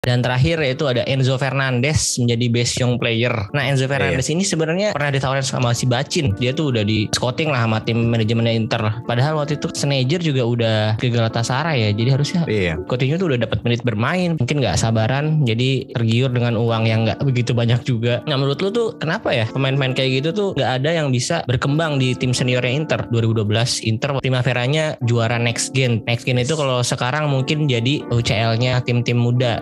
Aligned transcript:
Dan 0.00 0.24
terakhir 0.24 0.56
yaitu 0.64 0.88
ada 0.88 1.04
Enzo 1.04 1.36
Fernandez 1.36 2.16
menjadi 2.16 2.46
best 2.48 2.80
young 2.80 2.96
player. 2.96 3.52
Nah 3.52 3.68
Enzo 3.68 3.84
Iya, 3.84 3.92
Fernandez 3.92 4.32
ini 4.32 4.48
sebenarnya 4.48 4.96
pernah 4.96 5.12
ditawarin 5.12 5.44
sama 5.44 5.76
si 5.76 5.84
Bacin. 5.84 6.32
Dia 6.40 6.56
tuh 6.56 6.72
udah 6.72 6.88
di 6.88 7.04
scouting 7.12 7.52
lah 7.52 7.68
sama 7.68 7.84
tim 7.84 8.08
manajemennya 8.08 8.56
Inter. 8.56 8.80
Padahal 9.04 9.36
waktu 9.36 9.60
itu 9.60 9.68
Sneijder 9.76 10.24
juga 10.24 10.42
udah 10.48 10.76
ke 10.96 11.12
Galatasaray 11.12 11.84
ya. 11.84 11.90
Jadi 11.92 12.10
harusnya 12.16 12.40
Iya. 12.48 12.80
Coutinho 12.88 13.20
tuh 13.20 13.28
udah 13.36 13.44
dapat 13.44 13.60
menit 13.60 13.84
bermain. 13.84 14.40
Mungkin 14.40 14.64
nggak 14.64 14.80
sabaran 14.80 15.44
jadi 15.44 15.92
tergiur 15.92 16.32
dengan 16.32 16.56
uang 16.56 16.88
yang 16.88 17.04
nggak 17.04 17.20
begitu 17.20 17.52
banyak 17.52 17.84
juga. 17.84 18.24
Nah 18.24 18.40
menurut 18.40 18.56
lu 18.64 18.72
tuh 18.72 18.96
kenapa 18.96 19.36
ya 19.36 19.52
pemain-pemain 19.52 19.92
kayak 19.92 20.24
gitu 20.24 20.28
tuh 20.32 20.48
nggak 20.56 20.80
ada 20.80 20.96
yang 20.96 21.12
bisa 21.12 21.44
berkembang 21.44 22.00
di 22.00 22.16
tim 22.16 22.32
seniornya 22.32 22.72
Inter 22.72 23.04
2012 23.12 23.84
Inter 23.84 24.16
Primaveranya 24.24 24.96
juara 25.04 25.36
next 25.36 25.76
gen. 25.76 26.00
Next 26.08 26.24
gen 26.24 26.40
itu 26.40 26.56
kalau 26.56 26.80
sekarang 26.80 27.28
mungkin 27.28 27.68
jadi 27.68 28.00
UCL-nya 28.08 28.80
tim-tim 28.80 29.20
muda. 29.20 29.60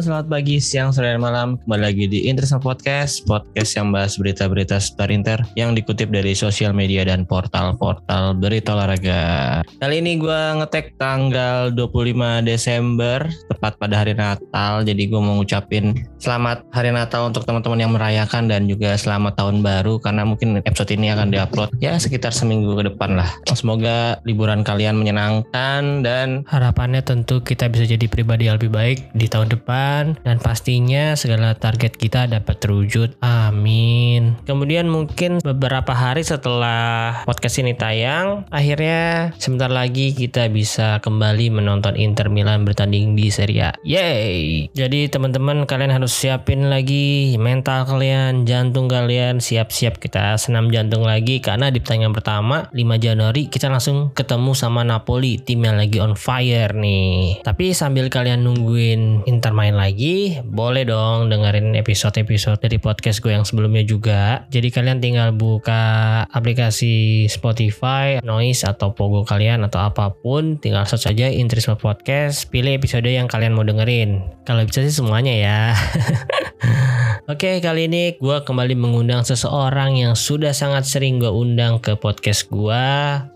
Selamat 0.00 0.32
pagi, 0.32 0.56
siang, 0.64 0.96
sore, 0.96 1.12
dan 1.12 1.20
malam. 1.20 1.60
Kembali 1.60 1.92
lagi 1.92 2.08
di 2.08 2.24
Interisme 2.24 2.56
Podcast, 2.56 3.20
podcast 3.28 3.76
yang 3.76 3.92
bahas 3.92 4.16
berita-berita 4.16 4.80
seputar 4.80 5.12
Inter 5.12 5.44
yang 5.60 5.76
dikutip 5.76 6.08
dari 6.08 6.32
sosial 6.32 6.72
media 6.72 7.04
dan 7.04 7.28
portal-portal 7.28 8.32
berita 8.32 8.72
olahraga. 8.72 9.60
Kali 9.76 10.00
ini 10.00 10.16
gue 10.16 10.40
ngetek 10.56 10.96
tanggal 10.96 11.68
25 11.76 12.48
Desember, 12.48 13.28
tepat 13.52 13.76
pada 13.76 14.00
hari 14.00 14.16
Natal. 14.16 14.88
Jadi 14.88 15.04
gue 15.04 15.20
mau 15.20 15.36
ngucapin 15.36 15.92
selamat 16.16 16.64
hari 16.72 16.96
Natal 16.96 17.28
untuk 17.28 17.44
teman-teman 17.44 17.84
yang 17.84 17.92
merayakan 17.92 18.48
dan 18.48 18.72
juga 18.72 18.96
selamat 18.96 19.36
tahun 19.36 19.60
baru 19.60 20.00
karena 20.00 20.24
mungkin 20.24 20.64
episode 20.64 20.96
ini 20.96 21.12
akan 21.12 21.28
diupload 21.28 21.76
ya 21.84 22.00
sekitar 22.00 22.32
seminggu 22.32 22.72
ke 22.72 22.88
depan 22.88 23.20
lah. 23.20 23.28
Semoga 23.52 24.16
liburan 24.24 24.64
kalian 24.64 24.96
menyenangkan 24.96 26.00
dan 26.00 26.48
harapannya 26.48 27.04
tentu 27.04 27.44
kita 27.44 27.68
bisa 27.68 27.84
jadi 27.84 28.08
pribadi 28.08 28.48
yang 28.48 28.56
lebih 28.56 28.72
baik 28.72 29.12
di 29.12 29.28
tahun 29.28 29.52
depan 29.52 29.89
dan 30.22 30.36
pastinya 30.40 31.14
segala 31.18 31.54
target 31.58 31.96
kita 31.98 32.30
dapat 32.30 32.56
terwujud. 32.62 33.18
Amin. 33.22 34.38
Kemudian 34.46 34.86
mungkin 34.86 35.42
beberapa 35.42 35.92
hari 35.92 36.22
setelah 36.22 37.22
podcast 37.26 37.60
ini 37.60 37.74
tayang, 37.74 38.46
akhirnya 38.48 39.32
sebentar 39.36 39.68
lagi 39.68 40.12
kita 40.14 40.48
bisa 40.48 41.02
kembali 41.02 41.52
menonton 41.52 41.98
Inter 41.98 42.30
Milan 42.30 42.62
bertanding 42.62 43.18
di 43.18 43.28
Serie 43.28 43.60
A. 43.60 43.70
Yeay. 43.82 44.70
Jadi 44.72 45.10
teman-teman 45.10 45.66
kalian 45.66 45.92
harus 45.92 46.14
siapin 46.14 46.70
lagi 46.70 47.34
mental 47.36 47.84
kalian, 47.88 48.46
jantung 48.46 48.86
kalian, 48.86 49.42
siap-siap 49.42 49.98
kita 49.98 50.38
senam 50.38 50.70
jantung 50.70 51.02
lagi 51.04 51.42
karena 51.42 51.68
di 51.68 51.82
pertandingan 51.82 52.14
pertama 52.14 52.56
5 52.70 52.78
Januari 53.00 53.48
kita 53.50 53.66
langsung 53.66 54.14
ketemu 54.14 54.52
sama 54.54 54.86
Napoli, 54.86 55.40
tim 55.42 55.64
yang 55.64 55.76
lagi 55.80 55.98
on 55.98 56.14
fire 56.14 56.72
nih. 56.76 57.42
Tapi 57.42 57.72
sambil 57.72 58.06
kalian 58.12 58.46
nungguin 58.46 59.24
Inter 59.26 59.52
main 59.56 59.74
lagi, 59.80 60.36
boleh 60.44 60.84
dong 60.84 61.32
dengerin 61.32 61.72
episode-episode 61.80 62.60
dari 62.60 62.76
podcast 62.76 63.24
gue 63.24 63.32
yang 63.32 63.48
sebelumnya 63.48 63.80
juga. 63.80 64.44
Jadi 64.52 64.68
kalian 64.68 65.00
tinggal 65.00 65.32
buka 65.32 65.80
aplikasi 66.28 67.24
Spotify, 67.32 68.20
Noise 68.20 68.68
atau 68.68 68.92
Pogo 68.92 69.24
kalian 69.24 69.64
atau 69.64 69.80
apa 69.80 70.12
pun, 70.12 70.60
tinggal 70.60 70.84
search 70.84 71.08
aja 71.08 71.32
Intrisme 71.32 71.80
Podcast, 71.80 72.52
pilih 72.52 72.76
episode 72.76 73.08
yang 73.08 73.24
kalian 73.24 73.56
mau 73.56 73.64
dengerin. 73.64 74.20
Kalau 74.44 74.68
bisa 74.68 74.84
sih 74.84 74.92
semuanya 74.92 75.32
ya. 75.32 75.58
Oke, 77.28 77.60
kali 77.60 77.84
ini 77.84 78.16
gue 78.16 78.36
kembali 78.40 78.72
mengundang 78.74 79.20
seseorang 79.20 80.00
yang 80.00 80.16
sudah 80.16 80.56
sangat 80.56 80.88
sering 80.88 81.20
gue 81.20 81.28
undang 81.28 81.76
ke 81.76 81.92
podcast 81.92 82.48
gue. 82.48 82.84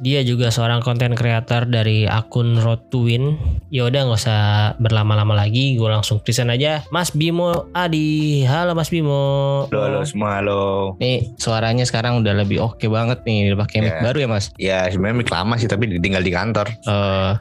Dia 0.01 0.25
juga 0.25 0.49
seorang 0.49 0.81
konten 0.81 1.13
kreator 1.13 1.69
dari 1.69 2.09
akun 2.09 2.57
Road 2.65 2.89
to 2.89 3.05
Win. 3.05 3.37
Yaudah 3.69 4.09
nggak 4.09 4.21
usah 4.25 4.41
berlama-lama 4.81 5.37
lagi, 5.37 5.77
gue 5.77 5.85
langsung 5.85 6.17
present 6.19 6.49
aja. 6.49 6.81
Mas 6.89 7.13
Bimo 7.13 7.69
Adi, 7.71 8.43
halo 8.49 8.73
Mas 8.73 8.89
Bimo. 8.89 9.69
Halo, 9.69 9.81
halo 9.85 10.01
semua, 10.03 10.41
halo. 10.41 10.63
Nih 10.97 11.37
suaranya 11.37 11.85
sekarang 11.85 12.25
udah 12.25 12.33
lebih 12.41 12.65
oke 12.65 12.89
banget 12.89 13.21
nih, 13.23 13.53
udah 13.53 13.59
pakai 13.69 13.79
mic 13.83 13.93
Ya. 13.95 14.01
baru 14.01 14.19
ya 14.25 14.29
Mas. 14.31 14.45
Ya 14.57 14.79
sebenarnya 14.89 15.17
mic 15.21 15.29
lama 15.29 15.55
sih 15.61 15.69
tapi 15.69 15.93
tinggal 16.01 16.25
di 16.25 16.33
kantor. 16.33 16.67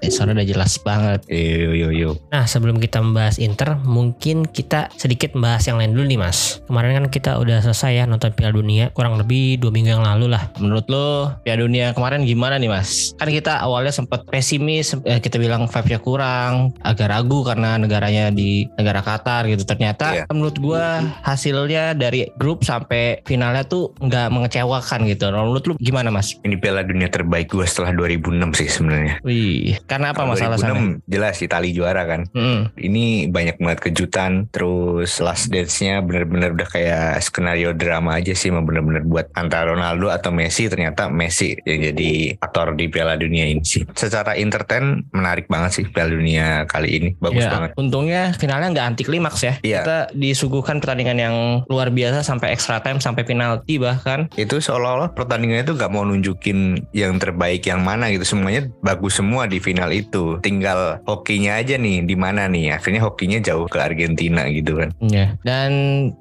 Eh, 0.04 0.12
suara 0.12 0.36
udah 0.36 0.46
jelas 0.46 0.76
banget. 0.84 1.24
Yo 1.32 1.72
yo 1.72 1.90
yo. 1.90 2.12
Nah, 2.30 2.44
sebelum 2.46 2.78
kita 2.78 3.00
membahas 3.00 3.40
Inter, 3.40 3.80
mungkin 3.82 4.44
kita 4.44 4.92
sedikit 5.00 5.34
membahas 5.34 5.64
yang 5.66 5.80
lain 5.80 5.96
dulu 5.96 6.06
nih, 6.06 6.20
Mas. 6.20 6.43
Kemarin 6.68 6.92
kan 7.00 7.06
kita 7.08 7.32
udah 7.40 7.64
selesai 7.64 8.04
ya 8.04 8.04
nonton 8.04 8.34
Piala 8.36 8.52
Dunia, 8.52 8.92
kurang 8.92 9.16
lebih 9.16 9.62
dua 9.62 9.72
minggu 9.72 9.96
yang 9.96 10.04
lalu 10.04 10.32
lah. 10.32 10.50
Menurut 10.60 10.86
lo, 10.92 11.32
Piala 11.46 11.64
Dunia 11.64 11.96
kemarin 11.96 12.28
gimana 12.28 12.60
nih, 12.60 12.70
Mas? 12.70 13.14
Kan 13.16 13.30
kita 13.30 13.62
awalnya 13.62 13.94
sempat 13.94 14.26
pesimis, 14.28 14.98
eh, 15.06 15.20
kita 15.22 15.40
bilang 15.40 15.70
vibe-nya 15.70 16.00
kurang, 16.02 16.54
agak 16.84 17.08
ragu 17.14 17.46
karena 17.46 17.80
negaranya 17.80 18.34
di 18.34 18.68
negara 18.76 19.00
Qatar 19.00 19.48
gitu. 19.48 19.64
Ternyata 19.64 20.06
Iya. 20.14 20.24
menurut 20.30 20.58
gua 20.60 21.00
hasilnya 21.24 21.96
dari 21.96 22.28
grup 22.36 22.68
sampai 22.68 23.24
finalnya 23.24 23.64
tuh 23.64 23.96
nggak 24.02 24.28
mengecewakan 24.34 25.08
gitu. 25.08 25.32
Nah, 25.32 25.44
Menurut 25.44 25.70
lu 25.70 25.74
gimana, 25.78 26.10
Mas? 26.10 26.34
Ini 26.42 26.56
Piala 26.58 26.82
Dunia 26.82 27.12
terbaik 27.12 27.52
gue 27.52 27.68
setelah 27.68 27.94
2006 27.94 28.56
sih 28.58 28.66
sebenarnya. 28.72 29.22
Wih, 29.22 29.78
karena 29.86 30.16
apa 30.16 30.26
Kalau 30.26 30.34
masalah 30.34 30.58
sana? 30.58 30.74
2006 30.74 31.06
jelas 31.06 31.36
Itali 31.44 31.70
juara 31.76 32.04
kan. 32.10 32.22
Hmm. 32.34 32.74
Ini 32.74 33.30
banyak 33.30 33.62
banget 33.62 33.80
kejutan. 33.86 34.50
Terus 34.50 35.20
last 35.22 35.52
dance-nya 35.54 36.02
bener-bener 36.24 36.56
udah 36.56 36.70
kayak 36.72 37.20
skenario 37.20 37.76
drama 37.76 38.16
aja 38.18 38.32
sih. 38.32 38.50
Emang 38.50 38.64
bener-bener 38.64 39.04
buat 39.04 39.28
antara 39.36 39.76
Ronaldo 39.76 40.08
atau 40.08 40.32
Messi. 40.32 40.66
Ternyata 40.66 41.12
Messi 41.12 41.54
yang 41.68 41.94
jadi 41.94 42.40
aktor 42.40 42.74
di 42.74 42.88
Piala 42.88 43.20
Dunia 43.20 43.44
ini 43.46 43.62
sih. 43.62 43.84
Secara 43.94 44.34
entertain 44.34 45.04
menarik 45.12 45.52
banget 45.52 45.82
sih 45.82 45.86
Piala 45.86 46.16
Dunia 46.16 46.64
kali 46.66 46.90
ini. 46.96 47.10
Bagus 47.20 47.44
Ya, 47.44 47.52
banget. 47.52 47.70
Untungnya 47.76 48.32
finalnya 48.34 48.72
nggak 48.72 48.88
anti 48.88 49.04
klimaks 49.04 49.42
ya. 49.44 49.54
Iya. 49.60 49.80
Kita 49.84 49.98
disuguhkan 50.14 50.80
pertandingan 50.80 51.18
yang 51.20 51.36
luar 51.68 51.92
biasa 51.92 52.24
sampai 52.24 52.54
extra 52.54 52.80
time 52.80 52.98
sampai 52.98 53.24
penalti 53.24 53.76
bahkan. 53.76 54.26
itu 54.34 54.58
seolah-olah 54.60 55.12
pertandingannya 55.12 55.66
itu 55.66 55.76
nggak 55.76 55.92
mau 55.92 56.06
nunjukin 56.06 56.80
yang 56.96 57.18
terbaik 57.18 57.66
yang 57.66 57.84
mana 57.84 58.08
gitu 58.10 58.24
semuanya 58.24 58.70
bagus 58.80 59.18
semua 59.18 59.46
di 59.46 59.58
final 59.60 59.90
itu 59.90 60.38
tinggal 60.40 61.02
hokinya 61.04 61.58
aja 61.58 61.76
nih 61.76 62.06
di 62.06 62.16
mana 62.16 62.46
nih 62.46 62.74
akhirnya 62.74 63.02
hokinya 63.04 63.40
jauh 63.40 63.66
ke 63.66 63.78
Argentina 63.78 64.46
gitu 64.48 64.78
kan 64.80 64.90
Ya. 65.04 65.36
Dan 65.44 65.70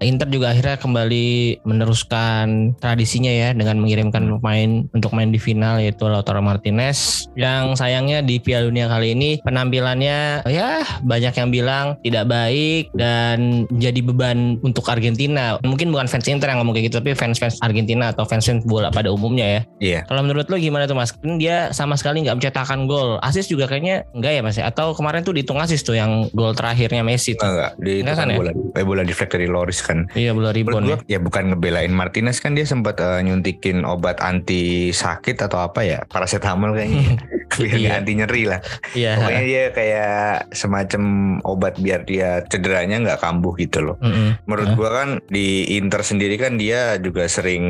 Inter 0.00 0.28
juga 0.28 0.52
akhirnya 0.52 0.76
kembali 0.76 1.60
meneruskan 1.66 2.76
tradisinya 2.78 3.32
ya 3.32 3.56
dengan 3.56 3.80
mengirimkan 3.80 4.38
pemain 4.38 4.86
untuk 4.92 5.10
main 5.16 5.32
di 5.32 5.40
final 5.40 5.80
yaitu 5.80 6.06
Lautaro 6.06 6.44
Martinez. 6.44 7.26
Yang 7.34 7.80
sayangnya 7.80 8.20
di 8.20 8.38
Piala 8.38 8.68
Dunia 8.68 8.86
kali 8.86 9.16
ini 9.16 9.30
penampilannya 9.42 10.46
ya 10.46 10.84
banyak 11.02 11.34
yang 11.34 11.48
bilang 11.50 11.86
tidak 12.04 12.28
baik 12.28 12.92
dan 12.94 13.64
jadi 13.72 13.98
beban 14.04 14.60
untuk 14.60 14.86
Argentina. 14.86 15.56
Mungkin 15.64 15.90
bukan 15.90 16.06
fans 16.06 16.28
Inter 16.28 16.52
yang 16.52 16.62
ngomong 16.62 16.76
kayak 16.76 16.92
gitu 16.92 17.00
tapi 17.00 17.16
fans-fans 17.16 17.58
Argentina 17.64 18.12
atau 18.12 18.28
fans-fans 18.28 18.62
bola 18.68 18.92
pada 18.92 19.10
umumnya 19.10 19.46
ya. 19.48 19.60
iya 19.82 20.00
Kalau 20.06 20.22
menurut 20.22 20.46
lo 20.46 20.56
gimana 20.60 20.84
tuh 20.84 20.94
mas? 20.94 21.10
Kan 21.10 21.40
dia 21.40 21.72
sama 21.72 21.96
sekali 21.96 22.22
nggak 22.22 22.36
mencetakkan 22.38 22.84
gol. 22.84 23.16
Asis 23.24 23.48
juga 23.48 23.66
kayaknya 23.66 24.04
enggak 24.12 24.32
ya 24.38 24.42
mas? 24.44 24.56
Atau 24.60 24.92
kemarin 24.92 25.24
tuh 25.24 25.32
dihitung 25.32 25.58
asis 25.58 25.80
tuh 25.82 25.96
yang 25.96 26.28
gol 26.36 26.52
terakhirnya 26.52 27.00
Messi 27.02 27.34
tuh. 27.34 27.48
enggak 27.48 27.62
enggak 27.62 27.72
di 27.82 27.92
kan 28.02 28.14
kan 28.18 28.28
ya? 28.34 28.38
bola 28.38 28.52
eh, 28.52 28.84
bola 28.84 29.02
deflect 29.06 29.32
dari 29.34 29.46
Loris 29.46 29.78
kan 29.82 30.08
Iya 30.14 30.32
bola 30.32 30.54
ribon 30.54 30.86
gua, 30.86 31.02
ya. 31.04 31.18
ya 31.18 31.18
bukan 31.18 31.52
ngebelain 31.52 31.92
Martinez 31.92 32.38
kan 32.38 32.54
dia 32.54 32.64
sempat 32.64 33.02
eh, 33.02 33.20
nyuntikin 33.26 33.82
obat 33.82 34.22
anti 34.22 34.94
sakit 34.94 35.36
atau 35.42 35.66
apa 35.66 35.82
ya 35.82 35.98
paracetamol 36.06 36.72
kayaknya 36.72 37.18
biar 37.56 37.72
Iya. 37.72 37.80
nggak 37.88 37.98
anti 38.00 38.12
nyeri 38.14 38.42
lah 38.46 38.60
Iya. 38.92 39.12
pokoknya 39.18 39.42
dia 39.44 39.64
kayak 39.70 40.20
semacam 40.52 41.02
obat 41.42 41.74
biar 41.76 42.00
dia 42.04 42.28
cederanya 42.46 42.96
nggak 43.02 43.20
kambuh 43.20 43.54
gitu 43.56 43.78
loh 43.82 43.96
Mm-mm. 44.00 44.38
Menurut 44.44 44.68
Hah? 44.68 44.76
gua 44.76 44.90
kan 44.92 45.08
di 45.28 45.46
Inter 45.74 46.02
sendiri 46.02 46.36
kan 46.36 46.56
dia 46.56 46.96
juga 46.98 47.24
sering 47.26 47.64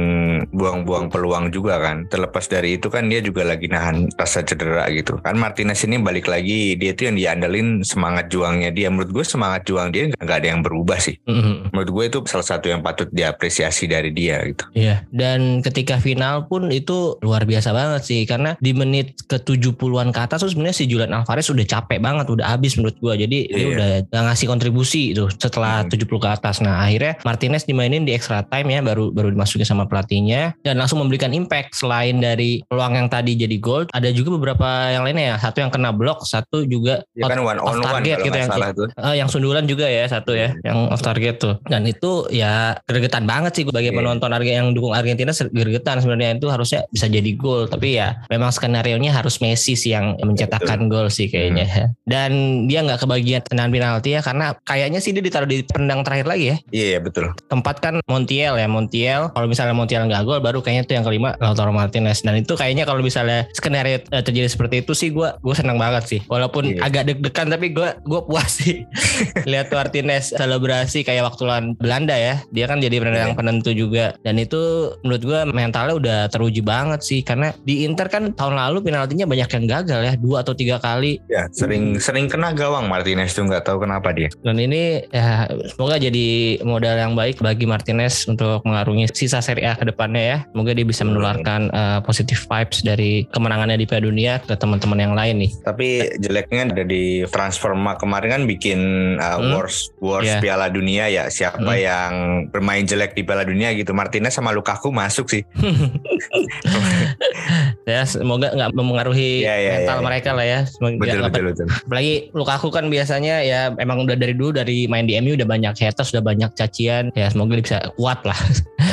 buang-buang 0.50 1.08
peluang 1.08 1.50
juga 1.50 1.78
kan. 1.78 2.06
Terlepas 2.08 2.46
dari 2.46 2.76
itu 2.76 2.88
kan 2.88 3.06
dia 3.06 3.20
juga 3.20 3.44
lagi 3.44 3.68
nahan 3.68 4.10
rasa 4.14 4.42
cedera 4.42 4.88
gitu. 4.90 5.18
Kan 5.20 5.38
Martinez 5.38 5.82
ini 5.84 6.00
balik 6.00 6.26
lagi 6.26 6.74
dia 6.74 6.92
tuh 6.92 7.12
yang 7.12 7.16
diandelin 7.16 7.84
semangat 7.84 8.28
juangnya 8.28 8.72
dia. 8.72 8.88
Menurut 8.88 9.12
gue 9.12 9.24
semangat 9.24 9.64
juang 9.64 9.92
dia 9.92 10.10
nggak 10.10 10.38
ada 10.42 10.48
yang 10.48 10.62
berubah 10.64 10.98
sih. 10.98 11.16
Mm-mm. 11.28 11.70
Menurut 11.70 11.90
gue 11.90 12.04
itu 12.08 12.18
salah 12.26 12.46
satu 12.46 12.66
yang 12.68 12.80
patut 12.80 13.08
diapresiasi 13.12 13.86
dari 13.86 14.10
dia 14.10 14.40
gitu. 14.44 14.64
Iya. 14.74 15.04
Dan 15.12 15.60
ketika 15.60 15.98
final 15.98 16.48
pun 16.48 16.72
itu 16.72 17.20
luar 17.20 17.44
biasa 17.44 17.70
banget 17.70 18.02
sih 18.04 18.20
karena 18.24 18.56
di 18.58 18.72
menit 18.72 19.14
ke-17 19.28 19.71
70-an 19.72 20.12
ke 20.12 20.20
atas 20.20 20.44
tuh 20.44 20.50
sebenarnya 20.52 20.76
si 20.76 20.84
Julian 20.84 21.10
Alvarez 21.10 21.48
udah 21.48 21.64
capek 21.64 21.98
banget, 21.98 22.26
udah 22.28 22.46
habis 22.46 22.76
menurut 22.76 22.96
gua. 23.00 23.14
Jadi 23.16 23.48
dia 23.48 23.56
Iya. 23.56 23.68
udah 23.72 23.88
nggak 24.08 24.22
ngasih 24.28 24.46
kontribusi 24.46 25.02
itu 25.12 25.26
setelah 25.32 25.82
Hmm. 25.82 25.90
70 25.90 26.20
ke 26.20 26.28
atas. 26.28 26.60
Nah, 26.60 26.82
akhirnya 26.82 27.16
Martinez 27.22 27.64
dimainin 27.64 28.04
di 28.04 28.12
extra 28.12 28.42
time 28.42 28.68
ya 28.68 28.80
baru 28.82 29.08
baru 29.08 29.32
dimasukin 29.32 29.64
sama 29.64 29.86
pelatihnya 29.86 30.54
dan 30.60 30.76
langsung 30.76 31.00
memberikan 31.00 31.32
impact 31.32 31.74
selain 31.74 32.18
dari 32.18 32.60
peluang 32.68 32.94
yang 32.94 33.08
tadi 33.08 33.34
jadi 33.34 33.56
gol, 33.56 33.86
ada 33.90 34.08
juga 34.10 34.36
beberapa 34.36 34.66
yang 34.90 35.02
lainnya 35.02 35.34
ya. 35.34 35.36
Satu 35.38 35.62
yang 35.62 35.70
kena 35.70 35.94
blok, 35.94 36.26
satu 36.26 36.66
juga 36.66 37.00
Ya 37.14 37.28
kan 37.28 37.38
one 37.38 37.56
on 37.56 37.78
one 37.78 37.82
target 37.82 38.18
kalau 38.18 38.26
gitu 38.28 38.36
yang. 38.36 38.50
Eh, 38.98 39.14
yang 39.16 39.28
sundulan 39.30 39.64
juga 39.64 39.86
ya 39.86 40.04
satu 40.04 40.34
ya, 40.34 40.52
yang 40.60 40.90
off 40.90 41.00
target 41.00 41.38
tuh. 41.38 41.54
Dan 41.64 41.86
itu 41.86 42.26
ya 42.28 42.76
gregetan 42.84 43.24
banget 43.24 43.52
sih 43.54 43.64
bagi 43.64 43.88
Iya. 43.88 43.96
penonton 43.96 44.28
Argentina 44.28 44.58
yang 44.58 44.74
dukung 44.74 44.92
Argentina 44.92 45.30
gregetan 45.32 46.02
sebenarnya 46.02 46.36
itu 46.36 46.48
harusnya 46.50 46.82
bisa 46.88 47.06
jadi 47.06 47.30
gol. 47.34 47.70
Tapi 47.70 47.96
ya 47.96 48.26
memang 48.28 48.50
skenario 48.50 48.98
nya 48.98 49.14
harus 49.14 49.38
Messi 49.38 49.61
sih 49.62 49.94
yang 49.94 50.18
mencetakkan 50.18 50.90
gol 50.90 51.06
sih 51.06 51.30
kayaknya. 51.30 51.66
Hmm. 51.70 51.88
Dan 52.02 52.30
dia 52.66 52.82
nggak 52.82 53.06
kebagian 53.06 53.40
tendangan 53.46 53.70
penalti 53.70 54.10
ya 54.12 54.20
karena 54.20 54.58
kayaknya 54.66 54.98
sih 54.98 55.14
dia 55.14 55.22
ditaruh 55.22 55.46
di 55.46 55.62
pendang 55.62 56.02
terakhir 56.02 56.26
lagi 56.26 56.44
ya. 56.50 56.56
Iya 56.74 56.86
iya, 56.96 57.00
betul. 57.00 57.30
Tempat 57.46 57.76
kan 57.78 57.94
Montiel 58.10 58.58
ya 58.58 58.66
Montiel. 58.66 59.30
Kalau 59.30 59.46
misalnya 59.46 59.74
Montiel 59.76 60.02
nggak 60.06 60.22
gol 60.26 60.40
baru 60.42 60.58
kayaknya 60.58 60.84
tuh 60.84 60.94
yang 60.98 61.04
kelima 61.06 61.38
Lautaro 61.38 61.70
Martinez. 61.70 62.24
Dan 62.24 62.40
itu 62.40 62.58
kayaknya 62.58 62.82
kalau 62.82 63.00
misalnya 63.00 63.46
skenario 63.54 64.02
eh, 64.02 64.22
terjadi 64.24 64.48
seperti 64.50 64.82
itu 64.82 64.92
sih 64.92 65.08
gue 65.12 65.28
gue 65.38 65.54
senang 65.54 65.78
banget 65.78 66.04
sih. 66.08 66.20
Walaupun 66.26 66.64
Iya. 66.72 66.88
agak 66.88 67.02
deg-degan 67.10 67.48
tapi 67.52 67.66
gue 67.70 67.88
gue 68.02 68.20
puas 68.24 68.48
sih 68.48 68.82
lihat 69.50 69.68
Martinez 69.68 70.32
selebrasi 70.32 71.04
kayak 71.04 71.28
waktu 71.28 71.42
lawan 71.44 71.66
Belanda 71.76 72.16
ya. 72.16 72.40
Dia 72.50 72.66
kan 72.66 72.80
jadi 72.80 72.96
penendang 72.98 73.34
Iya. 73.34 73.38
penentu 73.38 73.70
juga. 73.72 74.16
Dan 74.24 74.40
itu 74.40 74.92
menurut 75.04 75.22
gue 75.22 75.40
mentalnya 75.52 75.94
udah 75.94 76.18
teruji 76.32 76.64
banget 76.64 77.00
sih 77.04 77.20
karena 77.20 77.52
di 77.62 77.84
Inter 77.84 78.08
kan 78.08 78.32
tahun 78.32 78.56
lalu 78.56 78.88
penaltinya 78.88 79.28
banyak 79.28 79.48
yang 79.52 79.66
gagal 79.66 80.00
ya 80.02 80.14
dua 80.16 80.40
atau 80.40 80.52
tiga 80.52 80.76
kali 80.76 81.20
Ya 81.28 81.46
sering 81.50 81.96
sering 81.96 82.26
kena 82.26 82.52
gawang 82.52 82.88
Martinez 82.88 83.32
tuh 83.32 83.44
nggak 83.44 83.64
tahu 83.64 83.82
kenapa 83.82 84.10
dia. 84.10 84.28
dan 84.40 84.56
ini 84.56 85.04
ya 85.08 85.44
semoga 85.68 85.96
jadi 85.96 86.28
modal 86.62 86.96
yang 86.96 87.12
baik 87.12 87.38
bagi 87.38 87.64
Martinez 87.64 88.24
untuk 88.26 88.64
mengarungi 88.64 89.08
sisa 89.12 89.38
Serie 89.38 89.66
A 89.66 89.74
ke 89.74 89.84
depannya 89.84 90.22
ya. 90.22 90.38
Semoga 90.48 90.72
dia 90.72 90.84
bisa 90.84 91.02
menularkan 91.02 91.68
uh, 91.68 91.98
positive 92.00 92.40
vibes 92.40 92.80
dari 92.80 93.24
kemenangannya 93.28 93.76
di 93.76 93.86
Piala 93.86 94.04
Dunia 94.04 94.38
ke 94.38 94.54
teman-teman 94.54 94.98
yang 94.98 95.14
lain 95.14 95.34
nih. 95.38 95.50
Tapi 95.62 95.88
jeleknya 96.18 96.70
ada 96.70 96.84
di 96.84 97.22
transfer 97.28 97.72
kemarin 97.72 98.28
kan 98.30 98.42
bikin 98.44 98.80
uh, 99.18 99.30
Hmm. 99.32 99.56
worst 99.56 99.90
worst 99.98 100.28
Iya. 100.28 100.38
Piala 100.40 100.66
Dunia 100.68 101.08
ya. 101.08 101.24
Siapa 101.26 101.58
Hmm. 101.72 101.80
yang 101.80 102.12
bermain 102.48 102.84
jelek 102.84 103.12
di 103.12 103.22
Piala 103.22 103.42
Dunia 103.42 103.72
gitu. 103.72 103.90
Martinez 103.92 104.32
sama 104.32 104.52
Lukaku 104.52 104.90
masuk 104.90 105.26
sih. 105.28 105.42
ya 107.88 108.02
semoga 108.04 108.52
nggak 108.52 108.70
mempengaruhi 108.72 109.31
Iya, 109.40 109.54
iya, 109.56 109.70
mental 109.80 109.98
iya. 109.98 110.04
mereka 110.04 110.30
lah 110.36 110.44
ya. 110.44 110.60
Betul 110.68 110.90
nggak- 111.00 111.32
betul 111.32 111.44
betul. 111.48 111.66
Apalagi 111.88 112.14
Lukaku 112.32 112.68
kan 112.68 112.84
biasanya 112.86 113.34
ya 113.40 113.60
emang 113.80 114.04
udah 114.04 114.14
dari 114.14 114.36
dulu 114.36 114.52
dari 114.52 114.84
main 114.84 115.08
di 115.08 115.16
MU 115.16 115.32
udah 115.32 115.48
banyak 115.48 115.72
haters, 115.72 116.12
udah 116.12 116.20
banyak 116.20 116.50
cacian. 116.52 117.08
Ya 117.14 117.32
semoga 117.32 117.56
dia 117.56 117.64
bisa 117.64 117.78
kuat 117.96 118.20
lah. 118.22 118.36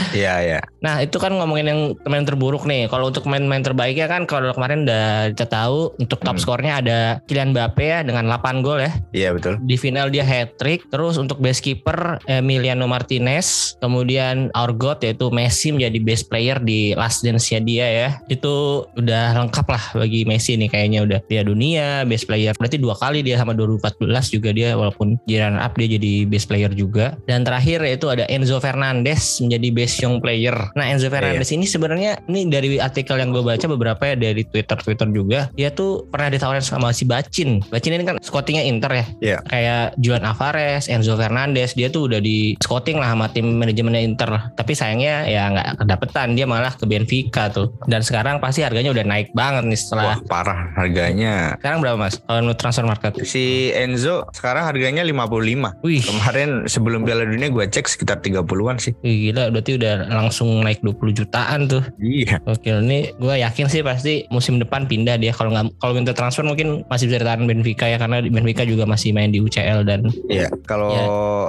Iya 0.10 0.34
iya. 0.42 0.60
Nah 0.82 1.06
itu 1.06 1.22
kan 1.22 1.30
ngomongin 1.30 1.70
yang 1.70 1.82
pemain 2.02 2.26
terburuk 2.26 2.66
nih. 2.66 2.90
Kalau 2.90 3.14
untuk 3.14 3.26
pemain-pemain 3.26 3.62
terbaiknya 3.62 4.10
kan 4.10 4.26
kalau 4.26 4.50
kemarin 4.54 4.86
udah 4.86 5.30
kita 5.34 5.46
tahu 5.46 5.94
untuk 5.98 6.18
top 6.22 6.34
Hmm. 6.34 6.42
skornya 6.42 6.74
ada 6.82 7.00
Kylian 7.30 7.54
Mbappe 7.54 7.86
ya 7.86 8.00
dengan 8.02 8.26
8 8.26 8.66
gol 8.66 8.82
ya. 8.82 8.90
Iya 9.14 9.30
betul. 9.34 9.62
Di 9.62 9.78
final 9.78 10.10
dia 10.10 10.26
hat 10.26 10.58
trick. 10.58 10.90
Terus 10.90 11.18
untuk 11.18 11.38
best 11.38 11.62
keeper 11.62 12.18
Emiliano 12.26 12.90
Martinez. 12.90 13.78
Kemudian 13.78 14.50
our 14.54 14.74
god 14.74 15.02
yaitu 15.02 15.30
Messi 15.30 15.70
menjadi 15.70 15.98
best 16.02 16.26
player 16.26 16.58
di 16.58 16.94
last 16.94 17.22
dance-nya 17.22 17.62
dia 17.62 17.86
ya. 17.86 18.10
Itu 18.26 18.86
udah 18.94 19.38
lengkap 19.38 19.66
lah 19.68 19.84
bagi 19.94 20.26
Messi 20.30 20.54
nih 20.54 20.70
kayaknya 20.70 21.02
udah 21.02 21.20
Piala 21.26 21.50
Dunia 21.50 22.06
best 22.06 22.30
player. 22.30 22.54
Berarti 22.54 22.78
dua 22.78 22.94
kali 22.94 23.26
dia 23.26 23.42
sama 23.42 23.58
2014 23.58 24.06
juga 24.30 24.50
dia 24.54 24.78
walaupun 24.78 25.18
jiran 25.26 25.58
up 25.58 25.74
dia 25.74 25.98
jadi 25.98 26.30
best 26.30 26.46
player 26.46 26.70
juga. 26.78 27.18
Dan 27.26 27.42
terakhir 27.42 27.82
yaitu 27.82 28.06
ada 28.14 28.30
Enzo 28.30 28.62
Fernandez 28.62 29.42
menjadi 29.42 29.68
best 29.74 29.96
young 29.98 30.22
player. 30.22 30.54
Nah 30.78 30.86
Enzo 30.86 31.10
Fernandez 31.10 31.50
ini 31.50 31.66
sebenarnya 31.66 32.22
ini 32.30 32.46
dari 32.46 32.78
artikel 32.78 33.18
yang 33.18 33.34
gue 33.34 33.42
baca 33.42 33.66
beberapa 33.66 34.04
ya 34.06 34.16
dari 34.16 34.46
Twitter 34.46 34.78
Twitter 34.78 35.08
juga 35.10 35.40
dia 35.58 35.74
tuh 35.74 36.06
pernah 36.12 36.30
ditawarin 36.30 36.62
sama 36.62 36.94
si 36.94 37.08
Bacin. 37.08 37.64
Bacin 37.74 37.96
ini 37.96 38.06
kan 38.06 38.22
scoutingnya 38.22 38.64
Inter 38.68 38.92
ya. 38.94 39.06
Iya. 39.20 39.38
Kayak 39.50 39.86
Juan 39.98 40.24
Alvarez, 40.28 40.86
Enzo 40.92 41.18
Fernandez 41.18 41.74
dia 41.74 41.90
tuh 41.90 42.12
udah 42.12 42.22
di 42.22 42.54
scouting 42.60 43.02
lah 43.02 43.16
sama 43.16 43.32
tim 43.32 43.58
manajemennya 43.58 44.04
Inter. 44.04 44.30
Tapi 44.54 44.72
sayangnya 44.78 45.26
ya 45.26 45.50
nggak 45.50 45.68
kedapetan 45.82 46.38
dia 46.38 46.46
malah 46.46 46.74
ke 46.76 46.86
Benfica 46.86 47.50
tuh. 47.50 47.74
Dan 47.88 48.06
sekarang 48.06 48.38
pasti 48.44 48.62
harganya 48.62 48.94
udah 48.94 49.06
naik 49.06 49.32
banget 49.34 49.66
nih 49.66 49.80
setelah 49.80 50.06
Wah 50.16 50.19
parah 50.22 50.74
harganya. 50.74 51.56
sekarang 51.58 51.80
berapa 51.80 51.98
mas? 51.98 52.20
Kalau 52.20 52.40
menurut 52.42 52.58
transfer 52.58 52.84
market? 52.84 53.12
Si 53.22 53.46
Enzo 53.72 54.26
sekarang 54.32 54.66
harganya 54.66 55.02
55. 55.02 55.80
Wih, 55.80 56.02
Kemarin 56.02 56.50
sebelum 56.66 57.04
Piala 57.04 57.24
Dunia 57.24 57.48
gue 57.48 57.66
cek 57.66 57.86
sekitar 57.86 58.20
30-an 58.20 58.78
sih. 58.78 58.94
wih, 59.00 59.30
gila 59.30 59.50
berarti 59.50 59.76
udah 59.76 59.94
langsung 60.10 60.60
naik 60.60 60.82
20 60.82 60.98
jutaan 61.16 61.66
tuh. 61.66 61.84
Iya. 61.98 62.42
Oke, 62.44 62.70
ini 62.72 63.12
gue 63.12 63.34
yakin 63.36 63.68
sih 63.68 63.82
pasti 63.82 64.14
musim 64.28 64.58
depan 64.58 64.84
pindah 64.84 65.16
dia 65.16 65.32
kalau 65.32 65.50
nggak 65.50 65.78
kalau 65.78 65.94
minta 65.94 66.12
transfer 66.12 66.42
mungkin 66.42 66.84
masih 66.88 67.06
bisa 67.06 67.20
ditahan 67.20 67.46
Benfica 67.46 67.86
ya 67.86 67.96
karena 67.96 68.20
Benfica 68.22 68.64
juga 68.64 68.84
masih 68.84 69.12
main 69.12 69.30
di 69.30 69.40
UCL 69.40 69.84
dan 69.84 70.10
Iya. 70.26 70.50
Kalau 70.64 70.90
Iya. 70.90 71.06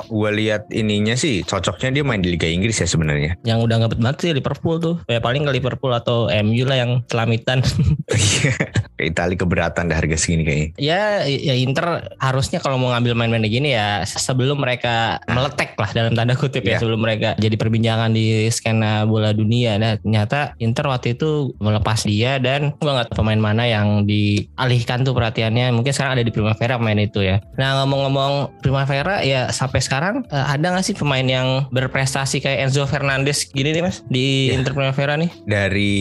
gue 0.07 0.31
lihat 0.37 0.63
ininya 0.71 1.15
sih 1.15 1.41
cocoknya 1.43 1.91
dia 1.93 2.03
main 2.03 2.19
di 2.19 2.31
Liga 2.31 2.47
Inggris 2.47 2.77
ya 2.77 2.87
sebenarnya. 2.87 3.37
yang 3.43 3.61
udah 3.61 3.77
nggak 3.79 3.97
banget 3.97 4.17
sih 4.19 4.31
Liverpool 4.33 4.77
tuh 4.77 4.95
ya 5.07 5.19
paling 5.19 5.43
ke 5.43 5.53
Liverpool 5.53 5.91
atau 5.91 6.29
MU 6.31 6.65
lah 6.65 6.77
yang 6.77 6.91
selamitan 7.07 7.61
Ke 7.61 8.53
Itali 9.01 9.35
keberatan 9.35 9.87
dah 9.87 9.97
harga 9.97 10.15
segini 10.15 10.43
kayaknya. 10.43 10.69
ya 10.77 11.03
ya 11.25 11.55
Inter 11.55 11.87
harusnya 12.17 12.59
kalau 12.59 12.77
mau 12.77 12.91
ngambil 12.91 13.13
main-main 13.15 13.41
kayak 13.41 13.55
gini 13.55 13.69
ya 13.73 14.05
sebelum 14.05 14.57
mereka 14.57 15.19
meletek 15.27 15.73
lah 15.75 15.91
dalam 15.91 16.13
tanda 16.13 16.35
kutip 16.35 16.63
ya 16.63 16.71
Iya. 16.71 16.79
sebelum 16.79 17.01
mereka 17.01 17.35
jadi 17.37 17.57
perbincangan 17.57 18.11
di 18.11 18.27
skena 18.49 19.03
bola 19.03 19.33
dunia 19.33 19.75
nah 19.75 19.97
ternyata 19.97 20.55
Inter 20.59 20.87
waktu 20.87 21.15
itu 21.15 21.57
melepas 21.57 22.05
dia 22.05 22.37
dan 22.37 22.77
gua 22.77 22.97
nggak 22.97 23.09
tahu 23.11 23.17
pemain 23.21 23.41
mana 23.43 23.65
yang 23.65 24.05
dialihkan 24.05 25.01
tuh 25.01 25.13
perhatiannya 25.13 25.73
mungkin 25.73 25.91
sekarang 25.91 26.15
ada 26.15 26.23
di 26.23 26.31
Primavera 26.31 26.77
pemain 26.77 26.97
itu 26.97 27.21
ya 27.21 27.41
nah 27.55 27.81
ngomong-ngomong 27.81 28.33
Primavera 28.61 29.21
ya 29.21 29.49
sampai 29.49 29.81
sekarang 29.81 30.23
eh, 30.27 30.47
ada 30.47 30.67
nggak 30.71 30.85
sih 30.85 30.95
pemain 30.95 31.25
yang 31.25 31.49
berprestasi 31.71 32.39
kayak 32.39 32.69
Enzo 32.69 32.85
Fernandez 32.85 33.45
gini 33.47 33.73
nih 33.73 33.83
mas 33.83 34.05
di 34.07 34.23
Iya. 34.43 34.57
Inter 34.57 34.73
Primavera 34.73 35.15
nih 35.17 35.31
Dari 35.43 35.99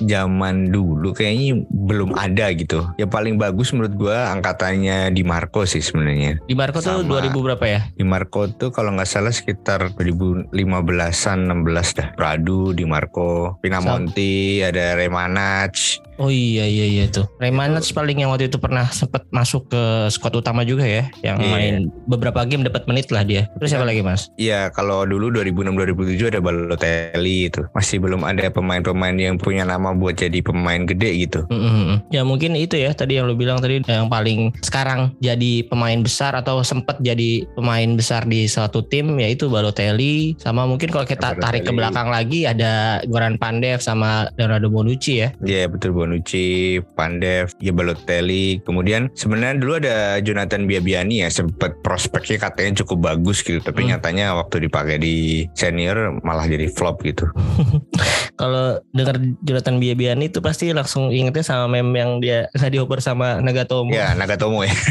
zaman 0.00 0.68
dulu 0.68 1.12
kayaknya 1.12 1.62
belum 1.74 2.14
ada 2.14 2.54
gitu. 2.54 2.86
Ya 2.94 3.10
paling 3.10 3.34
bagus 3.34 3.74
menurut 3.74 3.94
gue 3.98 4.14
angkatannya 4.14 5.10
Di 5.10 5.26
Marco 5.26 5.66
sih 5.66 5.82
sebenarnya. 5.82 6.38
di 6.46 6.54
Marco 6.54 6.78
tuh 6.78 7.02
Sama. 7.02 7.20
2000 7.26 7.34
berapa 7.34 7.64
ya 7.66 7.80
Di 7.90 8.04
Marco 8.06 8.46
tuh 8.46 8.70
kalau 8.70 8.94
nggak 8.94 9.10
salah 9.10 9.34
sekitar 9.34 9.90
2015-an 9.98 11.38
16 11.50 11.98
dah. 11.98 12.08
Pradu, 12.14 12.70
Di 12.70 12.86
Marco, 12.86 13.58
Pinamonti, 13.58 14.62
ada 14.62 14.94
Remanac. 14.94 16.03
Oh 16.18 16.30
iya 16.30 16.64
iya 16.66 16.86
iya 16.86 17.04
tuh. 17.10 17.26
Remanats 17.42 17.90
paling 17.90 18.22
yang 18.22 18.30
waktu 18.30 18.46
itu 18.46 18.58
pernah 18.60 18.86
sempat 18.94 19.26
masuk 19.34 19.66
ke 19.70 19.82
squad 20.14 20.38
utama 20.38 20.62
juga 20.62 20.86
ya, 20.86 21.10
yang 21.26 21.42
Iya. 21.42 21.50
main 21.50 21.74
beberapa 22.06 22.46
game 22.46 22.62
dapat 22.62 22.86
menit 22.86 23.10
lah 23.10 23.26
dia. 23.26 23.50
Terus 23.58 23.74
siapa 23.74 23.82
lagi 23.86 24.00
mas? 24.04 24.30
Iya 24.38 24.70
kalau 24.70 25.02
dulu 25.02 25.34
2006-2007 25.34 26.30
ada 26.30 26.40
Balotelli 26.40 27.50
itu. 27.50 27.66
Masih 27.74 27.98
belum 27.98 28.22
ada 28.22 28.46
pemain-pemain 28.50 29.16
yang 29.18 29.36
punya 29.40 29.66
nama 29.66 29.90
buat 29.90 30.14
jadi 30.14 30.38
pemain 30.44 30.86
gede 30.86 31.10
gitu. 31.26 31.40
Mm-mm. 31.50 32.06
Ya 32.14 32.22
mungkin 32.22 32.54
itu 32.54 32.78
ya 32.78 32.94
tadi 32.94 33.18
yang 33.18 33.26
lu 33.26 33.34
bilang 33.34 33.58
tadi 33.58 33.82
yang 33.82 34.06
paling 34.06 34.54
sekarang 34.62 35.14
jadi 35.18 35.66
pemain 35.66 35.98
besar 35.98 36.38
atau 36.38 36.62
sempat 36.62 37.02
jadi 37.02 37.42
pemain 37.58 37.90
besar 37.98 38.22
di 38.24 38.46
suatu 38.46 38.86
tim 38.86 39.18
yaitu 39.18 39.50
Balotelli 39.50 40.38
sama 40.38 40.62
mungkin 40.64 40.94
kalau 40.94 41.06
kita 41.06 41.34
tarik 41.38 41.66
ke 41.66 41.72
belakang 41.74 42.06
lagi 42.06 42.46
ada 42.46 43.02
Goran 43.10 43.34
Pandev 43.40 43.82
sama 43.82 44.30
Leonardo 44.38 44.70
Bonucci 44.70 45.26
ya. 45.26 45.28
Iya 45.42 45.66
betul 45.66 46.03
Bonucci, 46.04 46.78
Pandev, 46.92 47.48
ya 47.58 47.72
Balotelli. 47.72 48.60
Kemudian 48.60 49.08
sebenarnya 49.16 49.56
dulu 49.56 49.72
ada 49.80 50.20
Jonathan 50.20 50.68
Biabiani 50.68 51.24
ya 51.24 51.28
sempat 51.32 51.80
prospeknya 51.80 52.36
katanya 52.36 52.84
cukup 52.84 53.08
bagus 53.08 53.40
gitu, 53.40 53.58
tapi 53.64 53.88
Hmm. 53.88 53.96
nyatanya 53.96 54.36
waktu 54.36 54.68
dipakai 54.68 55.00
di 55.00 55.48
senior 55.56 56.20
malah 56.20 56.44
jadi 56.44 56.68
flop 56.68 57.00
gitu. 57.02 57.24
Kalau 58.40 58.82
dengar 58.92 59.16
Jonathan 59.40 59.80
Biabiani 59.80 60.28
itu 60.28 60.44
pasti 60.44 60.74
langsung 60.74 61.08
ingetnya 61.08 61.46
sama 61.46 61.70
meme 61.70 61.96
yang 61.96 62.18
dia 62.20 62.50
nggak 62.52 62.72
dioper 62.74 63.00
sama 63.00 63.40
Nagatomo. 63.40 63.94
Ya 63.94 64.12
Nagatomo 64.12 64.60
ya. 64.66 64.74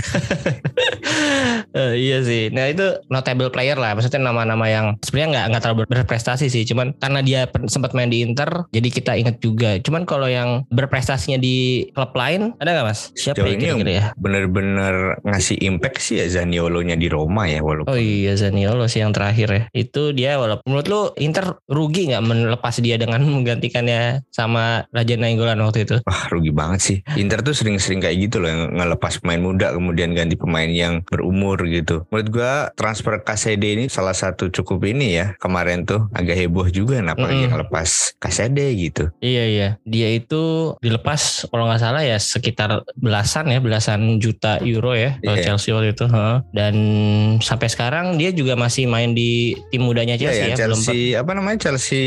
Eh, 1.73 1.93
iya 1.97 2.21
sih. 2.21 2.53
Nah 2.53 2.69
itu 2.69 2.85
notable 3.09 3.49
player 3.49 3.73
lah. 3.73 3.97
Maksudnya 3.97 4.21
nama-nama 4.21 4.69
yang 4.69 4.93
sebenarnya 5.01 5.29
nggak 5.33 5.45
nggak 5.49 5.61
terlalu 5.65 5.79
berprestasi 5.89 6.45
sih. 6.45 6.63
Cuman 6.69 6.93
karena 7.01 7.19
dia 7.25 7.41
sempat 7.65 7.97
main 7.97 8.13
di 8.13 8.21
Inter, 8.21 8.69
jadi 8.69 8.89
kita 8.93 9.17
ingat 9.17 9.41
juga. 9.41 9.81
Cuman 9.81 10.05
kalau 10.05 10.29
yang 10.29 10.69
berprestasi 10.69 11.02
prestasinya 11.03 11.35
di 11.35 11.83
klub 11.91 12.15
lain 12.15 12.55
ada 12.63 12.71
nggak 12.71 12.87
mas? 12.87 13.11
Siapa 13.11 13.43
Jauh 13.43 13.51
ya 13.51 13.59
ini 13.59 13.63
yang 13.67 13.79
kira-kira 13.83 13.91
ya? 13.91 14.05
bener-bener 14.15 15.19
ngasih 15.27 15.59
impact 15.59 15.99
sih 15.99 16.23
ya 16.23 16.31
Zaniolo-nya 16.31 16.95
di 16.95 17.11
Roma 17.11 17.43
ya 17.43 17.59
walaupun 17.59 17.91
Oh 17.91 17.99
iya 17.99 18.39
Zaniolo 18.39 18.87
sih 18.87 19.03
yang 19.03 19.11
terakhir 19.11 19.51
ya. 19.51 19.63
Itu 19.75 20.15
dia 20.15 20.39
walaupun 20.39 20.63
menurut 20.71 20.87
lu 20.87 21.01
Inter 21.19 21.59
rugi 21.67 22.07
nggak 22.07 22.23
melepas 22.23 22.79
dia 22.79 22.95
dengan 22.95 23.19
menggantikannya 23.35 24.23
sama 24.31 24.87
Raja 24.95 25.19
Nainggolan 25.19 25.59
waktu 25.59 25.83
itu? 25.83 25.99
Wah 26.07 26.31
rugi 26.31 26.55
banget 26.55 26.79
sih. 26.79 26.97
Inter 27.19 27.43
tuh 27.43 27.51
sering-sering 27.51 27.99
kayak 27.99 28.31
gitu 28.31 28.39
loh 28.39 28.47
yang 28.47 28.79
ngelepas 28.79 29.19
pemain 29.19 29.43
muda 29.43 29.75
kemudian 29.75 30.15
ganti 30.15 30.39
pemain 30.39 30.71
yang 30.71 31.03
berumur 31.03 31.59
gitu. 31.67 32.07
Menurut 32.15 32.29
gua 32.31 32.53
transfer 32.79 33.19
KCD 33.19 33.75
ini 33.75 33.85
salah 33.91 34.15
satu 34.15 34.47
cukup 34.47 34.87
ini 34.87 35.19
ya. 35.19 35.35
Kemarin 35.35 35.83
tuh 35.83 36.07
agak 36.15 36.39
heboh 36.39 36.71
juga 36.71 37.03
kenapa 37.03 37.27
Mm-mm. 37.27 37.43
yang 37.43 37.59
lepas 37.59 38.15
KCD 38.23 38.59
gitu. 38.79 39.11
Iya 39.19 39.43
iya. 39.51 39.69
Dia 39.83 40.07
itu 40.15 40.75
dilepas 40.93 41.21
kalau 41.47 41.65
nggak 41.65 41.81
salah 41.81 42.01
ya 42.01 42.15
sekitar 42.15 42.69
belasan 42.95 43.49
ya 43.49 43.57
belasan 43.57 43.99
juta 44.17 44.61
euro 44.61 44.93
ya 44.93 45.17
kalau 45.19 45.33
Iya. 45.33 45.43
Chelsea 45.43 45.71
waktu 45.71 45.89
itu. 45.91 46.05
heeh. 46.05 46.37
Dan 46.51 46.75
sampai 47.39 47.65
sekarang 47.65 48.15
dia 48.15 48.29
juga 48.29 48.53
masih 48.53 48.85
main 48.85 49.11
di 49.11 49.53
tim 49.67 49.81
mudanya 49.81 50.13
Iya 50.13 50.29
Chelsea 50.29 50.37
ya, 50.39 50.45
ya. 50.45 50.55
belum 50.59 50.79
Chelsea 50.79 50.99
apa 51.15 51.31
namanya 51.33 51.57
Chelsea 51.59 52.03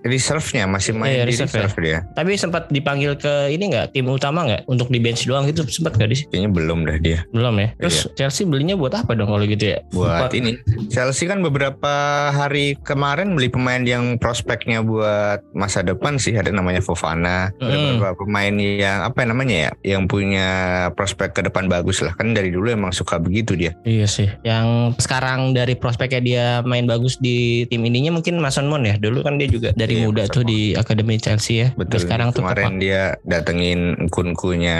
reserve-nya 0.00 0.64
masih 0.66 0.92
main 0.92 1.12
Iya, 1.12 1.24
di 1.24 1.30
reserve 1.32 1.50
ya. 1.50 1.58
reserve 1.60 1.76
dia. 1.80 1.98
Tapi 2.12 2.30
sempat 2.36 2.68
dipanggil 2.68 3.16
ke 3.16 3.50
ini 3.50 3.64
nggak 3.68 3.86
tim 3.90 4.06
utama 4.06 4.44
nggak 4.44 4.62
untuk 4.66 4.86
di 4.86 4.98
bench 4.98 5.24
doang 5.24 5.44
gitu 5.44 5.66
sempat 5.66 5.96
nggak 5.96 6.08
di 6.08 6.16
Kayaknya 6.26 6.50
belum 6.52 6.78
dah 6.84 6.98
dia. 6.98 7.18
belum 7.28 7.54
ya. 7.56 7.68
Terus 7.76 7.96
Chelsea 8.14 8.44
belinya 8.44 8.74
buat 8.74 8.94
apa 8.94 9.12
dong 9.12 9.26
kalau 9.26 9.42
gitu 9.42 9.64
ya? 9.66 9.78
Iya. 9.78 9.90
Buat 9.90 10.32
ini 10.32 10.50
Chelsea 10.88 11.26
kan 11.26 11.40
beberapa 11.40 11.94
hari 12.30 12.78
kemarin 12.78 13.34
beli 13.34 13.48
pemain 13.48 13.82
yang 13.82 14.16
prospeknya 14.16 14.80
buat 14.80 15.42
masa 15.52 15.82
depan 15.82 16.16
sih 16.16 16.32
ada 16.32 16.48
namanya 16.48 16.78
Fofana, 16.78 17.50
ada 17.56 17.74
Mm. 17.76 17.95
Beberapa 17.98 18.22
pemain 18.22 18.54
yang 18.56 18.98
apa 19.02 19.24
namanya 19.24 19.56
ya, 19.56 19.96
yang 19.96 20.04
punya 20.06 20.48
prospek 20.92 21.32
ke 21.32 21.40
depan 21.44 21.66
bagus 21.66 22.00
lah 22.00 22.12
kan 22.14 22.32
dari 22.32 22.50
dulu 22.50 22.68
emang 22.68 22.92
suka 22.92 23.16
begitu 23.16 23.56
dia. 23.56 23.72
Iya 23.82 24.06
sih. 24.06 24.28
Yang 24.42 24.98
sekarang 25.00 25.52
dari 25.52 25.74
prospeknya 25.74 26.20
dia 26.20 26.46
main 26.62 26.84
bagus 26.84 27.16
di 27.16 27.64
tim 27.66 27.82
ininya 27.82 28.14
mungkin 28.14 28.38
Mason 28.38 28.66
Mount 28.66 28.84
ya. 28.84 28.94
Dulu 28.96 29.20
kan 29.22 29.36
dia 29.36 29.48
juga 29.48 29.70
dari 29.72 29.96
Iya, 29.96 30.06
muda 30.08 30.22
Mason 30.26 30.34
tuh 30.34 30.44
di 30.44 30.60
akademi 30.72 31.16
Chelsea 31.16 31.64
ya. 31.64 31.68
Betul. 31.74 32.04
Sekarang 32.04 32.30
tuh 32.30 32.44
kemarin 32.44 32.76
dia 32.76 33.16
datengin 33.24 34.08
kunkunya 34.10 34.78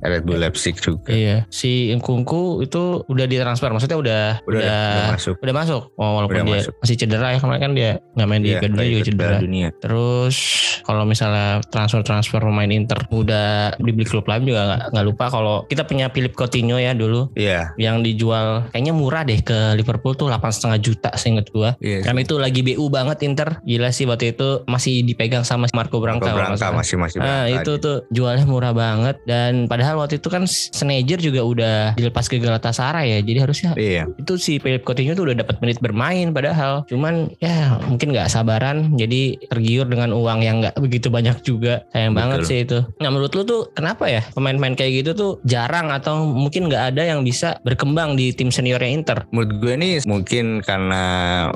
Red 0.00 0.24
Bull 0.24 0.40
Leipzig 0.40 0.76
juga. 0.78 1.10
Iya, 1.12 1.44
si 1.48 1.90
Nkunku 1.92 2.62
itu 2.62 3.02
udah 3.04 3.26
ditransfer, 3.26 3.70
maksudnya 3.70 3.98
udah 3.98 4.22
Udah, 4.46 4.60
udah 4.60 4.78
udah 4.78 5.06
masuk. 5.14 5.34
udah 5.40 5.54
masuk. 5.54 5.82
Oh, 5.96 6.10
walaupun 6.18 6.34
Udah 6.34 6.44
dia 6.46 6.56
masuk. 6.62 6.72
masih 6.80 6.96
cedera 6.96 7.28
ya 7.34 7.38
kemarin 7.38 7.60
kan 7.60 7.72
dia 7.74 7.90
nggak 8.14 8.28
main 8.28 8.42
di 8.42 8.48
Iya, 8.48 8.58
kayak 8.64 8.74
juga 8.74 9.04
cedera. 9.04 9.36
Dunia. 9.38 9.68
Terus 9.78 10.36
kalau 10.82 11.04
misalnya 11.04 11.60
transfer-transfer 11.68 12.37
pemain 12.40 12.68
Inter 12.68 12.98
udah 13.08 13.48
dibeli 13.76 14.02
klub 14.02 14.24
lain 14.24 14.44
juga 14.44 14.88
nggak 14.88 15.04
lupa 15.04 15.24
kalau 15.28 15.64
kita 15.64 15.82
punya 15.82 16.08
Philip 16.08 16.32
Coutinho 16.32 16.76
ya 16.76 16.92
dulu 16.92 17.30
Iya. 17.34 17.72
yang 17.76 18.00
dijual 18.00 18.66
kayaknya 18.70 18.92
murah 18.92 19.22
deh 19.22 19.38
ke 19.38 19.74
Liverpool 19.74 20.12
tuh 20.12 20.28
8,5 20.28 20.78
juta 20.78 21.10
seinget 21.14 21.48
gua. 21.48 21.74
Iya. 21.78 22.02
Karena 22.02 22.20
itu 22.20 22.34
lagi 22.36 22.60
BU 22.62 22.84
banget 22.88 23.22
Inter. 23.22 23.60
Gila 23.60 23.90
sih 23.90 24.04
waktu 24.04 24.32
itu 24.32 24.62
masih 24.64 25.02
dipegang 25.02 25.42
sama 25.42 25.66
Marco 25.70 25.98
Branca. 25.98 26.30
Berangka 26.30 26.58
salah. 26.60 26.78
masih 26.78 26.96
masih 26.96 27.18
Nah 27.18 27.44
Branca 27.44 27.58
itu 27.58 27.72
dia. 27.72 27.82
tuh 27.82 27.96
jualnya 28.08 28.44
murah 28.44 28.72
banget 28.72 29.16
dan 29.24 29.66
padahal 29.66 29.98
waktu 29.98 30.16
itu 30.16 30.28
kan 30.28 30.44
Sneijder 30.46 31.18
juga 31.18 31.42
udah 31.42 31.76
dilepas 31.94 32.26
ke 32.26 32.38
Galatasaray 32.38 33.10
ya 33.10 33.18
jadi 33.20 33.38
harusnya 33.40 33.70
Iya. 33.74 34.04
itu 34.14 34.34
si 34.36 34.58
Philip 34.58 34.82
Coutinho 34.82 35.12
tuh 35.12 35.28
udah 35.28 35.36
dapat 35.36 35.58
menit 35.58 35.78
bermain 35.78 36.30
padahal 36.30 36.84
cuman 36.86 37.32
ya 37.38 37.78
mungkin 37.84 38.10
nggak 38.10 38.28
sabaran 38.28 38.94
jadi 38.94 39.36
tergiur 39.46 39.84
dengan 39.84 40.10
uang 40.10 40.40
yang 40.40 40.60
nggak 40.60 40.76
begitu 40.78 41.08
banyak 41.08 41.40
juga 41.42 41.82
sayang 41.90 42.12
Betul. 42.12 42.20
banget 42.20 42.27
sih 42.44 42.58
itu 42.66 42.78
nah 43.00 43.08
menurut 43.08 43.32
lu 43.34 43.42
tuh 43.44 43.62
kenapa 43.72 44.10
ya 44.10 44.22
pemain-pemain 44.36 44.76
kayak 44.76 45.04
gitu 45.04 45.10
tuh 45.16 45.32
jarang 45.48 45.88
atau 45.88 46.28
mungkin 46.28 46.68
nggak 46.68 46.94
ada 46.94 47.02
yang 47.08 47.24
bisa 47.24 47.56
berkembang 47.64 48.14
di 48.18 48.30
tim 48.34 48.52
seniornya 48.52 48.90
Inter 48.90 49.18
Menurut 49.32 49.52
gue 49.60 49.74
nih 49.78 49.94
mungkin 50.08 50.64
karena 50.64 51.02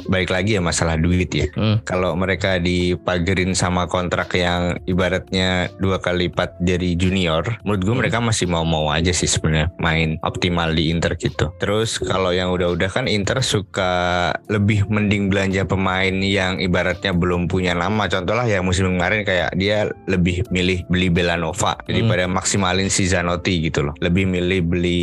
balik 0.06 0.30
lagi 0.30 0.54
ya 0.54 0.62
masalah 0.62 0.94
duit 1.00 1.32
ya. 1.32 1.48
Hmm. 1.56 1.80
Kalau 1.82 2.14
mereka 2.14 2.62
dipagerin 2.62 3.56
sama 3.56 3.88
kontrak 3.88 4.32
yang 4.36 4.78
ibaratnya 4.86 5.72
dua 5.82 5.98
kali 5.98 6.30
lipat 6.30 6.54
dari 6.62 6.94
junior, 6.94 7.42
menurut 7.66 7.82
gue 7.82 7.90
Hmm. 7.90 8.00
mereka 8.06 8.18
masih 8.22 8.46
mau-mau 8.46 8.94
aja 8.94 9.10
sih 9.10 9.26
sebenarnya 9.26 9.74
main 9.82 10.14
optimal 10.22 10.70
di 10.70 10.94
Inter 10.94 11.18
gitu. 11.18 11.50
Terus 11.58 11.98
kalau 11.98 12.30
yang 12.30 12.54
udah-udah 12.54 12.86
kan 12.86 13.10
Inter 13.10 13.42
suka 13.42 14.30
lebih 14.46 14.86
mending 14.86 15.26
belanja 15.26 15.66
pemain 15.66 16.14
yang 16.22 16.62
ibaratnya 16.62 17.10
belum 17.10 17.50
punya 17.50 17.74
nama. 17.74 18.06
Contoh 18.06 18.38
lah 18.38 18.46
yang 18.46 18.62
musim 18.62 18.86
kemarin 18.94 19.26
kayak 19.26 19.50
dia 19.58 19.90
lebih 20.06 20.46
milih 20.52 20.84
beli 20.86 21.08
Belanova 21.08 21.80
daripada 21.88 22.28
maksimalin 22.28 22.92
si 22.92 23.08
Zanotti 23.08 23.64
gitu 23.64 23.88
loh. 23.88 23.94
Lebih 24.04 24.28
milih 24.28 24.60
beli 24.68 25.02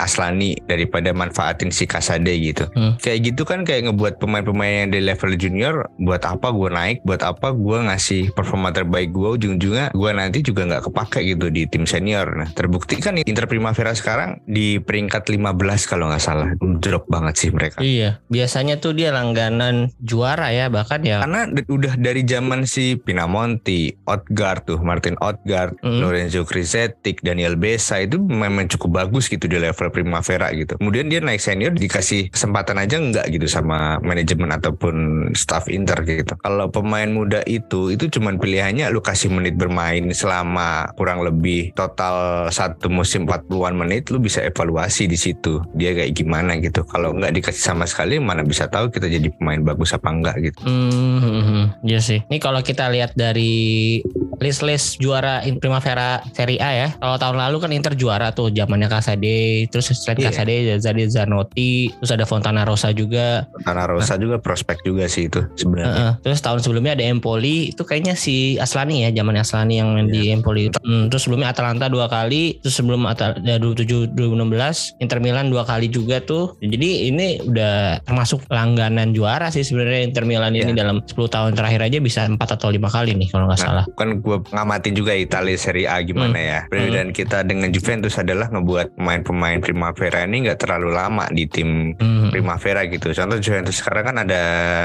Aslani 0.00 0.56
daripada 0.64 1.12
manfaatin 1.12 1.68
si 1.68 1.84
Kasade 1.84 2.32
gitu. 2.40 2.64
Hmm. 2.72 2.96
Kayak 2.96 3.32
gitu 3.32 3.42
kan 3.44 3.68
kayak 3.68 3.92
ngebuat 3.92 4.16
pemain-pemain 4.16 4.88
yang 4.88 4.90
di 4.90 5.04
level 5.04 5.36
junior 5.36 5.86
buat 6.00 6.24
apa 6.24 6.48
gue 6.50 6.70
naik, 6.72 6.98
buat 7.04 7.20
apa 7.20 7.52
gue 7.52 7.78
ngasih 7.92 8.32
performa 8.32 8.72
terbaik 8.72 9.12
gue 9.12 9.28
ujung-ujungnya 9.36 9.92
gue 9.92 10.10
nanti 10.16 10.40
juga 10.40 10.64
nggak 10.64 10.88
kepake 10.88 11.20
gitu 11.36 11.52
di 11.52 11.68
tim 11.68 11.84
senior. 11.84 12.32
Nah 12.32 12.48
terbukti 12.56 12.96
kan 12.98 13.20
Inter 13.20 13.44
Primavera 13.44 13.92
sekarang 13.92 14.40
di 14.48 14.80
peringkat 14.80 15.28
15 15.28 15.90
kalau 15.90 16.08
nggak 16.08 16.24
salah 16.24 16.48
drop 16.80 17.04
banget 17.10 17.34
sih 17.36 17.50
mereka. 17.52 17.82
iya 17.82 18.22
biasanya 18.30 18.78
tuh 18.78 18.94
dia 18.94 19.10
langganan 19.12 19.90
juara 19.98 20.54
ya 20.54 20.70
bahkan 20.70 21.02
ya 21.02 21.20
Karena 21.26 21.50
udah 21.68 21.94
dari 21.98 22.22
zaman 22.24 22.64
si 22.64 22.94
Pinamonti, 22.96 23.92
Odgaard 24.06 24.62
tuh, 24.64 24.77
Martin 24.82 25.18
Odgaard, 25.18 25.78
Mm. 25.78 26.00
Lorenzo 26.02 26.42
Krizetic, 26.42 27.22
Daniel 27.22 27.54
Besa 27.54 28.02
itu 28.02 28.18
memang 28.18 28.66
cukup 28.66 29.04
bagus 29.04 29.30
gitu 29.30 29.46
di 29.46 29.56
level 29.56 29.88
Primavera 29.88 30.50
gitu. 30.52 30.76
Kemudian 30.76 31.06
dia 31.08 31.22
naik 31.22 31.40
senior 31.40 31.72
dikasih 31.74 32.28
kesempatan 32.34 32.82
aja 32.82 32.98
enggak 32.98 33.26
gitu 33.30 33.46
sama 33.46 34.02
manajemen 34.02 34.50
ataupun 34.52 35.28
staff 35.32 35.70
Inter 35.70 36.02
gitu. 36.04 36.34
Kalau 36.40 36.68
pemain 36.68 37.08
muda 37.08 37.40
itu 37.46 37.94
itu 37.94 38.10
cuman 38.10 38.36
pilihannya 38.42 38.90
lu 38.90 39.00
kasih 39.00 39.30
menit 39.32 39.54
bermain 39.54 40.02
selama 40.12 40.90
kurang 40.98 41.22
lebih 41.22 41.72
total 41.78 42.48
satu 42.50 42.90
musim 42.90 43.24
40-an 43.24 43.74
menit 43.78 44.10
lu 44.10 44.18
bisa 44.18 44.42
evaluasi 44.42 45.06
di 45.06 45.16
situ. 45.18 45.62
Dia 45.78 45.94
kayak 45.94 46.12
gimana 46.14 46.58
gitu. 46.58 46.82
Kalau 46.84 47.14
nggak 47.14 47.34
dikasih 47.38 47.62
sama 47.62 47.84
sekali 47.86 48.18
mana 48.18 48.42
bisa 48.42 48.66
tahu 48.66 48.90
kita 48.90 49.06
jadi 49.06 49.28
pemain 49.38 49.62
bagus 49.62 49.94
apa 49.94 50.08
enggak 50.10 50.36
gitu. 50.42 50.60
Hmm, 50.66 51.18
hmm. 51.22 51.64
iya 51.86 52.00
sih. 52.02 52.20
Ini 52.26 52.38
kalau 52.42 52.60
kita 52.60 52.90
lihat 52.90 53.14
dari 53.14 54.00
list-list 54.38 54.98
juara 54.98 55.42
in 55.42 55.58
Primavera 55.58 56.22
Serie 56.32 56.58
A 56.58 56.70
ya. 56.70 56.88
Kalau 56.94 57.16
tahun 57.16 57.36
lalu 57.38 57.56
kan 57.58 57.70
Inter 57.70 57.94
juara 57.94 58.30
tuh 58.30 58.50
zamannya 58.50 58.88
Kasade, 58.88 59.66
terus 59.68 59.90
selain 59.90 60.18
Iya. 60.18 60.30
Kasade 60.30 60.54
Zade 60.78 61.04
Zanotti, 61.06 61.92
terus 61.94 62.10
ada 62.10 62.24
Fontana 62.24 62.62
Rosa 62.62 62.90
juga. 62.90 63.46
Tanah 63.62 63.86
Rosa 63.86 64.14
juga 64.16 64.38
prospek 64.38 64.82
juga 64.82 65.06
sih 65.06 65.26
itu 65.26 65.42
sebenarnya. 65.54 65.92
Heeh. 65.92 66.12
Terus 66.22 66.40
tahun 66.40 66.60
sebelumnya 66.60 66.92
ada 66.94 67.04
Empoli, 67.04 67.70
itu 67.70 67.82
kayaknya 67.82 68.14
si 68.14 68.56
Aslani 68.56 69.06
ya, 69.06 69.10
zaman 69.12 69.34
Aslani 69.36 69.78
yang 69.78 69.94
main 69.94 70.08
di 70.08 70.30
Empoli. 70.30 70.70
Hmm, 70.80 71.06
terus 71.08 71.26
sebelumnya 71.26 71.50
Atalanta 71.50 71.86
dua 71.86 72.06
kali, 72.06 72.58
terus 72.60 72.74
sebelum 72.74 73.04
Atal 73.04 73.38
ya, 73.42 73.58
2007 73.58 74.10
2016 74.14 74.94
Inter 74.98 75.18
Milan 75.18 75.48
dua 75.48 75.62
kali 75.62 75.88
juga 75.88 76.18
tuh. 76.18 76.54
Jadi 76.58 77.10
ini 77.10 77.38
udah 77.40 78.02
termasuk 78.02 78.44
langganan 78.48 79.12
juara 79.12 79.48
sih 79.48 79.62
sebenarnya 79.62 80.00
Inter 80.04 80.24
Milan 80.24 80.54
ini 80.54 80.70
Iya. 80.72 80.84
dalam 80.84 81.00
10 81.04 81.28
tahun 81.28 81.52
terakhir 81.54 81.80
aja 81.82 81.98
bisa 81.98 82.20
4 82.24 82.38
atau 82.38 82.68
lima 82.68 82.88
kali 82.88 83.14
nih 83.14 83.28
kalau 83.28 83.48
nggak 83.48 83.60
salah. 83.60 83.84
Kan 83.96 84.20
gue 84.28 84.38
ngamatin 84.46 84.92
juga 84.92 85.12
Italia 85.12 85.56
Serie 85.56 85.88
A 85.88 85.98
gimana 86.00 86.36
ya. 86.36 86.60
Perbedaan 86.68 87.10
kita 87.10 87.40
dengan 87.42 87.72
Juventus 87.72 88.14
adalah 88.14 88.48
ngebuat 88.48 88.94
pemain-pemain 88.94 89.58
Primavera 89.58 90.22
ini 90.22 90.44
nggak 90.44 90.60
terlalu 90.60 90.92
lama 90.92 91.24
di 91.30 91.48
tim 91.48 91.96
Hmm. 91.98 92.28
Primavera 92.28 92.84
gitu. 92.84 93.08
Contoh 93.10 93.38
Juventus 93.38 93.80
sekarang 93.80 94.04
kan 94.04 94.16
ada 94.20 94.42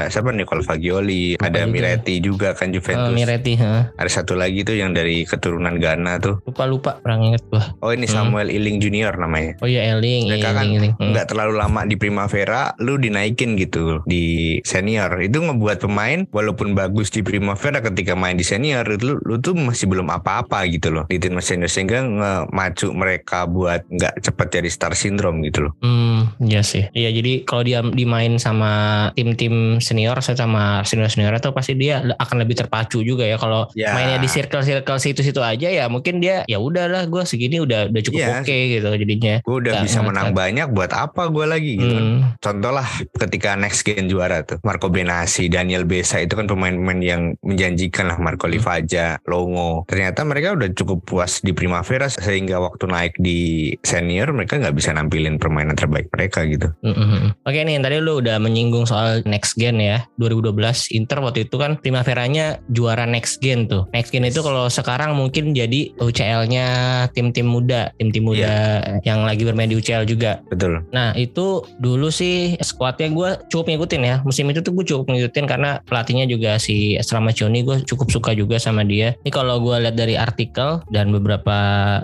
siapa 0.08 0.30
Nicolo 0.30 0.62
Fagioli, 0.62 1.36
Lupa 1.36 1.44
ada. 1.44 1.66
Miretti 1.66 2.16
juga 2.18 2.54
kan 2.54 2.70
Eh, 2.70 2.74
Juventus. 2.74 3.12
Miretti, 3.12 3.52
heeh. 3.54 3.82
Ada 3.94 4.10
satu 4.14 4.32
lagi 4.32 4.62
tuh 4.62 4.74
yang 4.74 4.90
dari 4.90 5.22
keturunan 5.24 5.76
Ghana 5.76 6.16
tuh. 6.18 6.40
lupa 6.44 6.64
lupa 6.64 6.90
kurang 7.00 7.20
inget 7.24 7.42
gua. 7.46 7.74
Oh 7.80 7.90
ini 7.90 8.06
Hmm. 8.06 8.30
Samuel 8.30 8.48
Iling 8.48 8.78
Junior 8.78 9.12
namanya. 9.14 9.58
Oh 9.60 9.68
iya 9.68 9.92
Eling, 9.92 10.30
Mereka 10.30 10.50
kan. 10.52 10.64
Hmm. 10.64 11.12
nggak 11.12 11.26
terlalu 11.26 11.54
lama 11.54 11.80
di 11.82 11.96
Primavera, 11.96 12.72
lu 12.78 12.96
dinaikin 12.96 13.56
gitu 13.56 14.00
di 14.04 14.24
senior. 14.62 15.10
Itu 15.18 15.42
ngebuat 15.42 15.80
pemain 15.80 16.24
walaupun 16.30 16.72
bagus 16.72 17.10
di 17.10 17.20
Primavera 17.20 17.82
ketika 17.82 18.14
main 18.14 18.34
di 18.34 18.44
senior, 18.44 18.86
lu, 18.86 19.18
lu 19.20 19.33
tuh 19.38 19.54
masih 19.54 19.86
belum 19.86 20.08
apa-apa 20.08 20.66
gitu 20.68 20.90
loh 20.90 21.04
di 21.06 21.18
tim 21.18 21.36
senior 21.38 21.68
sehingga 21.68 22.02
ngemacu 22.02 22.90
mereka 22.90 23.44
buat 23.44 23.84
nggak 23.86 24.20
cepet 24.20 24.46
jadi 24.52 24.68
star 24.68 24.92
syndrome 24.92 25.42
gitu 25.42 25.68
loh. 25.68 25.72
Hmm, 25.80 26.30
iya 26.40 26.60
sih. 26.60 26.86
Iya, 26.90 27.10
jadi 27.10 27.44
kalau 27.44 27.62
dia 27.62 27.80
dimain 27.82 28.36
sama 28.36 28.72
tim-tim 29.12 29.78
senior 29.78 30.18
sama 30.20 30.82
senior-senior 30.82 31.34
itu 31.34 31.50
pasti 31.50 31.72
dia 31.74 32.00
akan 32.16 32.36
lebih 32.40 32.56
terpacu 32.56 33.00
juga 33.00 33.24
ya. 33.24 33.36
Kalau 33.36 33.66
Ya. 33.72 33.92
mainnya 33.92 34.18
di 34.18 34.26
circle-circle 34.26 34.98
situ-situ 34.98 35.40
aja 35.40 35.68
ya 35.68 35.84
mungkin 35.86 36.18
dia 36.18 36.42
ya 36.46 36.58
udahlah 36.58 37.06
gue 37.06 37.22
segini 37.24 37.58
udah 37.58 37.90
udah 37.90 38.02
cukup 38.02 38.20
Iya. 38.20 38.40
oke 38.40 38.56
gitu 38.70 38.88
jadinya. 38.94 39.34
Gue 39.42 39.56
udah 39.60 39.72
Nggak 39.74 39.84
bisa 39.84 39.98
menang 40.00 40.30
banyak 40.32 40.68
buat 40.70 40.90
apa 40.90 41.22
gue 41.28 41.46
lagi 41.46 41.72
gitu. 41.76 41.90
kan. 41.90 42.04
Hmm, 42.04 42.18
Contoh 42.40 42.72
lah 42.72 42.86
ketika 43.14 43.54
next 43.54 43.82
gen 43.82 44.06
juara 44.06 44.42
tuh 44.42 44.58
Marco 44.62 44.88
Benassi, 44.88 45.46
Daniel 45.48 45.84
Besa 45.84 46.18
itu 46.18 46.34
kan 46.34 46.46
pemain-pemain 46.46 47.00
yang 47.00 47.22
menjanjikan 47.40 48.06
lah 48.06 48.18
Marco 48.18 48.46
Livaja, 48.46 49.18
Longo. 49.24 49.84
Ternyata 49.88 50.22
mereka 50.22 50.56
udah 50.56 50.68
cukup 50.72 51.04
puas 51.04 51.40
di 51.40 51.56
Primavera 51.56 52.08
sehingga 52.08 52.60
waktu 52.60 52.88
naik 52.88 53.14
di 53.18 53.72
senior 53.82 54.30
mereka 54.32 54.60
nggak 54.60 54.76
bisa 54.76 54.92
nampilin 54.92 55.40
permainan 55.40 55.76
terbaik 55.76 56.08
mereka 56.12 56.44
gitu. 56.44 56.68
Mm-mm. 56.84 57.32
Oke 57.44 57.60
nih 57.64 57.80
tadi 57.80 57.98
lu 58.00 58.20
udah 58.20 58.36
menyinggung 58.38 58.84
soal 58.84 59.24
next 59.24 59.56
gen 59.56 59.80
ya 59.80 60.04
2012 60.20 60.54
Inter 60.96 61.18
waktu 61.24 61.48
itu 61.48 61.56
kan 61.56 61.76
Primaveranya 61.80 62.60
juara 62.72 63.04
next 63.04 63.40
gen 63.40 63.66
tuh 63.68 63.88
next 63.92 64.12
gen 64.12 64.24
itu 64.24 64.40
kalau 64.40 64.68
sekarang 64.68 65.16
mungkin 65.16 65.52
jadi 65.52 65.92
UCL-nya 66.00 66.66
tim-tim 67.12 67.48
muda 67.48 67.92
tim-tim 68.00 68.24
muda 68.24 68.80
yang 69.04 69.24
lagi 69.24 69.44
bermain 69.44 69.68
di 69.68 69.76
UCL 69.76 70.08
juga 70.08 70.40
Betul. 70.48 70.84
Nah 70.92 71.12
itu 71.16 71.64
dulu 71.80 72.08
sih 72.08 72.56
skuadnya 72.60 73.10
gue 73.10 73.30
cukup 73.48 73.70
ngikutin 73.72 74.02
ya 74.02 74.16
musim 74.22 74.48
itu 74.50 74.60
tuh 74.60 74.72
gue 74.76 74.84
cukup 74.86 75.10
ngikutin 75.10 75.44
karena 75.48 75.80
pelatihnya 75.86 76.26
juga 76.28 76.56
si 76.60 76.96
Stramaccioni 76.98 77.62
gue 77.62 77.76
cukup 77.86 78.08
suka 78.10 78.30
juga 78.34 78.58
sama 78.58 78.82
dia. 78.86 79.13
Ini 79.22 79.30
kalau 79.30 79.60
gue 79.62 79.76
lihat 79.84 79.96
dari 79.96 80.14
artikel 80.14 80.82
dan 80.90 81.10
beberapa 81.10 81.56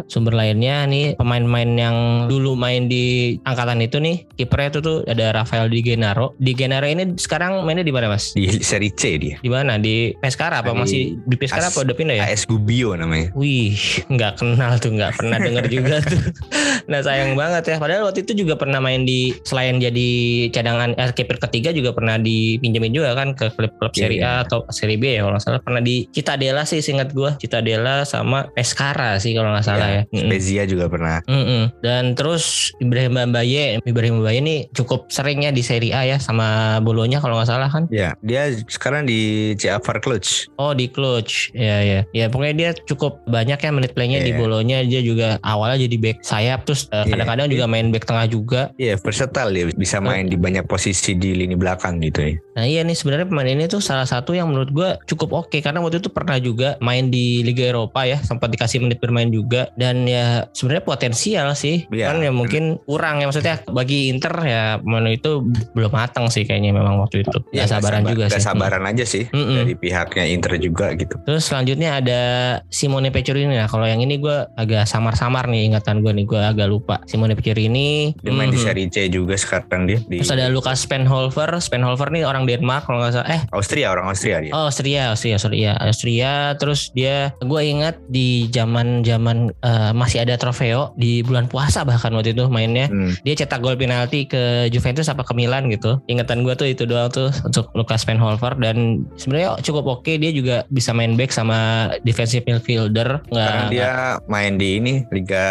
sumber 0.06 0.34
lainnya 0.34 0.86
nih 0.88 1.14
pemain-pemain 1.14 1.70
yang 1.76 1.96
dulu 2.26 2.54
main 2.54 2.86
di 2.86 3.36
angkatan 3.44 3.82
itu 3.84 3.98
nih 3.98 4.26
kipernya 4.36 4.68
itu 4.74 4.80
tuh 4.80 4.96
ada 5.06 5.34
Rafael 5.34 5.70
Di 5.70 5.80
Genaro. 5.82 6.34
Di 6.38 6.52
Genaro 6.54 6.86
ini 6.86 7.14
sekarang 7.16 7.62
mainnya 7.62 7.86
di 7.86 7.94
mana 7.94 8.10
mas? 8.10 8.34
Di 8.34 8.48
seri 8.60 8.90
C 8.94 9.20
dia. 9.20 9.36
Di 9.38 9.50
mana? 9.52 9.78
Di 9.78 10.16
Pescara 10.18 10.64
apa 10.64 10.74
Di 10.74 10.78
masih 10.78 11.02
di 11.28 11.36
Pescara 11.38 11.68
AS 11.68 11.74
apa 11.76 11.78
udah 11.86 11.94
pindah 11.94 12.16
ya? 12.18 12.24
AS 12.26 12.42
Gubbio 12.48 12.96
namanya. 12.96 13.30
Wih, 13.36 13.76
nggak 14.10 14.42
kenal 14.42 14.76
tuh, 14.82 14.92
nggak 14.96 15.20
pernah 15.20 15.38
denger 15.38 15.66
juga 15.70 16.02
tuh. 16.02 16.20
Nah 16.90 17.04
sayang 17.06 17.38
banget 17.38 17.70
ya. 17.70 17.76
Padahal 17.78 18.10
waktu 18.10 18.26
itu 18.26 18.42
juga 18.42 18.58
pernah 18.58 18.82
main 18.82 19.06
di 19.06 19.30
selain 19.46 19.78
jadi 19.78 20.10
cadangan 20.50 20.96
eh, 20.98 21.12
kiper 21.14 21.38
ketiga 21.38 21.70
juga 21.70 21.94
pernah 21.94 22.18
dipinjemin 22.18 22.90
juga 22.90 23.14
kan 23.14 23.36
ke 23.36 23.52
klub-klub 23.54 23.92
Iya, 23.94 24.02
Serie 24.06 24.18
iya. 24.18 24.30
A 24.40 24.44
atau 24.46 24.58
Serie 24.72 24.98
B 24.98 25.04
ya 25.18 25.22
kalau 25.26 25.38
salah. 25.38 25.60
Pernah 25.62 25.82
di 25.84 26.08
Citadella 26.10 26.64
sih 26.64 26.80
seingat 26.90 27.14
gue. 27.14 27.30
Citadella 27.38 28.02
sama 28.02 28.50
Pescara 28.50 29.16
sih 29.16 29.32
kalau 29.32 29.54
nggak 29.54 29.66
salah 29.66 29.88
ya. 29.88 30.02
Mm-mm. 30.10 30.26
Spezia 30.26 30.62
juga 30.66 30.90
pernah. 30.90 31.22
Mm-mm. 31.30 31.70
Dan 31.80 32.18
terus 32.18 32.74
Ibrahim 32.82 33.30
Mbaye, 33.30 33.78
Ibrahim 33.86 34.20
Mbaye 34.20 34.38
ini 34.42 34.54
cukup 34.74 35.06
seringnya 35.08 35.54
di 35.54 35.62
Serie 35.62 35.94
A 35.94 36.02
ya 36.02 36.18
sama 36.18 36.78
Bolonya 36.82 37.22
kalau 37.22 37.38
nggak 37.38 37.48
salah 37.48 37.70
kan. 37.70 37.86
Ya, 37.88 38.18
dia 38.20 38.50
sekarang 38.66 39.06
di 39.06 39.52
CFR 39.54 40.02
Cluj. 40.02 40.50
Oh 40.58 40.74
di 40.74 40.90
Cluj, 40.90 41.54
ya 41.54 41.78
ya, 41.80 42.00
ya 42.10 42.26
pokoknya 42.26 42.54
dia 42.56 42.70
cukup 42.84 43.22
banyak 43.26 43.56
ya 43.56 43.70
menit 43.70 43.92
playnya 43.94 44.18
di 44.20 44.32
Iya. 44.32 44.38
bolonya 44.38 44.78
dia 44.86 45.02
juga 45.02 45.28
awalnya 45.42 45.84
jadi 45.84 45.96
back 45.98 46.18
sayap 46.22 46.64
terus 46.64 46.86
eh, 46.90 47.02
Iya. 47.04 47.12
kadang-kadang 47.12 47.46
juga 47.50 47.64
main 47.66 47.90
back 47.90 48.06
tengah 48.06 48.26
juga. 48.26 48.70
Iya, 48.78 48.96
versatile 48.96 49.50
dia 49.52 49.64
bisa 49.74 49.98
main 50.00 50.26
di 50.26 50.38
banyak 50.38 50.64
posisi 50.64 51.12
di 51.12 51.36
lini 51.36 51.54
belakang 51.54 52.00
gitu 52.00 52.24
ya. 52.24 52.32
Nah 52.56 52.64
iya 52.64 52.80
nih 52.80 52.96
sebenarnya 52.96 53.26
pemain 53.28 53.46
ini 53.46 53.68
tuh 53.68 53.82
salah 53.82 54.08
satu 54.08 54.32
yang 54.32 54.48
menurut 54.48 54.70
gue 54.72 54.88
cukup 55.06 55.44
oke 55.44 55.58
karena 55.60 55.78
waktu 55.78 56.00
itu 56.00 56.08
pernah 56.08 56.40
juga 56.40 56.79
main 56.80 57.08
di 57.08 57.40
Liga 57.40 57.68
Eropa 57.68 58.02
ya 58.02 58.18
sempat 58.18 58.48
dikasih 58.48 58.80
menit 58.80 58.98
bermain 58.98 59.28
juga 59.28 59.68
dan 59.74 60.04
ya 60.04 60.48
sebenarnya 60.50 60.84
potensial 60.84 61.46
sih 61.52 61.84
Iya. 61.86 62.10
kan 62.10 62.18
ya 62.18 62.30
mungkin 62.30 62.80
kurang 62.82 63.20
ya 63.20 63.28
maksudnya 63.28 63.60
bagi 63.66 64.08
Inter 64.08 64.32
ya 64.42 64.62
pemain 64.76 65.06
itu 65.06 65.44
belum 65.70 65.90
matang 65.90 66.26
sih 66.26 66.42
kayaknya 66.42 66.72
memang 66.72 66.96
waktu 66.98 67.22
itu. 67.22 67.38
Ya, 67.50 67.64
Gak 67.64 67.76
sabaran 67.76 68.00
sabar- 68.00 68.10
juga 68.10 68.24
nggak 68.26 68.36
sih. 68.36 68.46
sabaran 68.46 68.84
aja 68.84 69.04
sih 69.04 69.24
Mm-mm. 69.28 69.56
dari 69.56 69.74
pihaknya 69.74 70.24
Inter 70.26 70.52
juga 70.56 70.86
gitu. 70.92 71.14
Terus 71.20 71.42
selanjutnya 71.42 71.90
ada 71.96 72.20
Simone 72.68 73.10
Pecorini 73.10 73.52
nah 73.52 73.66
kalau 73.66 73.84
yang 73.84 73.98
ini 73.98 74.16
gue 74.16 74.46
agak 74.54 74.84
samar-samar 74.84 75.46
nih 75.46 75.68
ingatan 75.68 76.00
gue 76.00 76.12
nih 76.12 76.24
gue 76.24 76.40
agak 76.40 76.66
lupa 76.66 77.02
Simone 77.04 77.34
Pecorini 77.34 78.14
Dia 78.16 78.30
main 78.30 78.48
di 78.48 78.56
mhm. 78.56 78.64
Serie 78.64 78.86
C 78.86 79.06
juga 79.06 79.34
sekarang 79.34 79.84
dia 79.84 79.98
di 80.00 80.20
Terus 80.20 80.30
ada 80.30 80.46
Lukas 80.48 80.80
Spenholver 80.80 81.58
Spenholver 81.58 82.08
nih 82.08 82.22
orang 82.22 82.46
Denmark 82.46 82.86
kalau 82.86 83.00
nggak 83.00 83.12
salah 83.12 83.28
eh 83.28 83.42
Austria 83.50 83.90
orang 83.90 84.06
Austria 84.06 84.38
dia. 84.38 84.52
oh 84.52 84.70
Austria 84.70 85.10
Austria 85.10 85.36
sorry 85.36 85.58
ya 85.60 85.74
Austria 85.76 86.32
terus 86.54 86.69
dia 86.90 87.30
gue 87.36 87.60
ingat 87.62 87.98
di 88.06 88.28
zaman 88.48 89.00
zaman 89.00 89.52
eh, 89.60 89.92
masih 89.92 90.22
ada 90.22 90.34
trofeo 90.34 90.92
di 90.94 91.20
bulan 91.20 91.46
puasa 91.46 91.82
bahkan 91.82 92.12
waktu 92.12 92.32
itu 92.32 92.46
mainnya 92.46 92.86
Hmm. 92.86 93.12
dia 93.22 93.34
cetak 93.34 93.60
gol 93.60 93.74
penalti 93.74 94.24
ke 94.24 94.40
Juventus 94.68 95.06
apa 95.06 95.22
ke 95.22 95.32
Milan 95.32 95.68
gitu. 95.68 96.00
Ingatan 96.06 96.42
gue 96.42 96.54
tuh 96.54 96.66
itu 96.66 96.84
doang 96.84 97.08
tuh 97.08 97.30
untuk 97.42 97.70
Lukas 97.72 98.02
Spenholver 98.02 98.56
dan 98.56 98.76
sebenarnya 99.14 99.58
cukup 99.60 100.00
oke 100.00 100.12
dia 100.12 100.30
juga 100.30 100.64
bisa 100.68 100.90
main 100.90 101.14
back 101.14 101.30
sama 101.30 101.58
defensive 102.02 102.42
midfielder. 102.44 103.22
Nggak, 103.26 103.46
Karena 103.46 103.64
dia 103.68 103.92
main 104.26 104.54
di 104.54 104.68
ini 104.76 104.92
liga 105.10 105.46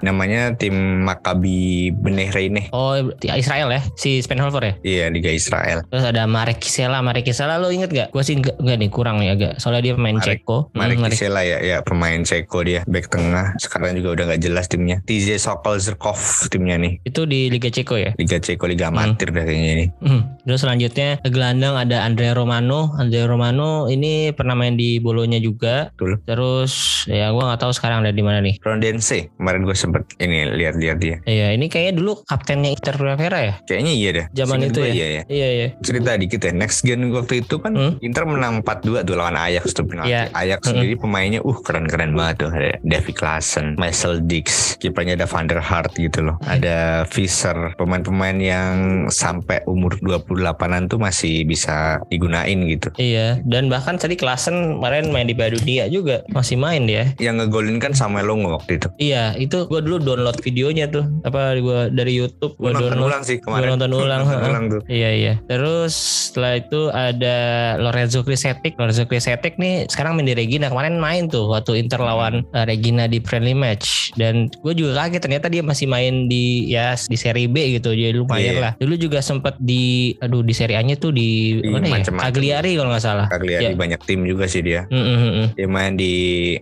namanya 0.00 0.52
tim 0.52 0.74
Maccabi 1.04 1.90
Bnei 1.90 2.28
Reyne. 2.28 2.68
Oh 2.70 2.96
di 3.14 3.28
Israel 3.30 3.70
ya 3.70 3.80
si 3.94 4.18
Spenholver 4.18 4.62
ya. 4.62 4.74
Iya, 4.82 5.04
liga 5.08 5.30
Israel. 5.30 5.82
Terus 5.86 6.04
ada 6.04 6.24
Marek 6.24 6.58
Kisela, 6.58 7.00
Marek 7.00 7.24
Kisela 7.24 7.56
lo 7.56 7.68
inget 7.68 7.88
gak? 7.88 8.08
Gue 8.10 8.22
sih 8.22 8.34
enggak, 8.34 8.56
enggak 8.56 8.76
nih 8.76 8.90
kurang 8.90 9.16
nih 9.18 9.30
agak. 9.30 9.52
Soalnya 9.56 9.82
dia 9.82 9.94
pemain 9.94 10.16
Marek- 10.16 10.42
Ceko. 10.42 10.53
Hmm, 10.70 10.78
Marek 10.78 10.98
Marek- 10.98 11.12
Kisela 11.14 11.42
ya, 11.42 11.58
ya 11.60 11.76
pemain 11.80 12.20
Ceko 12.20 12.62
dia, 12.62 12.80
back 12.84 13.06
tengah. 13.08 13.54
Sekarang 13.56 13.94
juga 13.94 14.14
udah 14.14 14.24
nggak 14.30 14.42
jelas 14.42 14.66
timnya. 14.66 14.98
TJ 15.02 15.36
Sokol 15.36 15.78
Zerkov 15.78 16.18
timnya 16.48 16.76
nih. 16.76 17.02
Itu 17.02 17.24
di 17.24 17.48
Liga 17.48 17.68
Ceko 17.68 17.94
ya. 17.94 18.10
Liga 18.14 18.38
Ceko, 18.38 18.64
Liga 18.64 18.88
Amatir 18.88 19.30
dah 19.30 19.42
kayaknya 19.42 19.70
ini. 19.72 19.86
Hmm. 20.00 20.22
Terus 20.42 20.60
selanjutnya 20.60 21.08
gelandang 21.24 21.74
ada 21.74 22.02
Andrea 22.02 22.32
Romano. 22.32 22.94
Andrea 22.94 23.24
Romano 23.24 23.86
ini 23.86 24.30
pernah 24.30 24.54
main 24.54 24.74
di 24.74 24.98
Bolonya 24.98 25.38
juga. 25.38 25.90
Betul. 25.94 26.20
Terus 26.24 26.72
ya 27.06 27.30
gue 27.30 27.42
nggak 27.42 27.60
tahu 27.60 27.72
sekarang 27.72 28.02
ada 28.02 28.12
di 28.12 28.22
mana 28.22 28.38
nih. 28.40 28.60
Rondense, 28.60 29.32
kemarin 29.34 29.64
gue 29.64 29.76
sempet 29.76 30.02
ini 30.18 30.46
lihat-lihat 30.50 30.98
dia. 30.98 31.16
Iya, 31.24 31.52
ini 31.52 31.66
kayaknya 31.66 31.94
dulu 31.96 32.12
kaptennya 32.24 32.70
Inter 32.70 32.94
Primavera 32.94 33.38
ya? 33.40 33.54
Kayaknya 33.64 33.92
iya 33.92 34.10
dah. 34.12 34.26
Zaman 34.34 34.58
itu 34.62 34.80
ya? 34.80 34.92
Iya, 34.92 35.06
ya. 35.06 35.22
Iya, 35.26 35.48
iya. 35.50 35.68
Cerita 35.80 36.10
dikit 36.14 36.40
ya, 36.40 36.52
next 36.52 36.82
gen 36.82 37.08
waktu 37.10 37.40
itu 37.40 37.56
kan 37.58 37.72
Hmm? 37.74 37.98
Inter 37.98 38.22
menang 38.22 38.62
4-2 38.62 39.02
tuh 39.02 39.18
lawan 39.18 39.34
Ajax 39.34 39.74
tuh 39.74 39.82
penalti. 39.82 40.14
Iya. 40.14 40.30
Ajax 40.44 40.60
Hmm. 40.64 40.76
sendiri 40.76 40.94
pemainnya 40.94 41.40
uh 41.40 41.56
keren-keren 41.56 42.12
banget 42.12 42.44
tuh. 42.44 42.50
Ada 42.52 42.76
Davy 42.80 43.12
Klaassen, 43.12 43.74
Marcel 43.74 44.20
Dix, 44.20 44.76
kipernya 44.76 45.14
ada 45.14 45.24
Van 45.24 45.44
der 45.44 45.58
Hart 45.58 45.96
gitu 45.96 46.20
loh. 46.22 46.36
Ada 46.44 47.08
Visser, 47.08 47.72
pemain-pemain 47.74 48.36
yang 48.36 48.74
sampai 49.08 49.64
umur 49.64 49.96
28-an 49.98 50.86
tuh 50.86 50.98
masih 50.98 51.44
bisa 51.44 51.98
digunain 52.08 52.56
gitu. 52.66 52.92
Iya, 52.96 53.40
dan 53.44 53.68
bahkan 53.68 53.96
tadi 53.96 54.14
Klasen 54.14 54.78
kemarin 54.78 55.08
main 55.08 55.24
di 55.24 55.32
Piala 55.32 55.54
Dunia 55.54 55.88
juga 55.88 56.20
masih 56.28 56.56
main 56.56 56.84
dia. 56.84 57.08
Yang 57.16 57.46
ngegolin 57.46 57.78
kan 57.78 57.92
Samuel 57.92 58.26
Longo 58.26 58.54
waktu 58.54 58.76
itu. 58.76 58.88
Iya, 58.98 59.34
itu 59.34 59.64
gue 59.64 59.80
dulu 59.80 59.96
download 59.98 60.38
videonya 60.40 60.86
tuh. 60.86 61.06
Apa 61.22 61.56
gue 61.56 61.88
dari 61.90 62.12
YouTube 62.12 62.54
Gue 62.54 62.70
gue 62.70 62.76
nonton 62.76 62.90
download. 62.92 63.08
ulang 63.08 63.22
sih 63.22 63.36
kemarin. 63.38 63.68
nonton 63.72 63.90
ulang. 63.90 64.20
Nonton 64.24 64.42
ulang 64.44 64.64
tuh. 64.68 64.80
Iya 64.86 65.10
iya. 65.14 65.34
Terus 65.46 65.94
setelah 66.28 66.52
itu 66.56 66.80
ada 66.88 67.36
Lorenzo 67.78 68.20
Krisetic. 68.20 68.74
Lorenzo 68.76 69.04
Krisetic 69.04 69.56
nih 69.56 69.86
sekarang 69.86 70.14
main 70.14 70.26
di 70.26 70.33
Regina. 70.34 70.66
Kemarin 70.68 70.98
main 70.98 71.26
tuh 71.26 71.48
waktu 71.48 71.78
Inter 71.78 71.98
lawan 71.98 72.42
uh, 72.50 72.64
Regina 72.64 73.06
di 73.06 73.18
friendly 73.18 73.52
match. 73.52 74.12
Dan 74.14 74.50
gue 74.52 74.74
juga 74.74 75.00
kaget 75.00 75.20
ternyata 75.20 75.46
dia 75.48 75.60
masih 75.60 75.86
main 75.86 76.26
di 76.26 76.68
ya 76.68 76.94
di 76.94 77.14
Serie 77.14 77.46
B 77.46 77.78
gitu. 77.78 77.90
Jadi 77.90 78.14
lumayan 78.14 78.42
Iya. 78.44 78.60
lah. 78.60 78.72
Dulu 78.76 78.94
juga 78.96 79.18
sempat 79.18 79.56
di 79.56 80.14
aduh 80.18 80.40
di 80.40 80.52
Serie 80.52 80.76
A-nya 80.76 80.94
tuh 80.94 81.10
di, 81.10 81.58
Di 81.58 81.70
mana 81.70 81.86
ya? 81.88 82.04
Cagliari 82.04 82.74
kalau 82.74 82.90
nggak 82.90 83.02
salah. 83.02 83.26
Cagliari 83.26 83.72
Iya. 83.72 83.78
banyak 83.78 84.00
tim 84.02 84.22
juga 84.22 84.44
sih 84.44 84.60
dia. 84.60 84.86
Mm, 84.86 84.96
mm, 84.96 85.16
mm, 85.16 85.32
mm. 85.32 85.46
Dia 85.54 85.68
main 85.68 85.92
di 85.94 86.14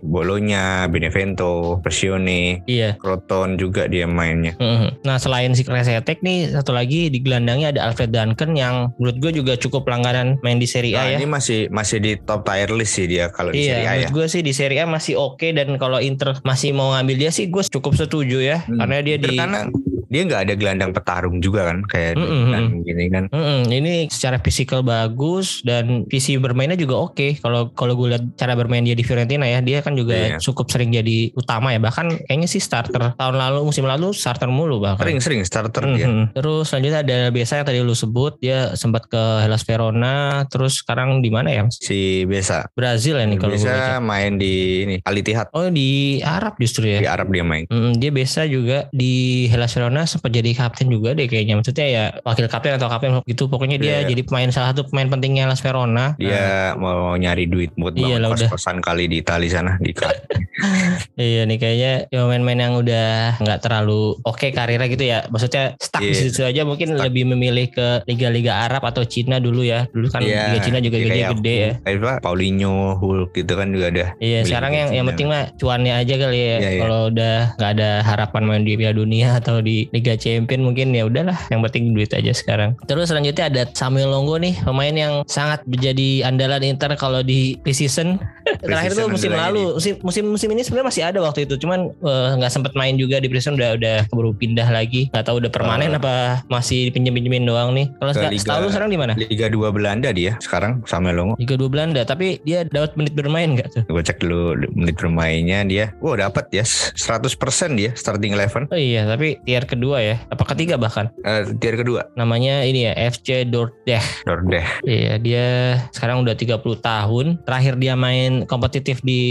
Bologna, 0.03 0.85
Benevento, 0.87 1.81
Pressione, 1.81 2.61
Iya. 2.65 2.95
Croton 2.95 3.57
juga 3.57 3.85
dia 3.85 4.05
mainnya. 4.05 4.53
Mhm. 4.57 5.03
Nah 5.03 5.17
selain 5.17 5.51
si 5.51 5.63
Kresetek 5.63 6.21
nih 6.21 6.51
satu 6.51 6.71
lagi 6.71 7.09
di 7.09 7.19
gelandangnya 7.19 7.73
ada 7.73 7.89
Alfred 7.89 8.11
Duncan 8.11 8.53
yang 8.53 8.93
menurut 8.97 9.17
gue 9.19 9.31
juga 9.33 9.53
cukup 9.55 9.87
langganan 9.87 10.37
main 10.41 10.57
di 10.57 10.65
Serie 10.65 10.93
A 10.93 11.01
Nah, 11.01 11.07
ya. 11.09 11.17
ini 11.17 11.27
masih 11.27 11.59
masih 11.67 11.97
di 11.97 12.11
top 12.17 12.43
tier 12.43 12.69
list 12.69 12.93
sih 12.93 13.07
dia 13.07 13.27
kalau 13.27 13.49
di 13.49 13.62
Iya, 13.63 13.73
Serie 13.73 13.87
A 13.87 13.93
ya. 13.97 14.07
gue 14.09 14.25
sih 14.27 14.41
di 14.41 14.51
Serie 14.51 14.79
A 14.79 14.85
masih 14.85 15.15
oke 15.15 15.47
dan 15.49 15.71
kalau 15.77 15.97
Inter 15.97 16.35
masih 16.41 16.71
mau 16.71 16.91
ngambil 16.91 17.15
dia 17.17 17.31
sih 17.31 17.47
gue 17.47 17.63
cukup 17.63 17.95
setuju 17.95 18.37
ya 18.37 18.61
Hmm. 18.63 18.77
karena 18.77 18.97
dia 18.99 19.17
di 19.17 19.33
Karena 19.33 19.71
dia 20.13 20.21
nggak 20.23 20.41
ada 20.45 20.53
gelandang 20.53 20.91
petarung 20.93 21.41
juga 21.41 21.73
kan 21.73 21.81
kayak 21.83 22.13
Mm-mm, 22.13 22.53
dan 22.53 22.63
gini 22.85 23.05
kan. 23.09 23.23
Mm-mm, 23.33 23.65
ini 23.67 23.93
secara 24.07 24.37
fisikal 24.37 24.85
bagus 24.85 25.65
dan 25.65 26.05
visi 26.05 26.37
bermainnya 26.37 26.77
juga 26.77 27.01
oke. 27.01 27.41
Kalau 27.41 27.73
kalau 27.73 27.97
gue 27.97 28.13
lihat 28.13 28.23
cara 28.37 28.53
bermain 28.53 28.85
dia 28.85 28.93
di 28.93 29.01
Fiorentina 29.01 29.49
ya, 29.49 29.59
dia 29.59 29.81
kan 29.81 29.97
juga 29.97 30.13
Iya. 30.13 30.37
cukup 30.37 30.69
sering 30.69 30.93
jadi 30.93 31.33
utama 31.33 31.73
ya. 31.73 31.81
Bahkan 31.81 32.29
kayaknya 32.29 32.45
sih 32.45 32.61
starter 32.61 33.17
tahun 33.17 33.35
lalu 33.35 33.65
musim 33.65 33.89
lalu 33.89 34.13
starter 34.13 34.45
mulu 34.45 34.77
bahkan. 34.77 35.01
Sering-sering 35.01 35.41
starter 35.41 35.81
dia. 35.89 36.05
Mhm. 36.05 36.37
Terus 36.37 36.69
selanjutnya 36.69 36.99
ada 37.01 37.17
biasa 37.33 37.51
yang 37.57 37.65
tadi 37.65 37.79
lu 37.81 37.97
sebut 37.97 38.37
dia 38.37 38.77
sempat 38.77 39.09
ke 39.09 39.17
Hellas 39.41 39.65
Verona, 39.65 40.45
terus 40.45 40.85
sekarang 40.85 41.25
di 41.25 41.33
mana 41.33 41.49
ya? 41.49 41.65
Si 41.73 42.27
Besa. 42.29 42.69
Brazil 42.77 43.17
ya 43.17 43.25
nih 43.25 43.39
kalau. 43.41 43.57
Bisa 43.57 43.97
main 43.97 44.37
di 44.37 44.53
ini 44.85 44.95
Al 45.01 45.15
Ittihad 45.15 45.47
Oh 45.55 45.65
di 45.67 46.19
Arab 46.21 46.59
justru 46.59 46.85
di 46.85 47.01
ya. 47.01 47.15
Arab 47.15 47.31
dia 47.31 47.41
main. 47.41 47.65
Mm, 47.71 47.97
dia 47.97 48.11
biasa 48.11 48.45
juga 48.45 48.85
di 48.91 49.47
Hellas 49.47 49.73
Verona 49.73 50.02
Sempat 50.05 50.29
jadi 50.29 50.51
kapten 50.53 50.87
juga 50.87 51.13
deh 51.13 51.25
kayaknya. 51.25 51.57
Maksudnya 51.57 51.85
ya 51.85 52.03
wakil 52.21 52.45
kapten 52.47 52.75
atau 52.75 52.87
kapten 52.87 53.19
gitu. 53.25 53.47
Pokoknya 53.47 53.77
dia 53.77 54.01
Iya. 54.01 54.09
jadi 54.09 54.21
pemain 54.23 54.49
salah 54.49 54.71
satu 54.71 54.87
pemain 54.87 55.07
pentingnya 55.07 55.45
Las 55.45 55.59
Verona. 55.59 55.93
Nah, 55.93 56.07
Dia 56.15 56.73
mau 56.75 57.13
nyari 57.13 57.45
duit 57.45 57.71
buat 57.75 57.93
Iya 57.93 58.17
bangun 58.17 58.35
kos-kosan 58.35 58.77
kali 58.79 59.05
di 59.07 59.19
Itali 59.19 59.47
sana 59.47 59.77
di 59.79 59.91
iya 61.19 61.43
nih 61.45 61.57
kayaknya 61.57 61.91
ya 62.09 62.19
pemain-pemain 62.23 62.59
yang 62.61 62.73
udah 62.77 63.09
nggak 63.41 63.59
terlalu 63.61 64.17
oke 64.21 64.47
karirnya 64.49 64.87
gitu 64.87 65.05
ya. 65.05 65.25
Maksudnya 65.29 65.73
stuck 65.77 66.01
di 66.01 66.13
Iya. 66.13 66.19
situ 66.29 66.41
aja 66.45 66.61
mungkin 66.63 66.93
Stuck. 66.93 67.03
lebih 67.09 67.23
memilih 67.29 67.67
ke 67.69 67.87
liga-liga 68.05 68.65
Arab 68.65 68.83
atau 68.85 69.03
Cina 69.03 69.37
dulu 69.37 69.65
ya. 69.65 69.89
Dulu 69.89 70.07
kan 70.09 70.21
Iya, 70.21 70.53
liga 70.53 70.59
Cina 70.63 70.79
juga 70.79 70.97
iya, 70.97 71.03
gajinya 71.03 71.15
kayak 71.27 71.37
gede 71.39 71.53
ya. 71.55 71.71
Kayak 71.83 71.97
apa, 71.99 72.11
Paulinho, 72.21 72.77
Hulk 72.97 73.29
gitu 73.33 73.53
kan 73.53 73.67
juga 73.73 73.85
ada. 73.89 74.05
Iya 74.19 74.39
sekarang 74.45 74.71
yang 74.73 74.89
yang 74.93 75.05
penting 75.09 75.27
mah 75.29 75.43
cuannya 75.57 75.93
aja 75.97 76.15
kali 76.15 76.37
ya. 76.37 76.57
Iya, 76.57 76.69
iya. 76.69 76.79
Kalau 76.83 76.99
udah 77.09 77.35
nggak 77.57 77.71
ada 77.79 77.89
harapan 78.03 78.41
main 78.45 78.63
di 78.63 78.73
Piala 78.75 78.95
Dunia 78.95 79.27
atau 79.37 79.59
di 79.59 79.82
Liga 79.91 80.15
Champion 80.15 80.63
mungkin 80.63 80.93
ya 80.93 81.03
udahlah. 81.03 81.35
Yang 81.49 81.61
penting 81.69 81.83
duit 81.91 82.11
aja 82.13 82.31
sekarang. 82.31 82.77
Terus 82.85 83.09
selanjutnya 83.09 83.49
ada 83.49 83.61
Samuel 83.73 84.09
Longo 84.09 84.37
nih 84.37 84.55
pemain 84.61 84.93
yang 84.93 85.13
sangat 85.25 85.65
menjadi 85.65 86.23
andalan 86.23 86.63
Inter 86.63 86.93
kalau 86.95 87.19
di 87.19 87.57
preseason. 87.59 88.21
Terakhir 88.63 88.93
tuh 88.93 89.07
musim 89.07 89.31
lalu 89.33 89.75
musim 89.75 89.93
musim 90.03 90.23
musim 90.29 90.49
ini 90.51 90.61
sebenarnya 90.61 90.87
masih 90.87 91.03
ada 91.03 91.19
waktu 91.19 91.47
itu. 91.47 91.57
Cuman 91.57 91.89
eh, 91.91 92.29
nggak 92.37 92.51
sempet 92.51 92.73
main 92.75 92.95
juga 92.95 93.17
di 93.17 93.27
preseason 93.27 93.55
udah 93.55 93.75
udah 93.75 93.95
keburu 94.07 94.31
pindah 94.35 94.67
lagi. 94.69 95.09
Nggak 95.11 95.25
tahu 95.25 95.41
udah 95.43 95.51
permanen 95.51 95.91
Eh. 95.93 95.99
apa 95.99 96.43
masih 96.47 96.91
pinjem-pinjemin 96.91 97.43
doang 97.43 97.71
nih. 97.73 97.87
Kalau 97.97 98.11
setahu 98.13 98.67
sekarang 98.69 98.89
di 98.91 98.99
mana? 98.99 99.13
Liga 99.15 99.47
2 99.47 99.71
Belanda 99.71 100.09
dia 100.11 100.35
sekarang 100.39 100.83
sama 100.85 101.09
Longo. 101.15 101.33
Liga 101.39 101.55
2 101.55 101.65
Belanda, 101.71 102.01
tapi 102.03 102.37
dia 102.43 102.63
dapat 102.67 102.93
menit 102.93 103.13
bermain 103.15 103.55
nggak 103.55 103.67
tuh? 103.71 103.83
Gue 103.87 104.03
cek 104.03 104.19
dulu 104.21 104.53
menit 104.75 104.95
bermainnya 104.99 105.63
dia. 105.65 105.85
Wow 106.03 106.19
dapat 106.19 106.51
ya 106.51 106.63
100% 106.63 107.33
dia 107.73 107.91
starting 107.95 108.35
eleven. 108.35 108.67
Oh 108.69 108.77
iya, 108.79 109.03
tapi 109.07 109.39
tier 109.43 109.63
kedua 109.73 109.97
ya, 109.99 110.15
apa 110.27 110.43
ketiga 110.45 110.75
bahkan. 110.75 111.09
Eh, 111.21 111.53
tier 111.57 111.75
kedua 111.75 112.05
Namanya 112.13 112.61
ini 112.61 112.85
ya 112.85 112.93
FC 112.93 113.43
Dordrecht. 113.43 114.23
Dordeh. 114.23 114.65
Iya, 114.83 115.17
dia 115.17 115.47
sekarang 115.89 116.21
udah 116.21 116.33
30 116.33 116.57
tahun. 116.77 117.25
Terakhir 117.43 117.73
dia 117.75 117.93
main 117.93 118.45
kompetitif 118.45 119.01
di 119.01 119.21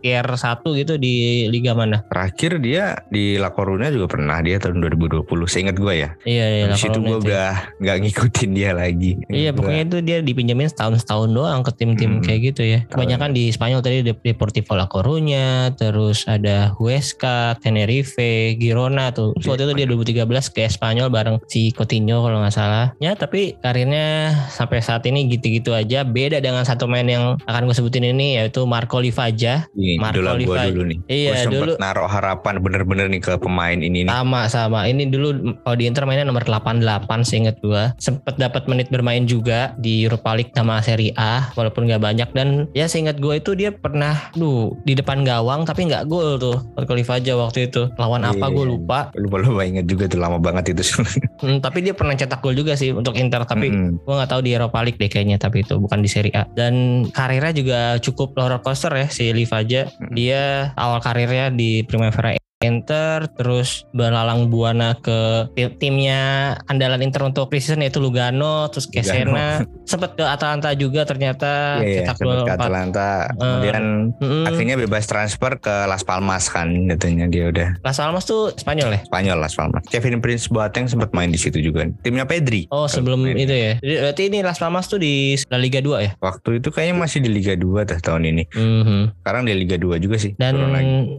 tier 0.00 0.24
1 0.24 0.38
gitu 0.74 0.96
di 0.96 1.14
liga 1.46 1.72
mana? 1.72 2.02
Terakhir 2.08 2.58
dia 2.58 2.84
di 3.06 3.36
La 3.36 3.48
Coruña 3.48 3.88
juga 3.88 4.08
pernah 4.08 4.40
dia 4.40 4.58
tahun 4.58 4.82
2020 4.82 5.22
seingat 5.46 5.76
gue 5.76 5.94
ya. 5.96 6.10
Iya, 6.24 6.44
iya. 6.50 6.64
Situ 6.74 6.90
Corona 6.92 7.06
gue 7.06 7.16
itu. 7.16 7.26
udah 7.28 7.50
nggak 7.78 7.96
ngikutin 8.02 8.50
dia 8.52 8.70
lagi. 8.72 9.12
Iya, 9.28 9.50
Gua- 9.50 9.58
pokoknya 9.62 9.82
itu 9.84 9.98
dia 10.00 10.18
dipinjemin 10.20 10.68
setahun-setahun 10.68 11.30
doang 11.30 11.60
ke 11.62 11.70
tim-tim 11.72 12.10
Hmm. 12.18 12.22
kayak 12.22 12.40
gitu 12.50 12.62
ya. 12.62 12.78
Kebanyakan 12.86 13.30
di 13.30 13.48
Spanyol 13.48 13.80
tadi 13.80 13.96
di 14.00 14.12
Deportivo 14.12 14.74
La 14.74 14.86
Coruña, 14.86 15.44
terus 15.72 16.24
ada 16.24 16.74
Huesca, 16.74 17.54
Tenerife, 17.58 18.24
Girona 18.56 19.10
tuh. 19.10 19.34
Waktu 19.36 19.64
itu 19.64 19.74
dia 19.74 19.83
2013 19.86 20.24
ke 20.50 20.64
Spanyol 20.66 21.08
bareng 21.08 21.36
si 21.46 21.70
Coutinho 21.70 22.20
kalau 22.20 22.40
nggak 22.40 22.52
salah. 22.52 22.92
Ya, 22.98 23.14
tapi 23.14 23.56
karirnya 23.58 24.04
sampai 24.48 24.80
saat 24.80 25.04
ini 25.04 25.26
gitu-gitu 25.28 25.72
aja. 25.72 26.02
Beda 26.02 26.38
dengan 26.38 26.62
satu 26.62 26.84
main 26.84 27.04
yang 27.04 27.36
akan 27.42 27.62
gue 27.64 27.74
sebutin 27.74 28.04
ini 28.06 28.36
yaitu 28.36 28.64
Marco 28.64 28.98
Livaja. 28.98 29.66
Ini 29.72 29.98
Marco 29.98 30.20
idola 30.20 30.32
gue 30.32 30.40
Livaja. 30.46 30.68
dulu 30.70 30.82
nih. 30.86 30.98
Iya, 31.06 31.30
gue 31.30 31.42
sempet 31.42 31.58
dulu 31.60 31.72
naruh 31.76 32.08
harapan 32.08 32.54
bener-bener 32.58 33.06
nih 33.06 33.20
ke 33.20 33.32
pemain 33.36 33.76
ini 33.76 34.04
nih. 34.04 34.10
sama 34.10 34.46
sama. 34.46 34.80
Ini 34.84 35.08
dulu 35.08 35.28
kalau 35.60 35.76
di 35.76 35.84
Inter 35.84 36.04
mainnya 36.04 36.24
nomor 36.24 36.42
88 36.42 36.80
seinget 37.22 37.56
gua. 37.60 37.92
Sempet 37.98 38.36
dapat 38.36 38.64
menit 38.64 38.88
bermain 38.88 39.24
juga 39.24 39.72
di 39.76 40.02
Europa 40.02 40.32
League 40.32 40.52
sama 40.52 40.80
Serie 40.80 41.12
A 41.14 41.50
walaupun 41.52 41.84
nggak 41.84 42.00
banyak 42.00 42.28
dan 42.32 42.48
ya 42.72 42.86
seingat 42.86 43.16
gua 43.16 43.36
itu 43.36 43.52
dia 43.52 43.70
pernah 43.70 44.30
duh 44.32 44.72
di 44.82 44.94
depan 44.94 45.22
gawang 45.22 45.64
tapi 45.64 45.86
nggak 45.86 46.06
gol 46.06 46.36
tuh 46.36 46.56
Marco 46.74 46.92
Livaja 46.92 47.32
waktu 47.34 47.68
itu. 47.68 47.90
Lawan 47.96 48.22
apa 48.22 48.44
Iya. 48.44 48.52
gue 48.52 48.64
lupa. 48.66 48.98
Lupa 49.14 49.36
lupa 49.38 49.62
inget 49.74 49.86
juga 49.90 50.06
tuh 50.06 50.22
lama 50.22 50.38
banget 50.38 50.72
itu. 50.72 50.82
Hmm, 51.44 51.60
tapi 51.60 51.84
dia 51.84 51.92
pernah 51.92 52.16
cetak 52.16 52.40
gol 52.40 52.56
juga 52.56 52.72
sih 52.72 52.94
untuk 52.94 53.20
Inter 53.20 53.44
tapi 53.44 53.68
Mm-mm. 53.68 54.06
Gue 54.06 54.14
nggak 54.16 54.30
tahu 54.32 54.40
di 54.40 54.56
Europa 54.56 54.80
League 54.80 54.96
deh 54.96 55.12
kayaknya 55.12 55.36
tapi 55.36 55.60
itu 55.60 55.76
bukan 55.76 56.00
di 56.00 56.08
Serie 56.08 56.32
A. 56.32 56.48
Dan 56.48 57.04
karirnya 57.12 57.52
juga 57.52 57.80
cukup 58.00 58.32
roller 58.32 58.62
coaster 58.64 58.94
ya 58.96 59.10
si 59.12 59.28
Livaja. 59.34 59.90
Hmm. 60.00 60.14
Dia 60.14 60.72
awal 60.78 61.04
karirnya 61.04 61.52
di 61.52 61.84
Primavera 61.84 62.43
Inter 62.64 63.28
terus 63.30 63.68
berlalang 63.90 64.48
buana 64.48 64.96
ke 64.96 65.48
tim- 65.52 65.76
timnya 65.76 66.22
andalan 66.64 67.00
Inter 67.00 67.24
untuk 67.24 67.46
preseason 67.46 67.78
yaitu 67.78 67.98
Lugano 67.98 68.66
terus 68.68 68.86
ke 68.86 68.98
Lugano. 68.98 69.12
Sena 69.30 69.46
sempat 69.84 70.14
ke 70.14 70.22
Atalanta 70.22 70.72
juga 70.72 71.04
ternyata 71.04 71.76
Iya, 71.76 71.84
iya, 71.84 71.98
cetak 72.02 72.16
gol 72.18 72.42
ke. 72.42 72.52
Atalanta. 72.52 73.10
Eh, 73.26 73.36
Kemudian 73.36 73.84
Mm-mm. 74.16 74.44
akhirnya 74.44 74.76
bebas 74.76 75.04
transfer 75.04 75.56
ke 75.56 75.84
Las 75.84 76.02
Palmas 76.02 76.46
kan 76.46 76.66
katanya 76.88 77.26
dia 77.26 77.48
udah 77.48 77.68
Las 77.80 77.96
Palmas 77.96 78.24
tuh 78.24 78.50
Spanyol 78.54 78.90
ya? 78.90 79.00
Spanyol 79.04 79.38
Las 79.38 79.54
Palmas. 79.54 79.84
Kevin 79.86 80.18
Prince 80.18 80.48
Boateng 80.48 80.86
sempat 80.86 81.12
main 81.12 81.28
di 81.28 81.36
situ 81.36 81.60
juga. 81.60 81.84
Timnya 82.00 82.24
Pedri. 82.24 82.66
Oh 82.68 82.86
sebelum 82.86 83.22
Main. 83.22 83.36
itu 83.36 83.52
ya. 83.52 83.72
Jadi 83.76 83.94
berarti 84.00 84.22
ini 84.24 84.38
Las 84.40 84.56
Palmas 84.56 84.86
tuh 84.86 84.96
di 84.96 85.14
La 85.46 85.56
Liga 85.56 85.78
2 85.78 86.00
ya? 86.00 86.10
Waktu 86.18 86.58
itu 86.58 86.68
kayaknya 86.68 86.96
masih 86.98 87.18
di 87.18 87.28
Liga 87.28 87.52
2 87.52 87.60
tuh 87.84 87.98
tahun 87.98 88.22
ini. 88.26 88.42
Mhm. 88.50 89.20
Sekarang 89.20 89.42
di 89.42 89.52
Liga 89.52 89.76
2 89.76 89.96
juga 89.96 90.16
sih. 90.16 90.32
dan 90.34 90.56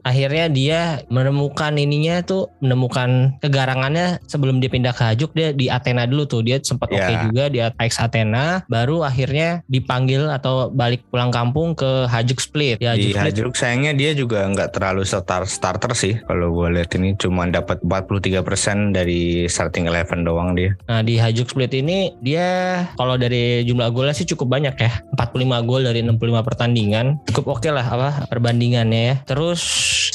akhirnya 0.02 0.46
dia 0.48 0.82
menemukan 1.08 1.35
ininya 1.76 2.22
tuh 2.24 2.50
menemukan 2.64 3.36
kegarangannya 3.40 4.20
sebelum 4.26 4.60
dia 4.64 4.70
pindah 4.72 4.94
ke 4.96 5.04
Hajuk 5.04 5.32
dia 5.36 5.52
di 5.52 5.68
Athena 5.70 6.08
dulu 6.08 6.26
tuh. 6.26 6.42
Dia 6.46 6.60
sempat 6.62 6.92
oke 6.92 7.02
Ya. 7.06 7.22
juga 7.30 7.44
di 7.52 7.60
Ajax 7.62 8.02
Athena 8.02 8.66
baru 8.66 9.06
akhirnya 9.06 9.62
dipanggil 9.70 10.28
atau 10.32 10.74
balik 10.74 11.06
pulang 11.14 11.30
kampung 11.30 11.78
ke 11.78 12.10
Hajuk 12.10 12.42
Split. 12.42 12.82
Ya 12.82 12.98
di 12.98 13.14
Hajuk 13.14 13.54
sayangnya 13.56 13.94
dia 13.94 14.12
juga 14.18 14.46
nggak 14.50 14.74
terlalu 14.76 15.06
start 15.06 15.48
starter 15.48 15.94
sih 15.94 16.18
kalau 16.26 16.52
gue 16.56 16.80
lihat 16.82 16.92
ini. 16.98 17.14
Cuma 17.16 17.46
dapat 17.48 17.80
43% 17.86 18.92
dari 18.96 19.46
starting 19.48 19.86
eleven 19.88 20.26
doang 20.26 20.54
dia. 20.58 20.74
nah 20.86 21.02
di 21.02 21.18
Hajuk 21.18 21.50
Split 21.52 21.72
ini 21.78 22.14
dia 22.22 22.82
kalau 22.98 23.16
dari 23.16 23.64
jumlah 23.66 23.90
golnya 23.94 24.14
sih 24.16 24.28
cukup 24.28 24.58
banyak 24.58 24.76
ya. 24.78 24.92
45 25.18 25.68
gol 25.68 25.82
dari 25.86 26.02
65 26.04 26.42
pertandingan. 26.42 27.22
Cukup 27.30 27.60
oke 27.60 27.70
lah 27.70 27.86
apa 27.86 28.10
perbandingannya 28.30 29.02
ya. 29.02 29.16
Terus 29.26 29.62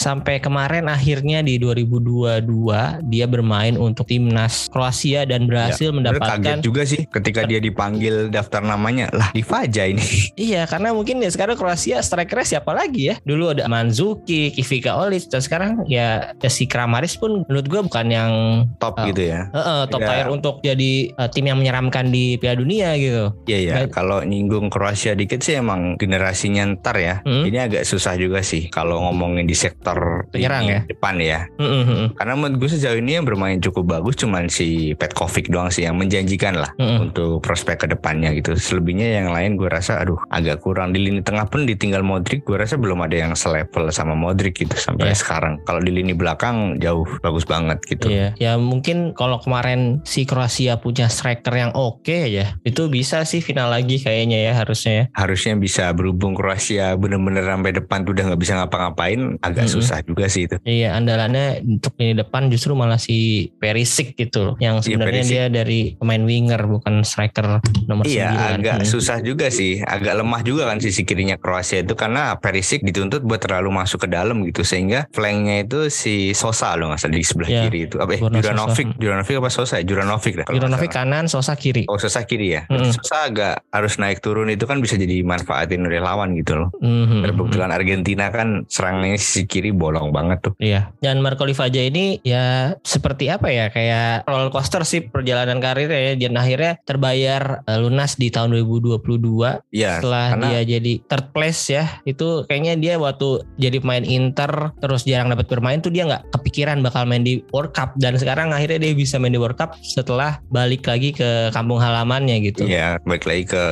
sampai 0.00 0.40
kemarin 0.40 0.88
akhirnya 1.10 1.42
di 1.42 1.58
2022 1.58 2.46
dia 3.10 3.26
bermain 3.26 3.74
untuk 3.74 4.06
timnas 4.06 4.70
Kroasia 4.70 5.26
dan 5.26 5.50
berhasil 5.50 5.90
kaget 5.90 5.96
mendapatkan 5.98 6.56
juga 6.62 6.86
sih 6.86 7.02
ketika 7.04 7.42
dia 7.42 7.58
dipanggil 7.58 8.30
daftar 8.30 8.62
namanya 8.62 9.10
lah 9.10 9.34
di 9.34 9.42
Faja 9.42 9.90
ini. 9.90 9.98
Iya 10.40 10.64
karena 10.64 10.94
mungkin 10.94 11.18
ya 11.18 11.28
sekarang 11.28 11.58
Kroasia 11.58 11.98
strikernya 12.00 12.46
siapa 12.58 12.70
lagi 12.70 13.10
ya 13.10 13.18
Dulu 13.20 13.52
ada 13.52 13.66
Mandzukic, 13.66 14.56
Ivica 14.56 14.96
Olic 14.96 15.26
Dan 15.26 15.42
sekarang 15.42 15.70
ya, 15.84 16.32
ya 16.32 16.50
si 16.50 16.64
Kramaric 16.64 17.18
pun 17.18 17.42
menurut 17.44 17.66
gue 17.66 17.80
bukan 17.82 18.06
yang 18.06 18.32
Top 18.78 18.94
Oh. 18.96 19.06
gitu 19.06 19.22
ya. 19.26 19.48
eh, 19.48 19.58
eh, 19.58 19.82
top 19.88 20.00
Tidak. 20.00 20.10
tier 20.12 20.28
untuk 20.28 20.54
jadi 20.60 20.92
eh, 21.10 21.28
tim 21.32 21.44
yang 21.46 21.56
menyeramkan 21.56 22.08
di 22.08 22.36
Piala 22.36 22.58
Dunia 22.58 22.94
gitu 22.94 23.32
Iya 23.46 23.58
ya, 23.58 23.74
Baik. 23.82 23.90
kalau 23.90 24.20
nyinggung 24.22 24.68
Kroasia 24.68 25.16
dikit 25.16 25.40
sih 25.40 25.56
emang 25.56 25.96
generasinya 25.96 26.68
ntar 26.76 26.96
ya. 26.96 27.14
Hmm. 27.24 27.42
Ini 27.42 27.58
agak 27.66 27.82
susah 27.82 28.14
juga 28.14 28.40
sih 28.40 28.68
kalau 28.68 29.00
ngomongin 29.00 29.44
di 29.44 29.56
sektor 29.56 30.28
Penyerang 30.28 30.64
ini 30.64 30.72
ya? 30.72 30.80
Depan 31.00 31.16
ya. 31.16 31.48
Mm, 31.56 31.64
mm, 31.64 31.84
mm, 31.88 32.06
Karena 32.20 32.34
menurut 32.36 32.56
gue 32.60 32.70
sejauh 32.76 33.00
ini 33.00 33.16
yang 33.16 33.24
bermain 33.24 33.56
cukup 33.56 33.88
bagus 33.88 34.20
cuman 34.20 34.52
si 34.52 34.92
Petkovic 34.92 35.48
doang 35.48 35.72
sih 35.72 35.88
yang 35.88 35.96
menjanjikan 35.96 36.60
lah 36.60 36.76
mm, 36.76 36.84
mm. 36.84 36.98
untuk 37.08 37.40
prospek 37.40 37.80
ke 37.80 37.86
depannya 37.88 38.36
gitu. 38.36 38.52
Selebihnya 38.52 39.24
yang 39.24 39.32
lain 39.32 39.56
gue 39.56 39.64
rasa 39.64 40.04
aduh 40.04 40.20
agak 40.28 40.60
kurang 40.60 40.92
di 40.92 41.00
lini 41.00 41.24
tengah 41.24 41.48
pun 41.48 41.64
ditinggal 41.64 42.04
Modric 42.04 42.44
gue 42.44 42.60
rasa 42.60 42.76
belum 42.76 43.00
ada 43.00 43.16
yang 43.16 43.32
selevel 43.32 43.88
sama 43.88 44.12
Modric 44.12 44.60
gitu 44.60 44.76
sampai 44.76 45.16
Iya. 45.16 45.16
sekarang. 45.16 45.64
Kalau 45.64 45.80
di 45.80 45.88
lini 45.88 46.12
belakang 46.12 46.76
jauh 46.76 47.08
bagus 47.24 47.48
banget 47.48 47.80
gitu. 47.88 48.12
Iya, 48.12 48.36
ya 48.36 48.52
mungkin 48.60 49.16
kalau 49.16 49.40
kemarin 49.40 50.04
si 50.04 50.28
Kroasia 50.28 50.76
punya 50.76 51.08
striker 51.08 51.56
yang 51.56 51.72
oke 51.72 52.28
ya, 52.28 52.60
itu 52.62 52.92
bisa 52.92 53.24
sih 53.24 53.40
final 53.40 53.72
lagi 53.72 53.96
kayaknya 53.96 54.44
ya 54.44 54.52
harusnya 54.52 54.92
ya. 54.92 55.04
Harusnya 55.16 55.56
bisa 55.56 55.88
berhubung 55.96 56.36
Kroasia 56.36 56.92
bener-bener 57.00 57.48
sampai 57.48 57.72
depan 57.72 58.04
tuh 58.04 58.12
udah 58.12 58.24
nggak 58.28 58.40
bisa 58.44 58.52
ngapa-ngapain 58.60 59.40
agak 59.40 59.64
Mm-mm. 59.64 59.74
susah 59.80 60.04
juga 60.04 60.28
sih 60.28 60.44
itu. 60.44 60.60
Iya, 60.62 60.89
andalannya 60.92 61.46
untuk 61.62 61.94
ini 61.96 62.12
depan 62.14 62.46
justru 62.46 62.72
malah 62.72 62.96
si 62.96 63.18
Perisic 63.55 64.14
gitu 64.14 64.38
loh, 64.42 64.55
yang 64.57 64.76
Iya, 64.76 64.85
sebenarnya 64.87 65.12
Perisic. 65.20 65.33
dia 65.33 65.44
dari 65.48 65.81
pemain 65.94 66.20
winger 66.20 66.62
bukan 66.68 67.03
striker 67.03 67.59
nomor 67.85 68.05
Iya 68.05 68.31
9. 68.31 68.57
agak 68.57 68.76
Hmm. 68.76 68.88
susah 68.88 69.18
juga 69.18 69.46
sih 69.48 69.81
Agak 69.81 70.14
lemah 70.14 70.40
juga 70.40 70.64
kan 70.64 70.79
sisi 70.79 71.03
kirinya 71.03 71.35
Kroasia 71.35 71.81
itu 71.81 71.92
Karena 71.92 72.35
Perisic 72.35 72.81
dituntut 72.81 73.20
buat 73.20 73.38
terlalu 73.38 73.72
masuk 73.74 74.05
ke 74.05 74.09
dalam 74.09 74.40
gitu 74.42 74.62
Sehingga 74.62 75.11
flanknya 75.11 75.62
itu 75.62 75.88
si 75.88 76.31
Sosa 76.33 76.72
loh 76.74 76.88
nggak 76.88 77.00
salah 77.00 77.12
di 77.12 77.20
sebelah 77.20 77.48
Iya, 77.48 77.62
kiri 77.62 77.81
itu 77.85 77.96
apa 77.96 78.11
eh, 78.11 78.20
Juranovic 78.22 78.87
Sosa. 78.87 78.98
Juranovic 78.98 79.35
apa 79.37 79.50
Sosa 79.50 79.74
ya? 79.76 79.85
Juranovic 79.85 80.33
nggak 80.35 80.48
Juranovic 80.48 80.90
kanan, 80.90 81.24
Sosa 81.26 81.53
kiri. 81.55 81.83
Oh 81.87 81.96
Sosa 81.96 82.22
kiri 82.22 82.48
ya 82.53 82.62
Mm-mm. 82.66 82.90
Sosa 82.90 83.26
agak 83.26 83.66
harus 83.68 83.96
naik 83.96 84.20
turun 84.20 84.46
itu 84.48 84.62
kan 84.62 84.79
bisa 84.79 84.94
jadi 84.94 85.20
manfaatin 85.20 85.83
oleh 85.83 85.98
lawan 85.98 86.33
gitu 86.33 86.55
loh 86.57 86.70
Mhm. 86.79 87.26
Kebetulan 87.26 87.70
Argentina 87.70 88.29
kan 88.29 88.62
serangnya 88.66 89.16
sisi 89.16 89.44
kiri 89.44 89.70
bolong 89.70 90.11
banget 90.11 90.38
tuh 90.40 90.53
Iya 90.57 90.69
Iya. 90.70 90.94
Dan 91.02 91.18
Marco 91.18 91.42
Livaja 91.42 91.83
ini 91.83 92.22
ya 92.22 92.78
seperti 92.80 93.26
apa 93.26 93.50
ya 93.50 93.66
kayak 93.68 94.22
roller 94.24 94.54
coaster 94.54 94.87
sih 94.87 95.02
perjalanan 95.02 95.59
karirnya 95.59 95.98
ya. 95.98 96.12
Dan 96.14 96.38
akhirnya 96.38 96.78
terbayar 96.87 97.66
uh, 97.66 97.78
lunas 97.80 98.14
di 98.14 98.30
tahun 98.30 98.54
2022 98.54 99.74
Iya. 99.74 99.98
setelah 99.98 100.26
karena- 100.37 100.46
dia 100.46 100.78
jadi 100.78 100.92
third 101.04 101.26
place 101.35 101.62
ya. 101.68 101.85
Itu 102.04 102.46
kayaknya 102.46 102.78
dia 102.78 102.94
waktu 102.96 103.42
jadi 103.56 103.83
pemain 103.83 104.06
Inter 104.06 104.70
terus 104.78 105.02
jarang 105.02 105.35
dapat 105.35 105.50
bermain 105.50 105.83
tuh 105.83 105.90
dia 105.90 106.06
nggak 106.06 106.30
kepikiran 106.30 106.78
bakal 106.80 107.02
main 107.02 107.26
di 107.26 107.42
World 107.50 107.74
Cup 107.74 107.98
dan 107.98 108.14
sekarang 108.14 108.54
akhirnya 108.54 108.78
dia 108.78 108.92
bisa 108.94 109.18
main 109.18 109.35
di 109.35 109.40
World 109.40 109.59
Cup 109.59 109.74
setelah 109.83 110.38
balik 110.48 110.87
lagi 110.87 111.11
ke 111.11 111.50
kampung 111.50 111.83
halamannya 111.83 112.38
gitu. 112.44 112.68
Iya, 112.68 113.02
balik 113.02 113.26
lagi 113.26 113.44
ke 113.48 113.64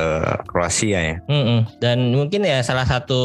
Kroasia 0.45 0.99
ya. 0.99 1.17
Mm-mm. 1.29 1.69
Dan 1.79 2.11
mungkin 2.11 2.43
ya 2.43 2.59
salah 2.59 2.83
satu 2.83 3.21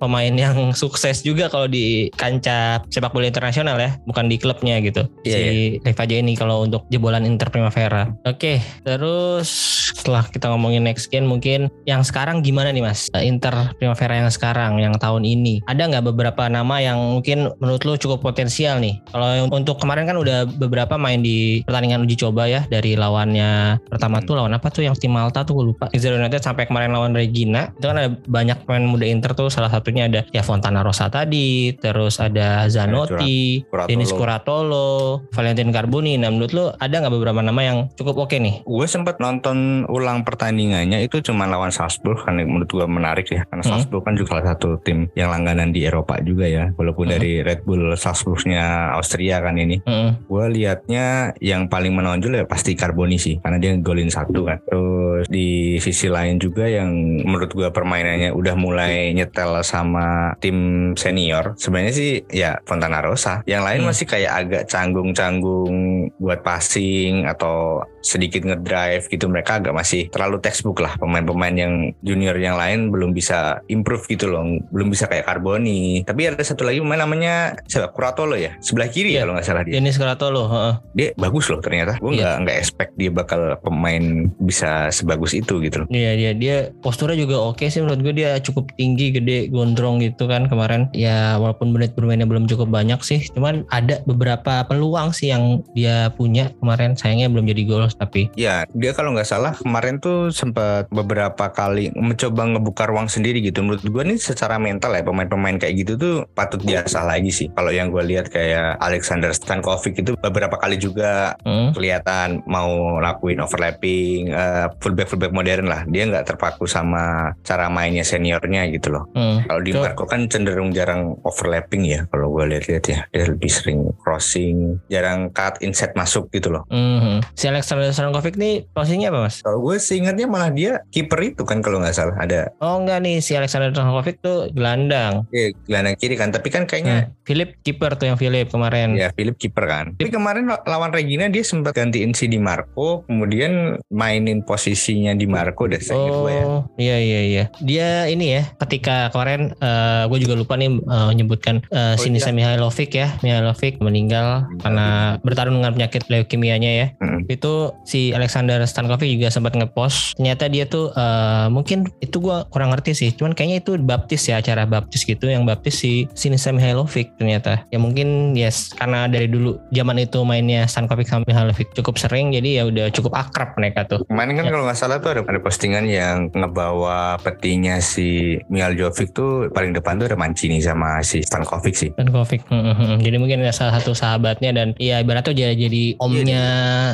pemain 0.00 0.32
yang 0.32 0.56
sukses 0.82 1.20
juga 1.22 1.46
kalau 1.46 1.68
di 1.68 2.08
kancah 2.16 2.82
sepak 2.88 3.11
bola 3.12 3.28
internasional 3.28 3.76
ya, 3.78 3.96
bukan 4.08 4.26
di 4.26 4.36
klubnya 4.36 4.80
gitu. 4.80 5.04
Iya, 5.22 5.36
si 5.36 5.42
Revaja 5.84 6.14
ini 6.18 6.32
kalau 6.34 6.64
untuk 6.64 6.88
jebolan 6.88 7.24
Inter 7.24 7.48
Primavera. 7.48 8.08
Oke, 8.24 8.58
terus 8.82 9.48
setelah 9.92 10.24
kita 10.26 10.50
ngomongin 10.50 10.82
next 10.82 11.12
gen 11.12 11.28
mungkin 11.28 11.70
yang 11.84 12.02
sekarang 12.02 12.40
gimana 12.40 12.72
nih 12.72 12.82
Mas? 12.82 13.06
Eh, 13.14 13.28
Inter 13.28 13.52
Primavera 13.76 14.24
yang 14.24 14.30
sekarang 14.32 14.80
yang 14.80 14.96
tahun 14.96 15.22
ini. 15.22 15.62
Ada 15.68 15.88
nggak 15.92 16.04
beberapa 16.10 16.48
nama 16.48 16.80
yang 16.80 16.98
mungkin 16.98 17.52
menurut 17.60 17.82
lu 17.84 17.94
cukup 17.96 18.24
potensial 18.24 18.80
nih? 18.80 18.98
Kalau 19.12 19.52
untuk 19.52 19.78
kemarin 19.78 20.08
kan 20.08 20.16
udah 20.16 20.48
beberapa 20.48 20.96
main 20.96 21.20
di 21.20 21.60
pertandingan 21.62 22.02
uji 22.02 22.16
coba 22.18 22.48
ya 22.48 22.64
dari 22.66 22.96
lawannya 22.96 23.78
pertama 23.86 24.18
Hmm. 24.18 24.26
tuh 24.28 24.34
lawan 24.38 24.54
apa 24.54 24.68
tuh 24.70 24.86
yang 24.86 24.94
tim 24.94 25.10
Malta 25.12 25.42
tuh 25.42 25.58
gue 25.60 25.66
lupa. 25.74 25.86
Zero 25.92 26.16
United 26.16 26.40
sampai 26.40 26.64
kemarin 26.64 26.94
lawan 26.94 27.12
Regina. 27.12 27.68
Itu 27.76 27.90
kan 27.90 27.96
ada 27.98 28.10
banyak 28.26 28.64
pemain 28.64 28.86
muda 28.86 29.04
Inter 29.04 29.34
tuh 29.34 29.50
salah 29.50 29.68
satunya 29.68 30.06
ada 30.06 30.24
ya 30.30 30.40
Fontana 30.40 30.80
Rosa 30.80 31.10
tadi, 31.10 31.74
terus 31.76 32.16
ada 32.16 32.70
Zanotti, 33.06 33.38
Curatolo. 33.66 33.88
Denis 33.88 34.10
Curatolo, 34.12 34.88
Valentin 35.30 35.70
Carboni. 35.70 36.14
Nah 36.16 36.28
menurut 36.28 36.52
lu 36.52 36.64
ada 36.72 36.94
nggak 36.94 37.12
beberapa 37.12 37.40
nama 37.40 37.60
yang 37.60 37.78
cukup 37.94 38.26
oke 38.26 38.36
nih? 38.36 38.62
Gue 38.62 38.86
sempat 38.86 39.18
nonton 39.18 39.86
ulang 39.86 40.22
pertandingannya 40.22 41.00
itu 41.00 41.18
cuma 41.20 41.46
lawan 41.46 41.70
Salzburg 41.70 42.20
kan 42.20 42.36
menurut 42.36 42.68
gue 42.68 42.84
menarik 42.84 43.26
ya 43.26 43.42
karena 43.46 43.62
Hmm. 43.62 43.78
Salzburg 43.78 44.02
kan 44.02 44.14
juga 44.14 44.28
salah 44.36 44.46
satu 44.52 44.76
tim 44.78 45.06
yang 45.14 45.30
langganan 45.30 45.70
di 45.70 45.82
Eropa 45.82 46.18
juga 46.20 46.44
ya 46.44 46.74
walaupun 46.74 47.08
Hmm. 47.08 47.14
dari 47.14 47.40
Red 47.40 47.62
Bull 47.62 47.94
Salzburgnya 47.94 48.92
Austria 48.92 49.38
kan 49.38 49.56
ini 49.56 49.78
Mm-mm. 49.80 50.26
gue 50.26 50.44
liatnya 50.52 51.06
yang 51.38 51.66
paling 51.66 51.94
menonjol 51.94 52.34
ya 52.34 52.44
pasti 52.44 52.74
Carboni 52.74 53.16
sih 53.16 53.38
karena 53.38 53.56
dia 53.56 53.72
golin 53.78 54.10
satu 54.10 54.44
kan 54.44 54.58
terus 54.66 55.30
di 55.30 55.78
sisi 55.78 56.10
lain 56.10 56.36
juga 56.36 56.66
yang 56.66 56.92
menurut 57.22 57.48
gue 57.48 57.68
permainannya 57.70 58.34
udah 58.34 58.54
mulai 58.58 59.14
nyetel 59.14 59.62
sama 59.62 60.34
tim 60.36 60.58
senior 60.94 61.54
sebenarnya 61.56 61.94
sih 61.94 62.10
ya 62.28 62.58
Fontana 62.66 62.91
Rosa 63.00 63.40
yang 63.48 63.64
lain 63.64 63.86
Hmm. 63.86 63.88
masih 63.88 64.04
kayak 64.04 64.32
agak 64.44 64.62
canggung-canggung 64.68 65.74
buat 66.20 66.42
passing 66.44 67.24
atau 67.24 67.86
sedikit 68.02 68.42
ngedrive 68.42 69.06
gitu 69.06 69.26
mereka 69.26 69.62
agak 69.62 69.72
masih 69.72 70.10
terlalu 70.10 70.42
textbook 70.42 70.82
lah. 70.82 70.98
Pemain-pemain 70.98 71.54
yang 71.54 71.72
junior 72.02 72.34
yang 72.36 72.58
lain 72.58 72.90
belum 72.90 73.14
bisa 73.14 73.62
improve 73.70 74.04
gitu 74.06 74.28
loh 74.28 74.42
belum 74.68 74.90
bisa 74.90 75.06
kayak 75.06 75.24
Carboni. 75.24 76.02
Tapi 76.02 76.28
ada 76.28 76.42
satu 76.42 76.66
lagi 76.66 76.82
pemain 76.82 77.00
namanya 77.00 77.54
siapa? 77.64 77.94
Kuratolo 77.94 78.34
ya? 78.34 78.58
Sebelah 78.58 78.90
kiri 78.90 79.14
Iya. 79.14 79.22
ya 79.22 79.24
kalau 79.24 79.32
nggak 79.36 79.46
salah 79.46 79.62
dia. 79.62 79.72
Denis 79.78 79.96
Curatolo, 79.96 80.42
heeh. 80.48 80.74
dia 80.92 81.08
bagus 81.14 81.46
loh 81.48 81.60
ternyata. 81.62 81.96
Gue 81.96 82.18
Iya. 82.18 82.18
nggak 82.18 82.34
nggak 82.42 82.56
expect 82.58 82.92
dia 82.98 83.10
bakal 83.12 83.40
pemain 83.62 84.02
bisa 84.36 84.90
sebagus 84.90 85.32
itu 85.32 85.62
gitu 85.62 85.84
loh. 85.84 85.88
Iya 85.88 86.12
dia 86.16 86.30
dia 86.34 86.56
posturnya 86.82 87.14
juga 87.14 87.38
oke 87.38 87.62
sih 87.64 87.80
menurut 87.80 88.02
gue 88.02 88.14
dia 88.16 88.36
cukup 88.42 88.74
tinggi 88.74 89.12
gede 89.12 89.46
gondrong 89.48 90.02
gitu 90.02 90.26
kan 90.26 90.50
kemarin. 90.50 90.90
Ya 90.90 91.38
walaupun 91.38 91.70
menit 91.70 91.94
bermainnya 91.94 92.26
belum 92.26 92.50
cukup 92.50 92.66
banyak 92.66 92.98
sih. 93.04 93.22
Cuman 93.30 93.62
ada 93.68 94.02
beberapa 94.02 94.64
peluang 94.66 95.14
sih 95.14 95.30
yang 95.30 95.62
dia 95.72 96.10
punya 96.10 96.50
kemarin. 96.58 96.98
Sayangnya 96.98 97.30
belum 97.30 97.46
jadi 97.46 97.62
gol 97.62 97.86
tapi 97.96 98.32
ya 98.38 98.64
dia 98.72 98.92
kalau 98.96 99.12
nggak 99.12 99.28
salah 99.28 99.52
kemarin 99.56 99.98
tuh 99.98 100.32
sempat 100.32 100.88
beberapa 100.88 101.50
kali 101.52 101.92
mencoba 101.94 102.48
ngebuka 102.48 102.88
ruang 102.88 103.08
sendiri 103.10 103.44
gitu. 103.44 103.60
Menurut 103.60 103.84
gue 103.84 104.02
nih 104.14 104.18
secara 104.18 104.56
mental 104.56 104.96
ya 104.96 105.02
pemain-pemain 105.04 105.56
kayak 105.60 105.74
gitu 105.84 105.92
tuh 105.98 106.14
patut 106.32 106.62
diasah 106.62 107.04
lagi 107.04 107.30
sih. 107.30 107.48
Kalau 107.52 107.70
yang 107.74 107.92
gue 107.92 108.02
lihat 108.02 108.30
kayak 108.30 108.78
Alexander 108.78 109.34
Stankovic 109.34 110.00
itu 110.00 110.14
beberapa 110.18 110.56
kali 110.56 110.78
juga 110.78 111.34
hmm, 111.42 111.74
kelihatan 111.74 112.46
mau 112.46 112.98
lakuin 113.02 113.42
overlapping 113.42 114.30
eh, 114.30 114.66
fullback 114.78 115.08
fullback 115.10 115.32
modern 115.34 115.66
lah. 115.66 115.82
Dia 115.88 116.06
nggak 116.08 116.34
terpaku 116.34 116.64
sama 116.68 117.34
cara 117.42 117.66
mainnya 117.72 118.06
seniornya 118.06 118.70
gitu 118.70 118.94
loh. 118.94 119.04
Hmm. 119.16 119.42
Kalau 119.44 119.60
di. 119.60 119.72
Marco 119.82 120.06
kan 120.06 120.30
cenderung 120.30 120.70
jarang 120.70 121.18
overlapping 121.26 121.82
ya 121.82 122.00
kalau 122.06 122.30
gue 122.38 122.54
lihat-lihat 122.54 122.84
ya. 122.86 123.00
Dia 123.10 123.24
lebih 123.26 123.50
sering 123.50 123.90
crossing 123.98 124.78
jarang 124.86 125.34
cut 125.34 125.58
inside 125.64 125.98
masuk 125.98 126.30
gitu 126.30 126.54
loh. 126.54 126.62
Mhm. 126.70 127.24
Si 127.34 127.50
Alexander 127.50 127.81
Stankovic 127.90 128.36
nih 128.36 128.70
posisinya 128.70 129.10
apa 129.10 129.18
mas? 129.24 129.42
kalau 129.42 129.58
gue 129.60 129.76
seingatnya 129.76 130.30
malah 130.30 130.48
dia 130.48 130.72
kiper 130.88 131.18
itu 131.24 131.42
kan 131.42 131.58
kalau 131.58 131.82
nggak 131.82 131.90
salah 131.92 132.14
ada 132.16 132.54
Oh 132.58 132.78
enggak 132.78 133.00
nih 133.00 133.18
si 133.18 133.34
Alexander 133.34 133.74
Stankovic 133.74 134.20
tuh 134.20 134.46
gelandang. 134.52 135.26
eh, 135.30 135.50
gelandang 135.64 135.96
kiri 135.96 136.14
kan 136.14 136.30
tapi 136.30 136.46
kan 136.46 136.62
kayaknya 136.62 136.90
Hmm. 136.92 137.14
Philip 137.24 137.56
kiper 137.62 137.94
tuh 137.94 138.04
yang 138.04 138.18
Philip 138.18 138.46
kemarin. 138.46 138.92
Ya 138.92 139.08
Philip 139.08 139.34
kiper 139.34 139.64
kan. 139.64 139.86
Tapi 139.96 140.10
kemarin 140.10 140.44
lawan 140.62 140.92
Regina 140.92 141.26
dia 141.26 141.40
sempat 141.40 141.72
gantiin 141.72 142.12
si 142.12 142.26
Di 142.26 142.36
Marco, 142.36 143.06
kemudian 143.06 143.78
mainin 143.88 144.42
posisinya 144.42 145.14
Di 145.14 145.24
Marco 145.24 145.64
deh 145.64 145.78
saya 145.78 145.96
ingat 145.96 146.12
gue 146.12 146.32
ya. 146.32 146.44
Oh 146.44 146.60
iya 146.76 146.96
iya 146.98 147.20
iya. 147.24 147.44
Dia 147.58 147.88
ini 148.06 148.36
ya 148.36 148.42
ketika 148.60 149.08
kemarin 149.08 149.56
gue 150.04 150.18
juga 150.20 150.34
lupa 150.34 150.54
nih 150.54 150.68
eh, 150.68 151.06
menyebutkan 151.08 151.64
uh, 151.70 151.94
Oh, 151.94 151.96
Sinisa 151.96 152.28
iya. 152.28 152.36
Mihailovic 152.36 152.90
ya. 152.92 153.08
Mihailovic 153.22 153.80
meninggal 153.80 154.28
karena 154.60 154.86
bertarung 155.20 155.56
dengan 155.56 155.72
penyakit 155.72 156.02
leukemianya 156.06 156.70
ya. 156.74 156.86
Mm. 156.98 157.24
Itu 157.26 157.71
si 157.82 158.12
Alexander 158.12 158.62
Stankovic 158.64 159.18
juga 159.18 159.28
sempat 159.32 159.56
ngepost. 159.56 160.16
Ternyata 160.16 160.46
dia 160.48 160.64
tuh 160.68 160.92
eh, 160.94 161.46
mungkin 161.48 161.88
itu 162.00 162.16
gue 162.18 162.46
kurang 162.52 162.70
ngerti 162.72 162.92
sih. 162.94 163.10
Cuman 163.14 163.32
kayaknya 163.32 163.64
itu 163.64 163.76
baptis 163.80 164.28
ya 164.28 164.38
acara 164.38 164.64
baptis 164.68 165.02
gitu 165.02 165.28
yang 165.28 165.44
baptis 165.48 165.80
si 165.82 166.06
Sinisa 166.14 166.52
Mihailovic 166.54 167.16
ternyata. 167.18 167.64
Ya 167.74 167.78
mungkin 167.82 168.32
yes 168.36 168.72
karena 168.76 169.08
dari 169.08 169.26
dulu 169.26 169.58
zaman 169.74 169.98
itu 170.00 170.22
mainnya 170.22 170.68
Stankovic 170.68 171.08
sama 171.08 171.26
Mihailovic 171.26 171.74
cukup 171.76 171.98
sering 171.98 172.30
jadi 172.32 172.62
ya 172.62 172.62
udah 172.68 172.86
cukup 172.92 173.12
akrab 173.16 173.54
mereka 173.58 173.84
tuh. 173.88 174.04
Kemarin 174.06 174.34
kan 174.38 174.44
Ya. 174.46 174.50
kalau 174.50 174.66
nggak 174.66 174.78
salah 174.78 174.98
tuh 174.98 175.10
ada, 175.16 175.22
ada 175.24 175.40
postingan 175.40 175.86
yang 175.86 176.28
ngebawa 176.34 177.16
petinya 177.22 177.78
si 177.78 178.36
Mial 178.50 178.74
Jovic 178.74 179.14
tuh 179.14 179.48
paling 179.54 179.72
depan 179.72 179.96
tuh 179.96 180.10
ada 180.10 180.18
Mancini 180.18 180.58
sama 180.58 181.00
si 181.00 181.22
Stankovic 181.22 181.74
sih. 181.78 181.90
Stankovic. 181.94 182.42
Hmm, 182.50 182.74
hmm, 182.74 182.74
hmm. 182.76 182.96
Jadi 183.00 183.16
mungkin 183.16 183.38
ada 183.46 183.54
salah 183.54 183.78
satu 183.80 183.94
sahabatnya 183.96 184.50
dan 184.52 184.74
ya 184.76 184.98
ibaratnya 185.00 185.32
jadi, 185.32 185.54
jadi 185.56 185.84
omnya 186.02 186.44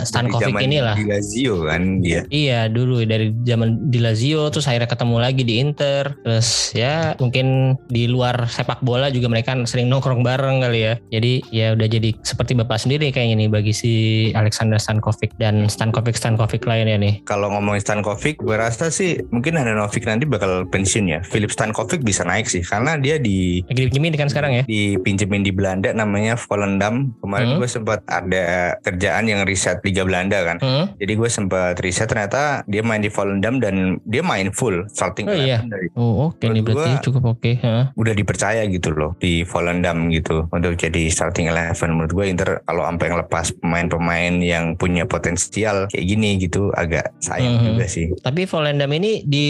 Stankovic 0.04 0.54
inilah. 0.68 0.94
Di 0.94 1.04
Lazio 1.08 1.64
kan 1.64 2.04
dia. 2.04 2.20
Iya 2.28 2.68
dulu 2.68 3.00
dari 3.02 3.32
zaman 3.42 3.88
di 3.88 3.98
Lazio 3.98 4.52
terus 4.52 4.68
akhirnya 4.68 4.90
ketemu 4.90 5.16
lagi 5.18 5.42
di 5.42 5.54
Inter 5.58 6.14
terus 6.20 6.70
ya 6.76 7.16
mungkin 7.16 7.76
di 7.88 8.04
luar 8.06 8.46
sepak 8.46 8.84
bola 8.84 9.08
juga 9.08 9.32
mereka 9.32 9.56
sering 9.64 9.88
nongkrong 9.88 10.20
bareng 10.20 10.60
kali 10.60 10.80
ya 10.84 10.94
jadi 11.08 11.32
ya 11.48 11.66
udah 11.74 11.88
jadi 11.88 12.10
seperti 12.20 12.52
bapak 12.58 12.78
sendiri 12.78 13.08
kayaknya 13.08 13.46
nih 13.46 13.50
bagi 13.50 13.72
si 13.72 13.92
Alexander 14.36 14.76
Stankovic 14.76 15.32
dan 15.40 15.66
Stankovic 15.66 16.14
Stankovic 16.20 16.62
lainnya 16.68 17.00
nih 17.00 17.14
Kalau 17.24 17.48
ngomongin 17.48 17.80
Stankovic, 17.80 18.38
gue 18.38 18.56
rasa 18.56 18.92
sih 18.92 19.18
mungkin 19.32 19.56
Handanovic 19.56 20.04
nanti 20.04 20.28
bakal 20.28 20.68
pensiun 20.68 21.06
ya. 21.08 21.20
Philip 21.24 21.48
Stankovic 21.50 22.04
bisa 22.04 22.22
naik 22.22 22.46
sih 22.50 22.60
karena 22.60 23.00
dia 23.00 23.16
di 23.16 23.64
lagi 23.64 23.88
dipinjemin 23.88 24.14
kan 24.18 24.28
sekarang 24.28 24.52
ya 24.60 24.62
dipinjemin 24.68 25.42
di 25.42 25.52
Belanda 25.54 25.90
namanya 25.96 26.36
Volendam. 26.36 27.14
Kemarin 27.22 27.46
Hmm. 27.48 27.58
gue 27.64 27.70
sempat 27.70 28.04
ada 28.04 28.76
kerjaan 28.84 29.24
yang 29.24 29.46
riset 29.48 29.80
Liga 29.80 30.04
Belanda 30.04 30.44
kan. 30.44 30.57
Hmm? 30.58 30.84
Jadi 30.94 31.12
gue 31.14 31.28
sempat 31.28 31.74
riset 31.78 32.06
ternyata 32.06 32.38
dia 32.64 32.80
main 32.80 32.98
di 32.98 33.08
Volendam 33.08 33.56
dan 33.56 33.74
dia 34.02 34.20
main 34.20 34.50
full 34.50 34.86
starting 34.88 35.24
Oh, 35.24 35.34
iya. 35.34 35.60
11 35.60 35.68
dari 35.68 35.86
Oh 35.94 36.12
oke 36.28 36.40
nih 36.40 36.60
Menurut 36.60 36.66
berarti 36.74 36.90
gua- 36.90 37.04
cukup 37.04 37.22
oke 37.30 37.52
Heeh. 37.54 37.84
udah 37.92 38.12
dipercaya 38.12 38.62
gitu 38.64 38.90
loh 38.90 39.14
di 39.16 39.42
Volendam 39.42 40.08
gitu 40.08 40.46
untuk 40.48 40.74
jadi 40.74 41.02
starting 41.06 41.46
11 41.46 41.78
menurut 41.88 42.10
gue 42.10 42.24
Inter 42.26 42.60
kalau 42.62 42.82
sampai 42.82 43.06
ngelepas 43.08 43.46
pemain-pemain 43.54 44.34
yang 44.36 44.64
punya 44.74 45.04
potensial 45.04 45.86
kayak 45.86 46.06
gini 46.06 46.38
gitu 46.38 46.70
agak 46.70 47.12
sayang 47.18 47.58
Mhm. 47.58 47.66
juga 47.68 47.84
sih 47.86 48.06
Tapi 48.18 48.44
Volendam 48.44 48.90
ini 48.90 49.22
di 49.22 49.46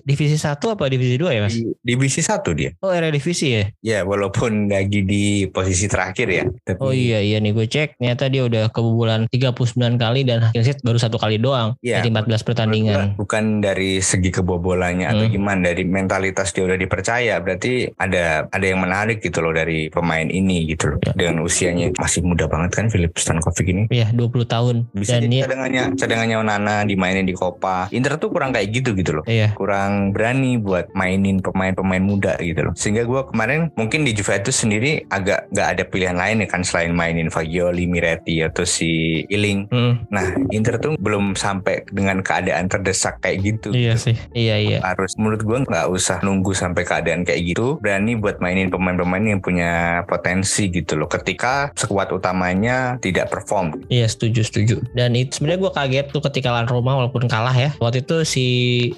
divisi 0.00 0.34
1 0.34 0.46
apa 0.68 0.86
divisi 0.86 1.14
2 1.14 1.30
ya 1.30 1.40
mas? 1.40 1.54
di 1.54 1.70
divisi 1.82 2.20
satu 2.20 2.52
dia 2.52 2.74
Oh 2.78 2.90
area 2.90 3.08
divisi 3.08 3.52
ya? 3.52 3.64
ya 3.80 3.98
walaupun 4.02 4.68
lagi 4.68 5.02
di 5.02 5.24
posisi 5.46 5.86
terakhir 5.86 6.26
ya 6.28 6.44
tapi 6.62 6.78
Oh 6.80 6.90
iya 6.90 7.18
iya 7.18 7.38
nih 7.38 7.52
gue 7.52 7.64
cek 7.64 7.96
ternyata 7.96 8.26
dia 8.26 8.42
udah 8.42 8.68
kebobolan 8.68 9.26
39 9.28 9.54
9 9.72 9.96
kali 9.96 10.20
dan 10.22 10.41
clean 10.50 10.64
sheet 10.64 10.80
baru 10.80 10.98
satu 10.98 11.16
kali 11.16 11.38
doang 11.38 11.78
Iya, 11.78 12.00
dari 12.00 12.10
14 12.10 12.42
pertandingan. 12.42 13.14
bukan 13.14 13.60
dari 13.60 14.00
segi 14.00 14.30
kebobolannya 14.32 15.06
atau 15.06 15.20
Hmm. 15.22 15.32
gimana 15.32 15.60
dari 15.64 15.84
mentalitas 15.84 16.50
dia 16.50 16.64
udah 16.64 16.74
dipercaya 16.74 17.38
berarti 17.38 17.92
ada 17.94 18.48
ada 18.48 18.64
yang 18.64 18.80
menarik 18.80 19.20
gitu 19.20 19.38
loh 19.38 19.52
dari 19.52 19.86
pemain 19.86 20.24
ini 20.24 20.66
gitu 20.66 20.88
loh. 20.88 20.98
Ya. 21.00 21.12
dengan 21.14 21.42
usianya 21.42 21.92
masih 21.94 22.22
muda 22.22 22.46
banget 22.46 22.70
kan 22.72 22.86
Philip 22.88 23.12
Stankovic 23.12 23.66
ini. 23.66 23.82
Iya 23.88 24.10
20 24.10 24.42
tahun. 24.44 24.88
Bisa 24.92 25.16
dan 25.16 25.28
jadi 25.28 25.44
cadangannya 25.44 25.82
cadangannya 25.94 26.36
Onana 26.38 26.76
dimainin 26.82 27.22
di 27.22 27.32
Copa. 27.32 27.86
Inter 27.90 28.16
tuh 28.16 28.30
kurang 28.30 28.50
kayak 28.50 28.72
gitu 28.72 28.94
gitu 28.94 29.20
loh. 29.20 29.24
Iya. 29.24 29.52
Kurang 29.52 30.10
berani 30.10 30.56
buat 30.56 30.90
mainin 30.92 31.38
pemain-pemain 31.38 32.00
muda 32.00 32.34
gitu 32.38 32.64
loh. 32.64 32.72
Sehingga 32.74 33.04
gue 33.04 33.20
kemarin 33.26 33.68
mungkin 33.74 34.02
di 34.02 34.12
Juventus 34.12 34.56
sendiri 34.56 35.04
agak 35.06 35.50
nggak 35.50 35.68
ada 35.68 35.82
pilihan 35.84 36.14
lain 36.14 36.40
ya 36.40 36.48
kan 36.48 36.62
selain 36.62 36.90
mainin 36.90 37.28
Fagioli, 37.28 37.84
Miretti 37.84 38.40
atau 38.40 38.64
si 38.64 38.90
Iling 39.26 39.68
Hmm, 39.68 40.06
nah 40.08 40.21
Inter 40.50 40.78
tuh 40.78 40.94
belum 40.98 41.34
sampai 41.34 41.84
dengan 41.90 42.20
keadaan 42.20 42.68
terdesak 42.68 43.20
kayak 43.20 43.38
gitu. 43.42 43.68
Iya 43.72 43.94
sih. 43.98 44.16
Iya 44.32 44.56
iya. 44.58 44.78
Harus 44.82 45.16
menurut 45.18 45.42
gue 45.42 45.58
nggak 45.68 45.86
usah 45.90 46.20
nunggu 46.22 46.52
sampai 46.54 46.86
keadaan 46.86 47.26
kayak 47.26 47.54
gitu. 47.54 47.78
Berani 47.82 48.14
buat 48.16 48.38
mainin 48.38 48.68
pemain-pemain 48.68 49.22
yang 49.22 49.40
punya 49.42 50.02
potensi 50.06 50.68
gitu 50.70 50.96
loh. 50.96 51.08
Ketika 51.10 51.72
sekuat 51.74 52.12
utamanya 52.12 52.96
tidak 53.02 53.28
perform. 53.32 53.82
Iya 53.88 54.06
setuju 54.08 54.44
setuju. 54.46 54.76
Dan 54.94 55.16
itu 55.16 55.40
sebenarnya 55.40 55.60
gue 55.68 55.72
kaget 55.72 56.06
tuh 56.12 56.22
ketika 56.30 56.52
lawan 56.52 56.68
Roma 56.68 56.92
walaupun 56.98 57.26
kalah 57.26 57.54
ya. 57.54 57.70
Waktu 57.80 58.04
itu 58.04 58.16
si 58.28 58.46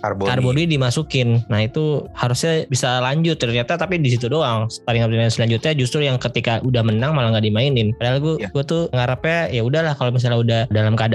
Carboni. 0.02 0.28
Carboni 0.30 0.62
dimasukin. 0.68 1.46
Nah 1.48 1.64
itu 1.64 2.04
harusnya 2.12 2.66
bisa 2.68 2.98
lanjut 3.00 3.38
ternyata 3.38 3.78
tapi 3.78 4.02
di 4.02 4.10
situ 4.10 4.26
doang. 4.26 4.66
Pertandingan 4.84 5.30
selanjutnya 5.30 5.72
justru 5.78 6.02
yang 6.04 6.18
ketika 6.18 6.58
udah 6.66 6.82
menang 6.82 7.14
malah 7.14 7.34
nggak 7.34 7.46
dimainin. 7.46 7.94
Padahal 7.96 8.18
gue 8.20 8.34
Iya. 8.34 8.50
gue 8.50 8.64
tuh 8.66 8.82
ngarepnya 8.90 9.54
ya 9.54 9.62
udahlah 9.62 9.94
kalau 9.94 10.10
misalnya 10.10 10.38
udah 10.42 10.60
dalam 10.74 10.98
keadaan 10.98 11.13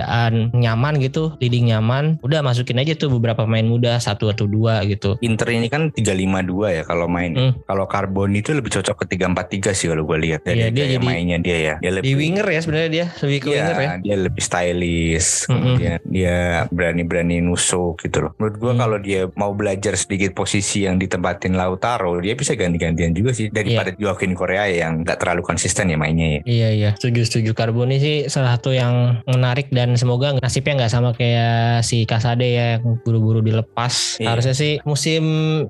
nyaman 0.52 1.00
gitu 1.00 1.36
leading 1.38 1.68
nyaman 1.68 2.18
udah 2.20 2.40
masukin 2.40 2.78
aja 2.78 2.94
tuh 2.94 3.10
beberapa 3.10 3.44
pemain 3.44 3.64
muda 3.64 3.98
satu 3.98 4.30
atau 4.30 4.46
dua 4.46 4.84
gitu 4.84 5.18
Inter 5.20 5.50
ini 5.52 5.68
kan 5.68 5.90
352 5.90 6.36
ya 6.72 6.84
kalau 6.84 7.08
main 7.08 7.32
Hmm. 7.32 7.54
kalau 7.64 7.86
Carboni 7.86 8.40
itu 8.40 8.52
lebih 8.52 8.70
cocok 8.70 8.96
ke 8.98 9.16
343 9.16 9.72
sih 9.72 9.88
kalau 9.88 10.04
gue 10.04 10.18
lihat 10.20 10.42
dari 10.42 10.60
Iya, 10.60 10.70
dia 10.70 10.86
jadi- 10.92 11.06
mainnya 11.06 11.38
dia 11.38 11.58
ya 11.58 11.76
dia 11.78 11.92
lebih 11.94 12.06
di 12.06 12.14
winger 12.16 12.48
ya 12.48 12.60
sebenarnya 12.60 12.90
dia 12.90 13.06
lebih 13.18 13.38
ke 13.38 13.48
Iya, 13.48 13.56
winger 13.56 13.78
ya 13.78 13.90
dia 14.00 14.16
lebih 14.18 14.44
stylish, 14.44 15.30
Mm-mm. 15.46 15.56
kemudian 15.56 16.00
dia 16.06 16.38
berani-berani 16.70 17.38
nusuk 17.40 18.02
gitu 18.02 18.18
loh. 18.22 18.32
Menurut 18.36 18.56
gua 18.58 18.72
Hmm. 18.72 18.80
kalau 18.80 18.98
dia 18.98 19.22
mau 19.34 19.52
belajar 19.52 19.94
sedikit 19.94 20.34
posisi 20.34 20.84
yang 20.84 20.98
ditempatin 20.98 21.54
Lautaro, 21.54 22.18
dia 22.18 22.34
bisa 22.34 22.54
ganti-gantian 22.54 23.12
juga 23.12 23.32
sih 23.32 23.48
daripada 23.48 23.94
Joaquin 23.94 24.34
Korea 24.34 24.68
yang 24.68 25.04
nggak 25.04 25.18
terlalu 25.18 25.42
konsisten 25.42 25.88
ya 25.88 25.98
mainnya 25.98 26.40
ya. 26.40 26.42
Iya 26.44 26.70
iya 26.72 26.90
setuju 26.94 27.22
setuju 27.24 27.52
Carboni 27.54 27.98
sih 27.98 28.28
salah 28.28 28.56
satu 28.56 28.72
yang 28.72 29.24
menarik 29.26 29.70
dan 29.70 29.89
semoga 29.96 30.36
nasibnya 30.42 30.86
nggak 30.86 30.94
sama 30.94 31.10
kayak 31.14 31.86
si 31.86 32.04
Kasade 32.10 32.48
ya 32.50 32.66
yang 32.78 32.98
buru-buru 33.06 33.40
dilepas. 33.46 34.18
Iya. 34.18 34.36
Harusnya 34.36 34.56
sih 34.58 34.82
musim 34.84 35.24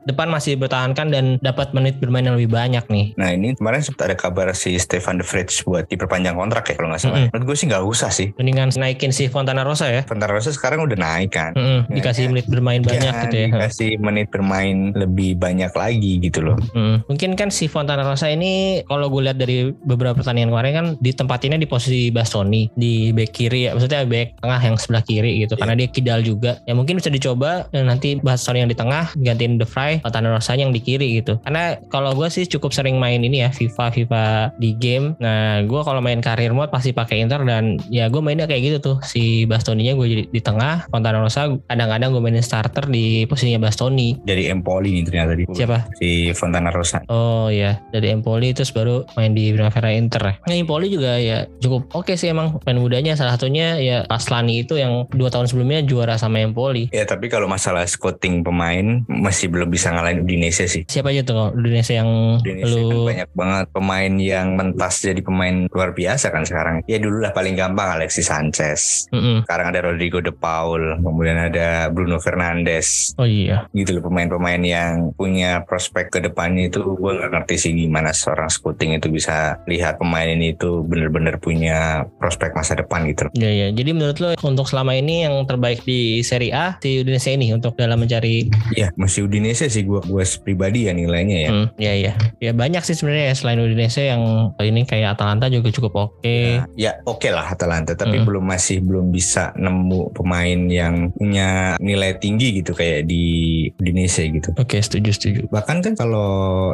depan 0.07 0.31
masih 0.31 0.55
bertahankan 0.55 1.11
dan 1.11 1.25
dapat 1.43 1.75
menit 1.75 1.99
bermain 1.99 2.23
yang 2.23 2.39
lebih 2.39 2.51
banyak 2.51 2.85
nih. 2.87 3.05
Nah 3.19 3.35
ini 3.35 3.53
kemarin 3.59 3.83
sempat 3.83 4.09
ada 4.09 4.15
kabar 4.15 4.51
si 4.55 4.79
Stefan 4.79 5.19
De 5.19 5.25
Vrij 5.27 5.51
buat 5.67 5.85
diperpanjang 5.91 6.39
kontrak 6.39 6.71
ya 6.71 6.75
kalau 6.79 6.89
nggak 6.95 7.01
salah. 7.03 7.19
Mm-mm. 7.19 7.31
Menurut 7.35 7.45
gue 7.53 7.57
sih 7.59 7.67
nggak 7.67 7.83
usah 7.83 8.09
sih. 8.09 8.27
Mendingan 8.39 8.71
naikin 8.79 9.11
si 9.11 9.27
Fontana 9.27 9.67
Rosa 9.67 9.91
ya. 9.91 10.07
Fantara 10.07 10.33
Rosa 10.33 10.55
sekarang 10.55 10.87
udah 10.87 10.97
naik 10.97 11.35
kan. 11.35 11.51
Mm-mm, 11.53 11.91
dikasih 11.91 12.29
Ya, 12.29 12.31
menit 12.31 12.45
bermain 12.51 12.81
banyak 12.83 13.11
Ya, 13.11 13.23
gitu 13.25 13.35
ya. 13.35 13.47
Dikasih 13.49 13.91
menit 13.99 14.27
bermain 14.29 14.93
lebih 14.93 15.35
banyak 15.39 15.71
lagi 15.73 16.13
gitu 16.21 16.39
loh. 16.45 16.57
Mm. 16.75 17.07
Mungkin 17.09 17.29
kan 17.35 17.49
si 17.49 17.65
Fontana 17.67 18.05
Rosa 18.05 18.29
ini 18.29 18.83
kalau 18.85 19.09
gue 19.09 19.25
lihat 19.25 19.37
dari 19.39 19.71
beberapa 19.71 20.19
pertandingan 20.19 20.51
kemarin 20.53 20.73
kan 20.73 20.85
ditempatinnya 20.99 21.59
di 21.59 21.67
posisi 21.67 22.13
Bastoni 22.13 22.69
di 22.75 23.09
back 23.15 23.31
kiri 23.33 23.69
ya 23.69 23.71
maksudnya 23.73 24.05
back 24.09 24.41
tengah 24.41 24.59
yang 24.59 24.75
sebelah 24.75 25.03
kiri 25.05 25.45
gitu. 25.45 25.53
Iya. 25.59 25.67
karena 25.67 25.75
dia 25.75 25.87
kidal 25.91 26.19
juga. 26.23 26.51
Ya 26.63 26.73
mungkin 26.73 26.95
bisa 26.95 27.11
dicoba 27.11 27.67
dan 27.75 27.91
nanti 27.91 28.15
Bastoni 28.17 28.63
yang 28.63 28.71
di 28.71 28.77
tengah 28.77 29.11
gantiin 29.19 29.59
De 29.59 29.67
Vrij 29.67 29.99
Fontana 29.99 30.31
Rosa 30.31 30.55
yang 30.55 30.71
di 30.71 30.79
kiri 30.79 31.19
gitu. 31.19 31.35
Karena 31.43 31.75
kalau 31.91 32.15
gue 32.15 32.31
sih 32.31 32.47
cukup 32.47 32.71
sering 32.71 32.95
main 32.97 33.19
ini 33.21 33.43
ya 33.43 33.51
FIFA 33.51 33.91
FIFA 33.91 34.25
di 34.57 34.73
game. 34.79 35.19
Nah 35.19 35.61
gue 35.67 35.81
kalau 35.83 35.99
main 35.99 36.23
karir 36.23 36.55
mode 36.55 36.71
pasti 36.71 36.95
pakai 36.95 37.21
Inter 37.21 37.43
dan 37.43 37.77
ya 37.91 38.07
gue 38.07 38.23
mainnya 38.23 38.47
kayak 38.47 38.61
gitu 38.63 38.77
tuh. 38.79 38.97
Si 39.03 39.43
Bastoninya 39.45 39.93
gue 39.93 40.07
jadi 40.07 40.23
di 40.31 40.41
tengah 40.41 40.87
Fontana 40.87 41.19
Rosa 41.19 41.51
kadang-kadang 41.67 42.15
gue 42.15 42.21
mainin 42.23 42.45
starter 42.45 42.87
di 42.87 43.27
posisinya 43.27 43.59
Bastoni. 43.59 44.15
Dari 44.23 44.47
Empoli 44.47 44.95
nih 44.95 45.03
ternyata 45.03 45.35
di 45.35 45.43
siapa? 45.51 45.91
Si 45.99 46.31
Fontana 46.31 46.71
Rosa. 46.71 47.03
Oh 47.11 47.51
ya 47.51 47.77
dari 47.91 48.15
Empoli 48.15 48.55
terus 48.55 48.71
baru 48.71 49.03
main 49.19 49.35
di 49.35 49.51
Primavera 49.51 49.91
Inter. 49.91 50.21
Ya. 50.23 50.33
Nah, 50.47 50.55
Empoli 50.55 50.87
juga 50.87 51.19
ya 51.19 51.43
cukup 51.59 51.91
oke 51.91 52.15
sih 52.15 52.31
emang 52.31 52.55
pemain 52.63 52.79
mudanya. 52.79 53.13
Salah 53.19 53.35
satunya 53.35 53.75
ya 53.81 53.98
Aslani 54.07 54.63
itu 54.63 54.79
yang 54.79 55.09
dua 55.11 55.27
tahun 55.27 55.51
sebelumnya 55.51 55.83
juara 55.83 56.15
sama 56.15 56.39
Empoli. 56.39 56.87
Ya 56.95 57.03
tapi 57.03 57.27
kalau 57.27 57.49
masalah 57.49 57.83
scouting 57.83 58.45
pemain 58.45 59.03
masih 59.09 59.51
belum 59.51 59.67
bisa 59.67 59.91
ngalahin 59.91 60.23
Udinese 60.23 60.69
sih. 60.69 60.83
Siapa 60.87 61.11
aja 61.11 61.25
tuh 61.25 61.51
Indonesia 61.57 61.99
yang 61.99 62.39
Indonesia 62.39 62.79
kan 62.79 62.93
lu 62.93 63.07
banyak 63.09 63.29
banget 63.33 63.65
pemain 63.73 64.13
yang 64.19 64.47
mentas 64.55 65.03
jadi 65.03 65.21
pemain 65.23 65.65
luar 65.71 65.91
biasa 65.91 66.31
kan 66.31 66.43
sekarang. 66.45 66.85
Ya 66.85 67.01
dulu 67.01 67.23
lah 67.23 67.33
paling 67.33 67.57
gampang 67.57 67.99
Alexis 67.99 68.29
Sanchez. 68.29 69.09
Mm-mm. 69.09 69.43
Sekarang 69.43 69.73
ada 69.73 69.79
Rodrigo 69.83 70.21
De 70.21 70.31
Paul, 70.31 71.01
kemudian 71.01 71.49
ada 71.49 71.89
Bruno 71.89 72.21
Fernandes. 72.21 73.17
Oh 73.17 73.25
iya. 73.25 73.65
Gitu 73.73 73.97
loh 73.97 74.05
pemain-pemain 74.05 74.61
yang 74.61 75.11
punya 75.17 75.65
prospek 75.65 76.13
ke 76.13 76.19
depannya 76.21 76.69
itu 76.69 76.83
gue 76.83 77.11
nggak 77.17 77.31
ngerti 77.33 77.55
sih 77.57 77.71
gimana 77.73 78.13
seorang 78.13 78.47
scouting 78.51 78.97
itu 78.97 79.09
bisa 79.09 79.57
lihat 79.65 79.97
pemain 79.97 80.29
ini 80.29 80.53
itu 80.53 80.85
bener-bener 80.85 81.41
punya 81.41 82.05
prospek 82.21 82.53
masa 82.53 82.77
depan 82.77 83.07
gitu. 83.09 83.27
loh. 83.27 83.33
Ya 83.33 83.49
ya. 83.49 83.67
Jadi 83.73 83.88
menurut 83.91 84.17
lo 84.17 84.29
untuk 84.39 84.65
selama 84.65 84.93
ini 84.93 85.23
yang 85.23 85.35
terbaik 85.43 85.81
di 85.81 85.99
Serie 86.19 86.49
A 86.49 86.77
di 86.77 86.99
Indonesia 86.99 87.29
ini 87.29 87.51
untuk 87.51 87.73
dalam 87.73 87.97
mencari 87.97 88.49
Ya 88.71 88.89
masih 88.95 89.25
Udinese 89.25 89.67
sih 89.67 89.81
gue 89.81 89.99
gue 89.99 90.23
pribadi 90.39 90.85
ya 90.85 90.93
nilainya 90.93 91.37
ya. 91.39 91.49
Hmm, 91.49 91.67
ya 91.75 91.93
ya. 91.93 92.13
Ya 92.39 92.51
banyak 92.51 92.81
sih 92.81 92.93
sebenarnya 92.93 93.31
ya 93.31 93.35
selain 93.35 93.59
Indonesia 93.59 94.01
yang 94.01 94.21
ini 94.57 94.83
kayak 94.83 95.15
Atalanta 95.15 95.47
juga 95.47 95.69
cukup 95.69 95.93
oke. 96.11 96.25
Ya, 96.25 96.63
ya 96.75 96.91
oke 97.03 97.27
lah 97.27 97.47
Atalanta 97.47 97.93
tapi 97.93 98.15
Hmm. 98.15 98.25
belum 98.25 98.45
masih 98.45 98.79
belum 98.79 99.09
bisa 99.09 99.53
nemu 99.53 100.11
pemain 100.11 100.59
yang 100.67 101.09
punya 101.11 101.49
nilai 101.77 102.15
tinggi 102.15 102.59
gitu 102.59 102.71
kayak 102.71 103.05
di 103.05 103.25
Indonesia 103.73 104.21
gitu. 104.21 104.49
Oke, 104.55 104.77
setuju 104.77 105.09
setuju. 105.09 105.41
Bahkan 105.47 105.77
kan 105.79 105.93
kalau 105.93 106.29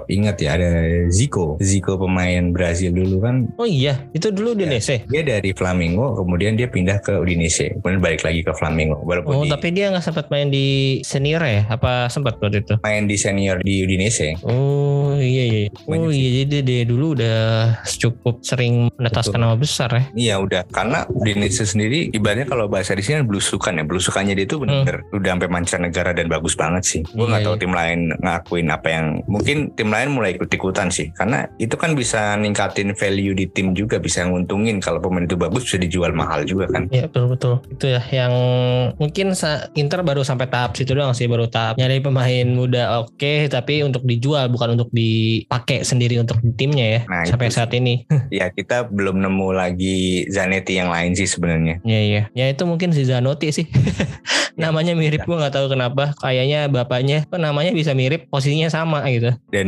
ingat 0.08 0.38
ya 0.38 0.56
ada 0.56 0.72
Zico, 1.08 1.56
Zico 1.60 1.96
pemain 1.96 2.50
Brazil 2.50 2.92
dulu 2.92 3.20
kan 3.20 3.36
Oh 3.56 3.66
iya, 3.66 4.02
itu 4.12 4.30
dulu 4.30 4.52
di 4.52 4.64
Ya. 4.64 4.74
Indonesia. 4.74 4.98
dia 5.06 5.22
dari 5.22 5.52
Flamengo 5.52 6.16
kemudian 6.16 6.54
dia 6.54 6.66
pindah 6.66 6.98
ke 7.06 7.14
Udinese 7.16 7.70
kemudian 7.76 8.02
balik 8.02 8.22
lagi 8.22 8.42
ke 8.42 8.52
Flamengo 8.52 8.98
walaupun 9.00 9.32
Oh, 9.32 9.44
di- 9.44 9.52
tapi 9.52 9.70
dia 9.70 9.88
nggak 9.88 10.02
sempat 10.04 10.26
main 10.28 10.50
di 10.50 10.66
senior 11.02 11.40
ya? 11.40 11.70
Apa 11.70 12.08
sempat 12.08 12.38
waktu 12.38 12.60
itu? 12.60 12.76
main 12.82 13.06
di 13.06 13.16
senior 13.16 13.62
di 13.62 13.84
Udinese 13.84 14.42
Oh 14.42 15.14
iya 15.16 15.44
iya. 15.46 15.62
Banyak 15.86 16.02
Oh 16.02 16.10
sih. 16.10 16.18
iya 16.18 16.30
jadi 16.42 16.58
dia 16.62 16.82
dulu 16.84 17.14
udah 17.14 17.38
cukup 17.86 18.42
sering 18.42 18.90
menetaskan 18.96 19.38
Betul. 19.38 19.44
nama 19.44 19.56
besar 19.56 19.90
ya. 19.92 20.04
Iya 20.12 20.36
udah 20.40 20.62
karena 20.68 21.06
Udinese 21.08 21.64
sendiri 21.64 22.10
ibaratnya 22.10 22.46
kalau 22.46 22.66
bahasa 22.66 22.92
di 22.92 23.02
sini 23.02 23.22
kan 23.22 23.28
belusukan 23.28 23.74
ya 23.74 23.84
belusukannya 23.84 24.34
dia 24.34 24.46
itu 24.46 24.58
benar-benar 24.58 25.06
udah 25.12 25.30
sampai 25.30 25.50
mancanegara 25.52 26.12
dan 26.12 26.26
bagus 26.26 26.54
banget 26.54 26.84
sih. 26.84 27.02
Gue 27.08 27.26
Iya, 27.26 27.30
nggak 27.30 27.42
tahu 27.44 27.54
iya. 27.54 27.62
tim 27.62 27.74
lain 27.74 28.00
ngakuin 28.18 28.68
apa 28.70 28.88
yang 28.90 29.06
mungkin 29.26 29.58
tim 29.74 29.90
lain 29.90 30.10
mulai 30.10 30.34
ikut 30.34 30.50
ikutan 30.50 30.88
sih 30.88 31.12
karena 31.12 31.46
itu 31.58 31.76
kan 31.76 31.94
bisa 31.94 32.34
ningkatin 32.36 32.94
value 32.94 33.34
di 33.34 33.46
tim 33.46 33.72
juga 33.72 33.98
bisa 33.98 34.24
nguntungin 34.24 34.80
kalau 34.80 34.98
pemain 34.98 35.24
itu 35.24 35.36
bagus 35.36 35.64
bisa 35.64 35.78
dijual 35.78 36.12
mahal 36.12 36.42
juga 36.42 36.66
kan. 36.68 36.88
Iya 36.96 37.12
betul 37.12 37.26
betul. 37.36 37.54
Itu 37.72 37.86
ya 37.92 38.02
yang 38.12 38.34
mungkin 38.96 39.36
Inter 39.76 40.00
baru 40.02 40.22
sampai 40.24 40.48
tahap 40.48 40.80
situ 40.80 40.96
doang 40.96 41.12
sih 41.12 41.28
baru 41.28 41.52
tahap 41.52 41.76
nyari 41.76 42.00
pemain 42.00 42.48
muda 42.48 43.04
oke 43.04 43.52
tapi 43.52 43.84
untuk 43.84 44.08
dijual 44.08 44.48
bukan 44.48 44.80
untuk 44.80 44.90
dipakai 44.96 45.84
sendiri 45.84 46.20
untuk 46.22 46.40
timnya 46.56 46.86
ya 46.86 47.02
Nah, 47.06 47.24
sampai 47.28 47.48
itu 47.52 47.56
saat 47.58 47.72
ini. 47.76 48.08
ya 48.40 48.50
kita 48.50 48.88
belum 48.90 49.20
nemu 49.22 49.48
lagi 49.52 50.26
Zanetti 50.32 50.78
yang 50.80 50.90
lain 50.90 51.14
sih 51.14 51.28
sebenarnya. 51.28 51.84
Iya 51.84 52.02
iya. 52.02 52.22
Ya 52.34 52.46
itu 52.50 52.64
mungkin 52.64 52.96
si 52.96 53.04
Zanotti 53.04 53.52
sih. 53.52 53.66
Ya, 54.56 54.68
namanya 54.72 54.96
mirip 54.96 55.28
gua 55.28 55.46
nggak 55.46 55.56
tahu 55.56 55.68
kenapa. 55.72 56.16
Kayaknya 56.20 56.72
bapaknya 56.72 57.28
kok 57.28 57.40
namanya 57.42 57.76
bisa 57.76 57.92
mirip 57.92 58.28
posisinya 58.32 58.72
sama 58.72 59.04
gitu. 59.12 59.36
Dan 59.52 59.68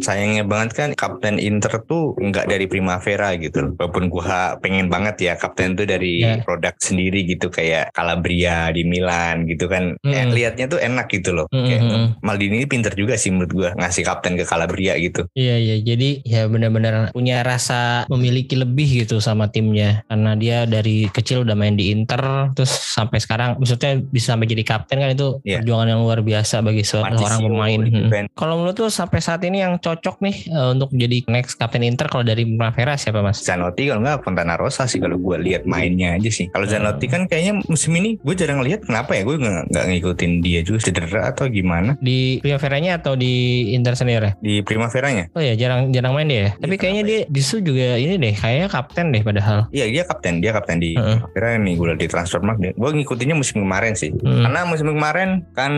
sayangnya 0.00 0.46
banget 0.46 0.70
kan 0.74 0.88
kapten 0.94 1.36
Inter 1.42 1.82
tuh 1.84 2.14
nggak 2.18 2.46
dari 2.48 2.66
Primavera 2.70 3.34
gitu. 3.36 3.74
Walaupun 3.76 4.08
gua 4.08 4.56
pengen 4.62 4.86
banget 4.88 5.32
ya 5.32 5.32
kapten 5.34 5.74
tuh 5.74 5.84
dari 5.84 6.10
Ya. 6.18 6.42
Produk 6.58 6.74
sendiri 6.82 7.22
gitu 7.22 7.46
kayak 7.48 7.94
Calabria 7.94 8.74
di 8.74 8.82
Milan 8.82 9.46
gitu 9.46 9.70
kan. 9.70 9.94
Eh, 10.02 10.10
Mm-mm. 10.10 10.34
lihatnya 10.34 10.66
tuh 10.66 10.82
enak 10.82 11.06
gitu 11.06 11.30
loh. 11.30 11.46
Mm-mm, 11.54 11.66
Kayak 11.70 11.82
mm-mm. 11.86 12.06
Maldini 12.18 12.54
ini 12.58 12.66
pinter 12.66 12.90
juga 12.98 13.14
sih 13.14 13.30
menurut 13.30 13.52
gua 13.54 13.70
ngasih 13.78 14.02
kapten 14.02 14.34
ke 14.34 14.42
Calabria 14.42 14.98
gitu. 14.98 15.22
Iya 15.38 15.54
iya 15.54 15.76
jadi 15.78 16.10
ya 16.26 16.42
benar-benar 16.50 17.14
punya 17.14 17.46
rasa 17.46 18.02
memiliki 18.10 18.58
lebih 18.58 19.06
gitu 19.06 19.22
sama 19.22 19.46
timnya 19.46 20.02
karena 20.10 20.34
dia 20.34 20.58
dari 20.66 21.06
kecil 21.06 21.46
udah 21.46 21.54
main 21.54 21.78
di 21.78 21.94
Inter 21.94 22.50
terus 22.58 22.74
sampai 22.74 23.22
sekarang 23.22 23.54
maksudnya 23.62 24.02
bisa 24.02 24.34
sampai 24.34 24.50
jadi 24.50 24.64
kapten 24.66 24.98
kan 24.98 25.14
itu 25.14 25.38
Iya. 25.46 25.62
perjuangan 25.62 25.88
yang 25.94 26.00
luar 26.02 26.20
biasa 26.24 26.64
bagi 26.64 26.82
seorang 26.82 27.14
pemain. 27.38 27.80
Hmm. 27.86 28.26
Kalau 28.34 28.58
menurut 28.58 28.76
lu 28.80 28.90
sampai 28.90 29.20
saat 29.22 29.44
ini 29.46 29.62
yang 29.62 29.78
cocok 29.78 30.18
nih 30.24 30.36
eh, 30.50 30.68
untuk 30.74 30.90
jadi 30.90 31.22
next 31.30 31.54
kapten 31.54 31.86
Inter 31.86 32.10
kalau 32.10 32.26
dari 32.26 32.42
Primavera 32.42 32.98
siapa 32.98 33.22
mas? 33.22 33.44
Zanotti 33.44 33.86
kalau 33.86 34.02
nggak 34.02 34.24
Fontana 34.24 34.58
Rosa 34.58 34.88
sih 34.88 34.98
kalau 34.98 35.20
gua 35.20 35.38
lihat 35.38 35.68
mainnya 35.68 36.18
aja 36.18 36.30
sih. 36.32 36.47
Kalau 36.52 36.66
Zanotti 36.66 37.06
kan 37.06 37.26
kayaknya 37.26 37.60
musim 37.66 37.92
ini 37.96 38.16
gue 38.18 38.34
jarang 38.34 38.60
lihat 38.62 38.84
kenapa 38.84 39.14
ya 39.14 39.22
gue 39.24 39.36
nggak 39.38 39.84
ngikutin 39.88 40.32
dia 40.40 40.60
juga 40.62 40.78
cedera 40.82 41.20
atau 41.30 41.46
gimana 41.48 41.94
Di 41.98 42.38
Primavera-nya 42.40 42.98
atau 43.00 43.14
di 43.14 43.66
Inter 43.74 43.94
sendiri? 43.94 44.30
di 44.38 44.60
Primaveranya. 44.62 45.30
Oh 45.34 45.42
ya 45.42 45.54
jarang 45.54 45.90
jarang 45.90 46.14
main 46.14 46.28
dia 46.28 46.40
ya. 46.40 46.50
Tapi 46.58 46.74
kayaknya 46.76 47.02
dia 47.04 47.20
justru 47.28 47.60
juga 47.62 47.96
ini 47.96 48.16
deh 48.16 48.34
kayaknya 48.34 48.68
kapten 48.70 49.10
deh 49.12 49.22
padahal. 49.22 49.66
Iya 49.70 49.84
dia 49.90 50.02
kapten, 50.06 50.40
dia 50.40 50.50
kapten 50.54 50.78
di 50.78 50.94
Heeh. 50.94 51.18
Primavera 51.20 51.48
nih 51.58 51.74
gue 51.76 51.88
di 51.98 52.06
Transfermarkt. 52.08 52.60
Gue 52.74 52.90
ngikutinnya 52.94 53.36
musim 53.36 53.62
kemarin 53.62 53.92
sih. 53.94 54.10
Hmm. 54.14 54.46
Karena 54.46 54.60
musim 54.64 54.88
kemarin 54.88 55.44
kan 55.52 55.72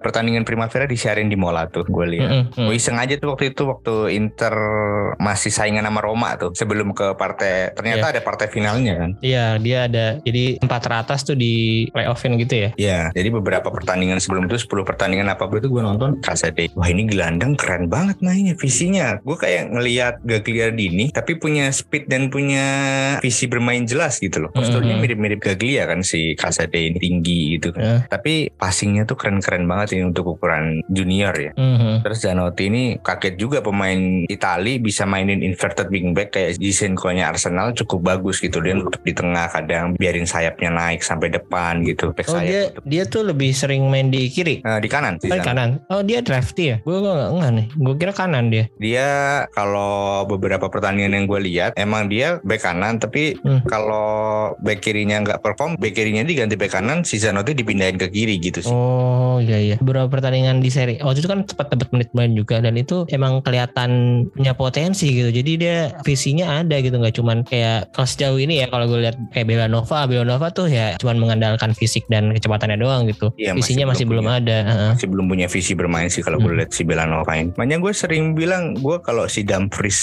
pertandingan 0.00 0.44
Primavera 0.44 0.84
disiarin 0.86 1.28
di 1.28 1.36
Mola 1.36 1.66
tuh 1.68 1.84
gue 1.88 2.06
lihat. 2.08 2.30
Mm-mm, 2.30 2.44
mm. 2.54 2.66
Gue 2.68 2.76
iseng 2.76 2.98
aja 2.98 3.14
tuh 3.16 3.34
waktu 3.34 3.52
itu 3.52 3.62
waktu 3.66 3.94
Inter 4.14 4.54
masih 5.18 5.50
saingan 5.52 5.84
sama 5.86 6.00
Roma 6.02 6.36
tuh 6.36 6.52
sebelum 6.54 6.92
ke 6.92 7.14
partai 7.16 7.72
ternyata 7.72 8.12
ada 8.12 8.20
partai 8.20 8.46
finalnya 8.48 8.94
kan. 8.98 9.10
Iya 9.20 9.56
dia 9.58 9.78
ada 9.88 10.11
jadi 10.20 10.60
empat 10.60 10.80
teratas 10.84 11.24
tuh 11.24 11.38
di 11.38 11.86
playoffin 11.88 12.36
gitu 12.36 12.54
ya. 12.54 12.70
Iya, 12.76 13.00
jadi 13.16 13.28
beberapa 13.32 13.72
pertandingan 13.72 14.20
sebelum 14.20 14.50
itu 14.50 14.60
10 14.60 14.84
pertandingan 14.84 15.32
apa 15.32 15.48
itu 15.56 15.68
gue 15.68 15.82
nonton 15.82 16.20
Kasade. 16.20 16.72
Wah 16.76 16.88
ini 16.88 17.08
gelandang 17.08 17.56
keren 17.56 17.88
banget 17.88 18.20
mainnya 18.20 18.52
visinya. 18.52 19.20
Gue 19.22 19.36
kayak 19.38 19.72
ngelihat 19.72 20.14
Gagliardini 20.24 21.12
tapi 21.12 21.36
punya 21.38 21.68
speed 21.72 22.08
dan 22.08 22.28
punya 22.28 22.66
visi 23.20 23.46
bermain 23.46 23.84
jelas 23.84 24.18
gitu 24.18 24.48
loh. 24.48 24.50
Posturnya 24.52 24.96
Mhm. 24.96 25.00
mirip-mirip 25.02 25.40
Gaglia 25.40 25.86
kan 25.86 26.02
si 26.02 26.34
Kasade 26.34 26.76
ini 26.76 26.98
tinggi 26.98 27.40
gitu. 27.58 27.72
Eh. 27.76 28.04
Tapi 28.08 28.52
passingnya 28.52 29.04
tuh 29.04 29.16
keren-keren 29.16 29.64
banget 29.64 29.96
ini 29.96 30.08
untuk 30.08 30.36
ukuran 30.36 30.82
junior 30.88 31.34
ya. 31.36 31.52
Mhm. 31.54 32.02
Terus 32.02 32.18
Zanotti 32.22 32.64
ini 32.68 32.82
kaget 33.00 33.34
juga 33.38 33.58
pemain 33.60 34.24
Itali 34.26 34.78
bisa 34.78 35.04
mainin 35.04 35.42
inverted 35.42 35.88
wingback 35.88 36.34
kayak 36.34 36.58
Zinchenko-nya 36.58 37.30
Arsenal 37.30 37.74
cukup 37.74 38.14
bagus 38.14 38.38
gitu 38.38 38.58
dia 38.62 38.74
untuk 38.74 39.02
di 39.02 39.12
tengah 39.12 39.50
kadang 39.50 39.94
biarin 40.02 40.26
sayapnya 40.26 40.74
naik 40.74 41.00
sampai 41.00 41.30
depan 41.30 41.86
gitu. 41.86 42.10
Back 42.10 42.26
Oh 42.26 42.34
sayap 42.34 42.50
dia 42.50 42.62
dia 42.82 43.02
tuh 43.06 43.22
lebih 43.22 43.54
sering 43.54 43.86
main 43.86 44.10
di 44.10 44.26
kiri. 44.26 44.58
Eh, 44.58 44.78
di 44.82 44.88
kanan 44.90 45.16
di 45.16 45.30
Oh, 45.30 45.38
sana. 45.38 45.46
kanan. 45.46 45.68
Oh 45.86 46.02
dia 46.02 46.18
drafty 46.18 46.74
ya? 46.74 46.76
Gue 46.82 46.98
nggak 46.98 47.30
nggak 47.30 47.50
nih. 47.52 47.66
Gue 47.78 47.94
kira 47.94 48.12
kanan 48.12 48.50
dia. 48.50 48.64
Dia 48.76 49.08
kalau 49.52 50.26
beberapa 50.26 50.66
pertandingan 50.66 51.14
yang 51.14 51.26
gue 51.26 51.40
lihat 51.40 51.70
emang 51.76 52.10
dia 52.10 52.42
back 52.42 52.62
kanan 52.62 52.98
tapi 52.98 53.38
Hmm. 53.38 53.62
kalau 53.64 54.08
back 54.58 54.80
kirinya 54.80 55.20
nggak 55.20 55.38
perform 55.38 55.76
back 55.76 55.94
kirinya 55.94 56.22
diganti 56.22 56.56
back 56.56 56.72
kanan 56.72 57.02
si 57.02 57.16
Zanotti 57.16 57.52
dipindahin 57.52 57.94
ke 57.94 58.08
kiri 58.08 58.36
gitu 58.38 58.58
sih. 58.60 58.72
Oh 58.72 59.38
iya 59.38 59.58
iya. 59.58 59.76
Beberapa 59.78 60.08
pertandingan 60.10 60.58
di 60.58 60.68
seri. 60.68 60.96
Waktu 60.98 61.20
itu 61.20 61.28
kan 61.28 61.44
cepat 61.44 61.70
dapat 61.70 61.88
menit 61.92 62.10
main 62.12 62.32
juga 62.32 62.58
dan 62.58 62.74
itu 62.74 63.04
emang 63.08 63.44
kelihatan 63.44 63.90
punya 64.32 64.52
potensi 64.52 65.12
gitu. 65.12 65.28
Jadi 65.28 65.52
dia 65.54 65.76
visinya 66.02 66.58
ada 66.58 66.78
gitu 66.78 66.96
nggak 66.96 67.14
cuman 67.14 67.38
kayak 67.44 67.92
kalau 67.92 68.08
sejauh 68.08 68.38
ini 68.38 68.64
ya 68.64 68.66
kalau 68.66 68.88
gue 68.88 69.04
lihat 69.04 69.16
kayak 69.30 69.44
Belanova, 69.44 69.91
Belanova 70.08 70.48
tuh 70.50 70.66
ya 70.66 70.96
cuman 70.96 71.16
mengandalkan 71.20 71.76
fisik 71.76 72.08
dan 72.08 72.32
kecepatannya 72.32 72.80
doang 72.80 73.04
gitu. 73.06 73.30
Iya, 73.36 73.52
Visinya 73.52 73.92
masih, 73.92 74.02
masih 74.02 74.06
belum 74.08 74.22
belum 74.22 74.38
ada. 74.38 74.58
Masih 74.94 75.08
belum 75.10 75.26
punya 75.26 75.46
visi 75.50 75.72
bermain 75.74 76.06
sih 76.06 76.22
kalau 76.22 76.38
gue 76.38 76.48
Hmm. 76.48 76.58
lihat 76.62 76.70
si 76.70 76.82
Belanova 76.86 77.32
ini. 77.34 77.50
Makanya 77.58 77.78
gue 77.82 77.92
sering 77.92 78.24
bilang 78.32 78.78
gue 78.78 78.96
kalau 79.02 79.26
si 79.26 79.42
Dumfries 79.42 80.00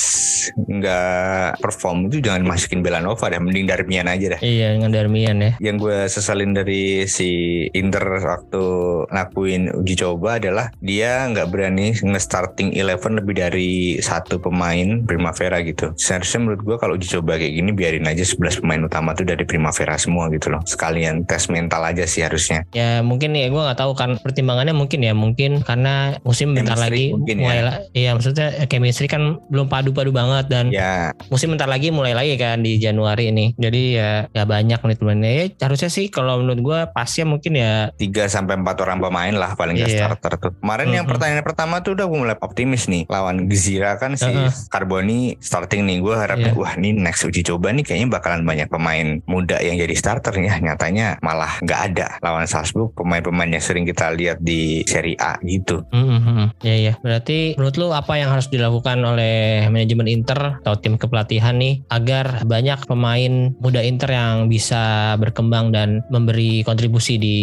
nggak 0.60 1.64
perform 1.64 2.12
itu 2.12 2.20
jangan 2.20 2.44
masukin 2.44 2.84
Belanova 2.84 3.32
dah, 3.32 3.40
mending 3.40 3.64
Darmian 3.64 4.12
aja 4.12 4.36
dah. 4.36 4.40
Iya 4.44 4.76
dengan 4.76 4.92
Darmian 4.92 5.38
ya. 5.40 5.52
Yang 5.64 5.76
gue 5.80 5.98
sesalin 6.12 6.52
dari 6.52 7.08
si 7.08 7.30
Inter 7.72 8.04
waktu 8.20 8.64
ngakuin 9.08 9.72
uji 9.80 9.96
coba 9.96 10.36
adalah 10.36 10.68
dia 10.84 11.24
nggak 11.32 11.48
berani 11.48 11.96
nge-starting 11.96 12.76
11 12.76 13.24
lebih 13.24 13.36
dari 13.40 13.72
satu 14.00 14.44
pemain 14.44 15.00
Primavera 15.06 15.64
gitu. 15.64 15.96
Seharusnya 15.96 16.44
menurut 16.44 16.62
gue 16.62 16.76
kalau 16.76 16.94
uji 17.00 17.08
coba 17.16 17.40
kayak 17.40 17.56
gini 17.56 17.72
biarin 17.72 18.04
aja 18.04 18.22
11 18.22 18.60
pemain 18.60 18.84
utama 18.84 19.16
tuh 19.16 19.24
dari 19.24 19.48
Primavera 19.48 19.79
semua 19.96 20.28
gitu 20.28 20.50
loh. 20.50 20.60
Sekalian 20.64 21.24
tes 21.24 21.48
mental 21.48 21.80
aja 21.82 22.04
sih 22.04 22.20
harusnya. 22.20 22.68
Ya 22.72 23.00
mungkin 23.00 23.32
ya 23.32 23.48
gue 23.48 23.58
nggak 23.58 23.78
tahu 23.78 23.94
kan 23.94 24.20
pertimbangannya 24.20 24.72
mungkin 24.72 25.00
ya 25.00 25.14
mungkin 25.14 25.62
karena 25.62 26.20
musim 26.22 26.52
bentar 26.52 26.76
Chemistry 26.76 27.08
lagi 27.08 27.16
mungkin 27.16 27.36
ya. 27.36 27.44
mulai 27.44 27.60
la- 27.62 27.82
iya 27.92 28.10
maksudnya 28.12 28.48
chemistry 28.66 29.08
kan 29.08 29.22
belum 29.48 29.68
padu-padu 29.68 30.10
banget 30.10 30.48
dan 30.48 30.66
Ya 30.70 31.14
musim 31.30 31.50
bentar 31.50 31.66
lagi 31.66 31.90
mulai 31.90 32.12
lagi 32.12 32.36
kan 32.36 32.60
di 32.60 32.76
Januari 32.76 33.30
ini. 33.30 33.54
Jadi 33.54 33.82
ya 33.94 34.28
ya 34.28 34.44
banyak 34.44 34.80
menit 34.80 35.00
mainnya. 35.00 35.32
Ya, 35.32 35.46
harusnya 35.62 35.88
sih 35.88 36.10
kalau 36.10 36.40
menurut 36.40 36.60
gue 36.60 36.80
pasnya 36.90 37.24
mungkin 37.24 37.54
ya 37.54 37.94
3 37.94 38.26
sampai 38.26 38.58
4 38.58 38.80
orang 38.80 39.00
pemain 39.00 39.32
lah 39.32 39.54
paling 39.54 39.76
nggak 39.76 39.88
Iya. 39.88 40.00
starter 40.06 40.34
tuh. 40.38 40.52
Kemarin 40.58 40.90
yang 40.92 41.06
Mhm. 41.06 41.12
pertandingan 41.12 41.46
pertama 41.46 41.76
tuh 41.80 41.94
udah 41.94 42.06
gue 42.06 42.20
mulai 42.20 42.38
optimis 42.40 42.88
nih 42.88 43.06
lawan 43.06 43.46
Gzira 43.46 43.96
kan 43.96 44.16
si 44.16 44.26
Heeh. 44.26 44.50
Carboni 44.70 45.20
starting 45.38 45.84
nih. 45.84 45.98
Gue 46.00 46.16
harapnya 46.16 46.52
Iya. 46.52 46.58
wah 46.58 46.74
ini 46.74 46.90
next 46.92 47.22
uji 47.22 47.44
coba 47.44 47.70
nih 47.70 47.84
kayaknya 47.84 48.10
bakalan 48.10 48.42
banyak 48.42 48.68
pemain 48.68 49.22
muda 49.26 49.60
yang 49.70 49.78
jadi 49.78 49.96
starter 49.96 50.34
ya. 50.42 50.58
Nyatanya 50.60 51.22
malah 51.22 51.62
nggak 51.62 51.82
ada 51.94 52.08
lawan 52.20 52.50
Salzburg 52.50 52.92
pemain-pemain 52.98 53.50
yang 53.50 53.64
sering 53.64 53.86
kita 53.86 54.12
lihat 54.14 54.42
di 54.42 54.82
Serie 54.90 55.16
A 55.22 55.38
gitu. 55.46 55.86
Hmm, 55.94 56.52
ya 56.66 56.76
ya. 56.76 56.94
Berarti 57.00 57.54
menurut 57.56 57.76
lu 57.78 57.88
apa 57.94 58.18
yang 58.18 58.34
harus 58.34 58.50
dilakukan 58.50 58.98
oleh 59.02 59.68
manajemen 59.70 60.10
Inter 60.10 60.60
atau 60.64 60.74
tim 60.80 60.98
kepelatihan 60.98 61.56
nih 61.56 61.86
agar 61.88 62.44
banyak 62.44 62.90
pemain 62.90 63.54
muda 63.60 63.82
Inter 63.86 64.10
yang 64.16 64.50
bisa 64.50 65.14
berkembang 65.22 65.70
dan 65.70 66.02
memberi 66.10 66.66
kontribusi 66.66 67.22
di 67.22 67.38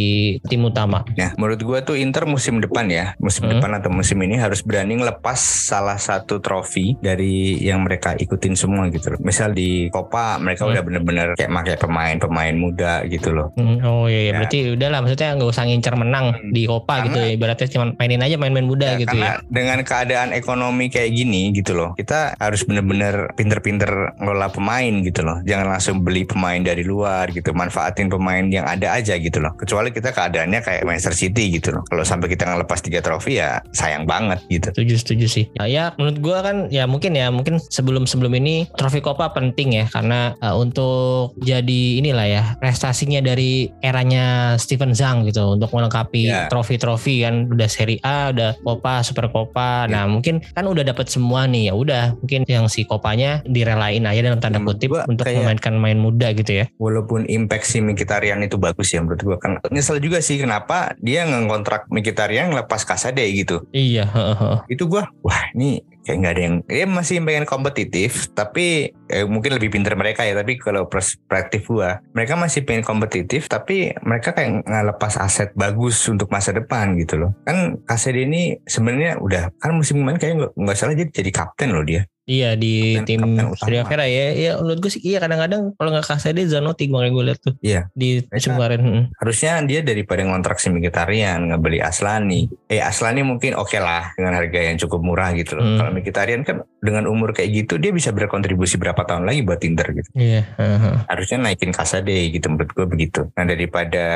tim 0.48 0.66
utama? 0.66 1.06
Nah, 1.14 1.32
menurut 1.38 1.60
gua 1.62 1.78
tuh 1.84 1.94
Inter 1.94 2.26
musim 2.26 2.58
depan 2.58 2.88
ya, 2.90 3.14
musim 3.22 3.46
Hmm. 3.46 3.58
depan 3.58 3.78
atau 3.78 3.90
musim 3.92 4.18
ini 4.24 4.40
harus 4.40 4.64
berani 4.66 4.98
ngelepas 4.98 5.38
salah 5.38 6.00
satu 6.00 6.42
trofi 6.42 6.96
dari 6.98 7.60
yang 7.62 7.84
mereka 7.84 8.16
ikutin 8.16 8.58
semua 8.58 8.88
gitu. 8.90 9.14
Misal 9.22 9.52
di 9.52 9.86
Copa 9.92 10.40
mereka 10.40 10.66
Hmm. 10.66 10.72
udah 10.74 10.82
bener-bener 10.82 11.28
kayak 11.36 11.52
pakai 11.52 11.76
pemain-pemain 12.18 12.54
muda 12.56 12.92
gitu 13.06 13.32
loh. 13.32 13.52
Hmm, 13.56 13.80
oh 13.82 14.06
iya, 14.06 14.20
iya. 14.20 14.24
Ya. 14.26 14.32
berarti 14.40 14.58
udahlah 14.74 14.98
maksudnya 15.04 15.28
nggak 15.36 15.50
usah 15.50 15.64
ngincer 15.64 15.94
menang 15.96 16.26
Hmm. 16.36 16.50
di 16.52 16.62
Copa 16.64 16.94
Karena- 17.00 17.04
gitu 17.06 17.18
ya. 17.18 17.28
Ibaratnya 17.36 17.68
cuma 17.70 17.84
mainin 17.96 18.22
aja 18.22 18.36
main-main 18.36 18.66
muda 18.66 18.86
Ya, 18.94 18.98
gitu 18.98 19.12
karena 19.12 19.28
ya. 19.28 19.34
dengan 19.48 19.78
keadaan 19.82 20.28
ekonomi 20.32 20.86
kayak 20.88 21.10
gini 21.12 21.52
gitu 21.52 21.72
loh, 21.76 21.90
kita 21.94 22.34
harus 22.36 22.64
bener-bener 22.64 23.30
pinter-pinter 23.36 24.16
ngelola 24.18 24.48
pemain 24.48 24.94
gitu 25.02 25.20
loh. 25.22 25.38
Jangan 25.44 25.66
langsung 25.68 25.96
beli 26.00 26.24
pemain 26.24 26.58
dari 26.58 26.82
luar 26.82 27.30
gitu, 27.30 27.52
manfaatin 27.52 28.08
pemain 28.08 28.42
yang 28.46 28.64
ada 28.64 28.96
aja 28.96 29.14
gitu 29.16 29.38
loh. 29.38 29.52
Kecuali 29.54 29.90
kita 29.90 30.10
keadaannya 30.10 30.60
kayak 30.62 30.82
Manchester 30.84 31.14
City 31.14 31.52
gitu 31.52 31.76
loh. 31.76 31.82
Kalau 31.86 32.02
sampai 32.02 32.28
kita 32.28 32.46
ngelepas 32.46 32.80
tiga 32.80 33.00
trofi 33.00 33.38
ya 33.38 33.60
sayang 33.72 34.04
banget 34.04 34.40
gitu. 34.48 34.68
Setuju 34.72 34.94
setuju 34.96 35.26
sih. 35.26 35.44
Ya, 35.54 35.64
ya 35.66 35.84
menurut 35.96 36.18
gua 36.20 36.38
kan 36.42 36.56
ya 36.68 36.86
mungkin 36.86 37.12
ya 37.14 37.28
mungkin 37.30 37.58
sebelum 37.60 38.06
sebelum 38.06 38.32
ini 38.34 38.66
trofi 38.74 39.00
Copa 39.00 39.30
penting 39.30 39.76
ya 39.76 39.84
karena 39.88 40.34
uh, 40.40 40.56
untuk 40.56 41.34
jadi 41.38 41.98
inilah 42.06 42.26
ya 42.28 42.42
prestasinya 42.56 43.18
dari 43.18 43.66
eranya 43.82 44.54
Steven 44.54 44.94
Zhang 44.94 45.26
gitu 45.26 45.58
untuk 45.58 45.74
melengkapi 45.74 46.22
Ya. 46.26 46.46
trofi-trofi 46.46 47.22
kan 47.22 47.50
udah 47.50 47.66
Serie 47.66 47.98
A, 48.00 48.30
udah 48.30 48.54
Copa, 48.62 49.02
Super 49.02 49.26
Copa. 49.28 49.86
Ya. 49.86 49.90
Nah 49.90 50.04
mungkin 50.06 50.38
kan 50.54 50.62
udah 50.62 50.82
dapat 50.82 51.10
semua 51.10 51.44
nih 51.44 51.68
ya 51.68 51.74
udah 51.74 52.14
mungkin 52.16 52.46
yang 52.46 52.66
si 52.66 52.86
Kopanya 52.86 53.42
direlain 53.44 54.02
aja 54.02 54.22
dalam 54.22 54.38
tanda 54.38 54.58
Menurut 54.58 54.78
kutip 54.78 54.90
gua 54.92 55.02
untuk 55.04 55.26
kayak- 55.26 55.42
memainkan 55.42 55.74
main 55.74 55.98
muda 55.98 56.30
gitu 56.30 56.52
ya. 56.52 56.64
Walaupun 56.78 57.26
impact 57.26 57.66
si 57.66 57.82
Mkhitaryan 57.82 58.38
itu 58.40 58.54
bagus 58.56 58.94
ya 58.94 59.02
menurut 59.02 59.22
gua 59.22 59.36
kan 59.36 59.58
nyesel 59.68 59.98
juga 59.98 60.22
sih 60.22 60.38
kenapa 60.38 60.94
dia 60.98 61.26
ngontrak 61.26 61.90
Mkhitaryan 61.90 62.54
lepas 62.54 62.86
Kasade 62.86 63.26
gitu. 63.28 63.66
Iya. 63.70 64.06
heeh. 64.06 64.56
Itu 64.68 64.86
gua 64.86 65.10
wah 65.20 65.50
ini 65.52 65.82
kayak 66.06 66.18
nggak 66.22 66.34
ada 66.38 66.42
yang 66.46 66.56
dia 66.70 66.86
masih 66.86 67.18
pengen 67.26 67.44
kompetitif 67.44 68.30
tapi 68.30 68.94
eh, 69.10 69.26
mungkin 69.26 69.58
lebih 69.58 69.74
pintar 69.74 69.98
mereka 69.98 70.22
ya 70.22 70.38
tapi 70.38 70.56
kalau 70.56 70.86
perspektif 70.86 71.66
gua 71.66 71.98
mereka 72.14 72.38
masih 72.38 72.62
pengen 72.62 72.86
kompetitif 72.86 73.50
tapi 73.50 73.90
mereka 74.06 74.30
kayak 74.30 74.62
nggak 74.62 74.84
lepas 74.94 75.18
aset 75.18 75.50
bagus 75.58 75.98
untuk 76.06 76.30
masa 76.30 76.54
depan 76.54 76.94
gitu 76.96 77.18
loh. 77.18 77.30
Kan 77.42 77.82
Kasade 77.82 78.22
ini 78.22 78.56
sebenarnya 78.62 79.18
udah 79.18 79.50
kan 79.58 79.74
musim 79.74 80.00
kemarin 80.00 80.22
kayak 80.22 80.34
nggak- 80.54 80.78
salah 80.78 80.92
jadi 80.92 81.08
jadi 81.10 81.30
kapten 81.32 81.72
loh 81.72 81.82
dia 81.82 82.04
Iya 82.26 82.52
di 82.52 82.98
Kapten- 82.98 83.06
tim. 83.06 83.20
Primavera 83.56 84.02
ya. 84.04 84.26
Ya 84.34 84.52
menurut 84.56 84.78
gue 84.78 84.90
sih 84.90 84.98
iya 85.00 85.18
kadang-kadang 85.18 85.72
kalau 85.72 85.90
nggak 85.90 86.04
Kasade 86.04 86.42
Zanotti 86.42 86.90
makanya 86.90 87.12
gue 87.12 87.24
lihat 87.24 87.40
tuh. 87.40 87.54
Iya. 87.60 87.86
Di 87.92 88.26
musim 88.26 88.50
kemarin. 88.52 88.80
mm. 88.82 89.02
harusnya 89.16 89.62
dia 89.62 89.80
daripada 89.80 90.20
ngontrak 90.20 90.58
si 90.58 90.66
Mkhitaryan 90.68 91.48
ngebeli 91.48 91.78
Aslani 91.78 92.50
eh 92.66 92.78
Aslani 92.78 93.22
mungkin 93.22 93.54
oke 93.54 93.78
lah 93.78 94.10
dengan 94.12 94.34
harga 94.34 94.58
yang 94.60 94.76
cukup 94.76 95.00
murah 95.00 95.30
gitu 95.32 95.54
loh 95.54 95.62
Hmm. 95.64 95.78
kalau 95.78 95.90
Mkhitaryan 95.92 96.42
kan 96.42 96.66
dengan 96.86 97.04
umur 97.04 97.34
kayak 97.34 97.50
gitu 97.52 97.74
dia 97.76 97.90
bisa 97.90 98.08
berkontribusi 98.08 98.78
berapa 98.78 99.02
tahun 99.02 99.26
lagi 99.26 99.42
buat 99.42 99.58
Inter 99.60 99.90
gitu 99.92 100.08
Iya. 100.14 100.46
heeh. 100.54 100.94
harusnya 101.06 101.38
naikin 101.42 101.74
Kasade 101.74 102.30
gitu 102.30 102.46
menurut 102.46 102.70
gue 102.70 102.86
begitu. 102.86 103.20
Nah 103.34 103.44
daripada 103.44 104.06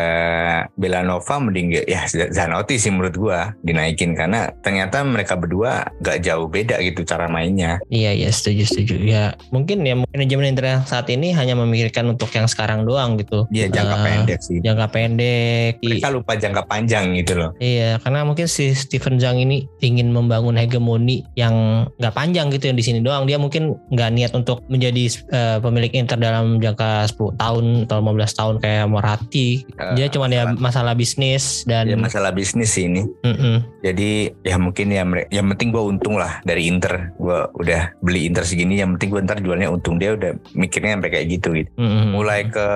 Belanova 0.75 1.37
mending 1.41 1.83
ya 1.85 2.07
Zanotti 2.07 2.77
sih 2.77 2.89
menurut 2.89 3.14
gue 3.14 3.39
dinaikin 3.62 4.14
karena 4.14 4.53
ternyata 4.61 5.03
mereka 5.03 5.35
berdua 5.35 5.89
gak 5.99 6.23
jauh 6.23 6.47
beda 6.47 6.79
gitu 6.81 7.03
cara 7.03 7.27
mainnya. 7.27 7.81
Iya 7.89 8.14
iya 8.14 8.31
setuju 8.31 8.64
setuju. 8.64 8.95
Ya 9.01 9.25
mungkin 9.51 9.83
ya 9.83 9.97
manajemen 9.97 10.47
Inter 10.49 10.66
yang 10.71 10.83
saat 10.85 11.09
ini 11.09 11.33
hanya 11.33 11.55
memikirkan 11.55 12.07
untuk 12.09 12.31
yang 12.31 12.47
sekarang 12.47 12.85
doang 12.85 13.16
gitu. 13.16 13.45
Dia 13.49 13.66
jangka 13.66 13.97
Eh, 13.97 14.05
pendek 14.05 14.41
sih. 14.41 14.59
Jangka 14.61 14.87
pendek. 14.89 15.73
I- 15.81 15.89
Mereka 15.97 16.11
lupa 16.11 16.33
jangka 16.35 16.62
panjang 16.64 17.16
gitu 17.16 17.33
loh. 17.37 17.51
Iya, 17.59 17.99
karena 17.99 18.23
mungkin 18.23 18.47
si 18.47 18.73
Steven 18.73 19.16
Zhang 19.16 19.39
ini 19.39 19.64
ingin 19.81 20.11
membangun 20.11 20.55
hegemoni 20.55 21.25
yang 21.35 21.55
nggak 21.97 22.14
panjang 22.14 22.49
gitu 22.51 22.59
gitu 22.61 22.68
yang 22.68 22.76
di 22.76 22.84
sini 22.84 22.98
doang. 23.00 23.24
Dia 23.24 23.40
mungkin 23.40 23.80
nggak 23.88 24.11
niat 24.12 24.32
untuk 24.36 24.61
menjadi 24.68 25.08
uh, 25.32 25.58
pemilik 25.64 25.88
Inter 25.96 26.20
dalam 26.20 26.61
jangka 26.61 27.08
10 27.16 27.40
tahun 27.40 27.64
atau 27.88 27.96
15 28.04 28.38
tahun 28.38 28.54
kayak 28.61 28.84
Morati. 28.92 29.64
Uh, 29.80 29.96
dia 29.96 30.12
cuma 30.12 30.28
ya 30.28 30.52
masalah 30.61 30.92
bisnis 30.92 31.64
dan 31.64 31.88
ya 31.88 31.96
masalah 31.96 32.30
bisnis 32.30 32.76
sih 32.76 32.84
ini. 32.84 33.08
Mm 33.24 33.36
-mm. 33.40 33.56
Jadi 33.80 34.11
ya 34.44 34.61
mungkin 34.61 34.92
ya 34.92 35.02
yang 35.32 35.46
penting 35.56 35.72
gue 35.72 35.80
untung 35.80 36.20
lah 36.20 36.44
dari 36.44 36.68
Inter. 36.68 37.16
Gue 37.16 37.48
udah 37.56 37.96
beli 38.04 38.28
Inter 38.28 38.44
segini 38.44 38.76
yang 38.76 39.00
penting 39.00 39.16
gue 39.16 39.20
ntar 39.24 39.40
jualnya 39.40 39.72
untung. 39.72 39.96
Dia 39.96 40.12
udah 40.12 40.36
mikirnya 40.52 41.00
sampai 41.00 41.11
kayak 41.11 41.26
gitu 41.40 41.56
gitu. 41.56 41.70
Mm 41.80 41.88
-mm. 41.88 42.06
Mulai 42.12 42.40
ke 42.52 42.68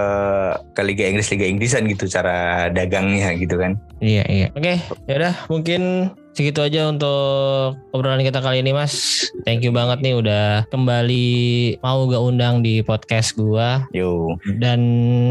ke 0.72 0.80
Liga 0.80 1.04
Inggris 1.04 1.28
Liga 1.28 1.46
Inggrisan 1.46 1.84
gitu 1.92 2.08
cara 2.08 2.72
dagangnya 2.72 3.36
gitu 3.36 3.60
kan. 3.60 3.76
Iya 4.00 4.24
iya. 4.32 4.48
Oke, 4.56 4.80
ya 5.04 5.14
udah 5.20 5.34
mungkin 5.52 6.12
segitu 6.34 6.60
aja 6.60 6.90
untuk 6.90 7.78
obrolan 7.94 8.20
kita 8.20 8.42
kali 8.42 8.58
ini 8.58 8.74
Mas. 8.74 9.22
Thank 9.46 9.62
you 9.62 9.70
banget 9.70 10.02
nih 10.02 10.18
udah 10.18 10.66
kembali 10.68 11.26
mau 11.78 12.02
gak 12.10 12.22
undang 12.22 12.60
di 12.60 12.82
podcast 12.82 13.38
gua. 13.38 13.86
Yo. 13.94 14.34
Dan 14.58 14.80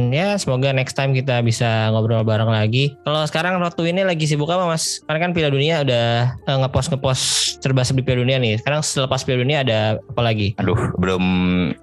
ya 0.09 0.39
semoga 0.39 0.71
next 0.71 0.95
time 0.95 1.11
kita 1.11 1.43
bisa 1.43 1.91
ngobrol 1.91 2.23
bareng 2.23 2.47
lagi. 2.47 2.95
Kalau 3.03 3.19
sekarang 3.27 3.59
waktu 3.59 3.91
ini 3.91 4.07
lagi 4.07 4.23
sibuk 4.23 4.47
apa 4.47 4.63
Mas? 4.63 5.03
Karena 5.03 5.27
kan 5.27 5.31
Piala 5.35 5.51
Dunia 5.51 5.83
udah 5.83 6.07
uh, 6.47 6.57
ngepost 6.63 6.95
ngepost 6.95 7.23
serba 7.59 7.83
serbi 7.83 8.01
Piala 8.01 8.23
Dunia 8.23 8.39
nih. 8.39 8.63
Sekarang 8.63 8.79
selepas 8.79 9.27
Piala 9.27 9.43
Dunia 9.43 9.57
ada 9.61 9.99
apa 9.99 10.21
lagi? 10.23 10.55
Aduh, 10.55 10.95
belum 10.95 11.23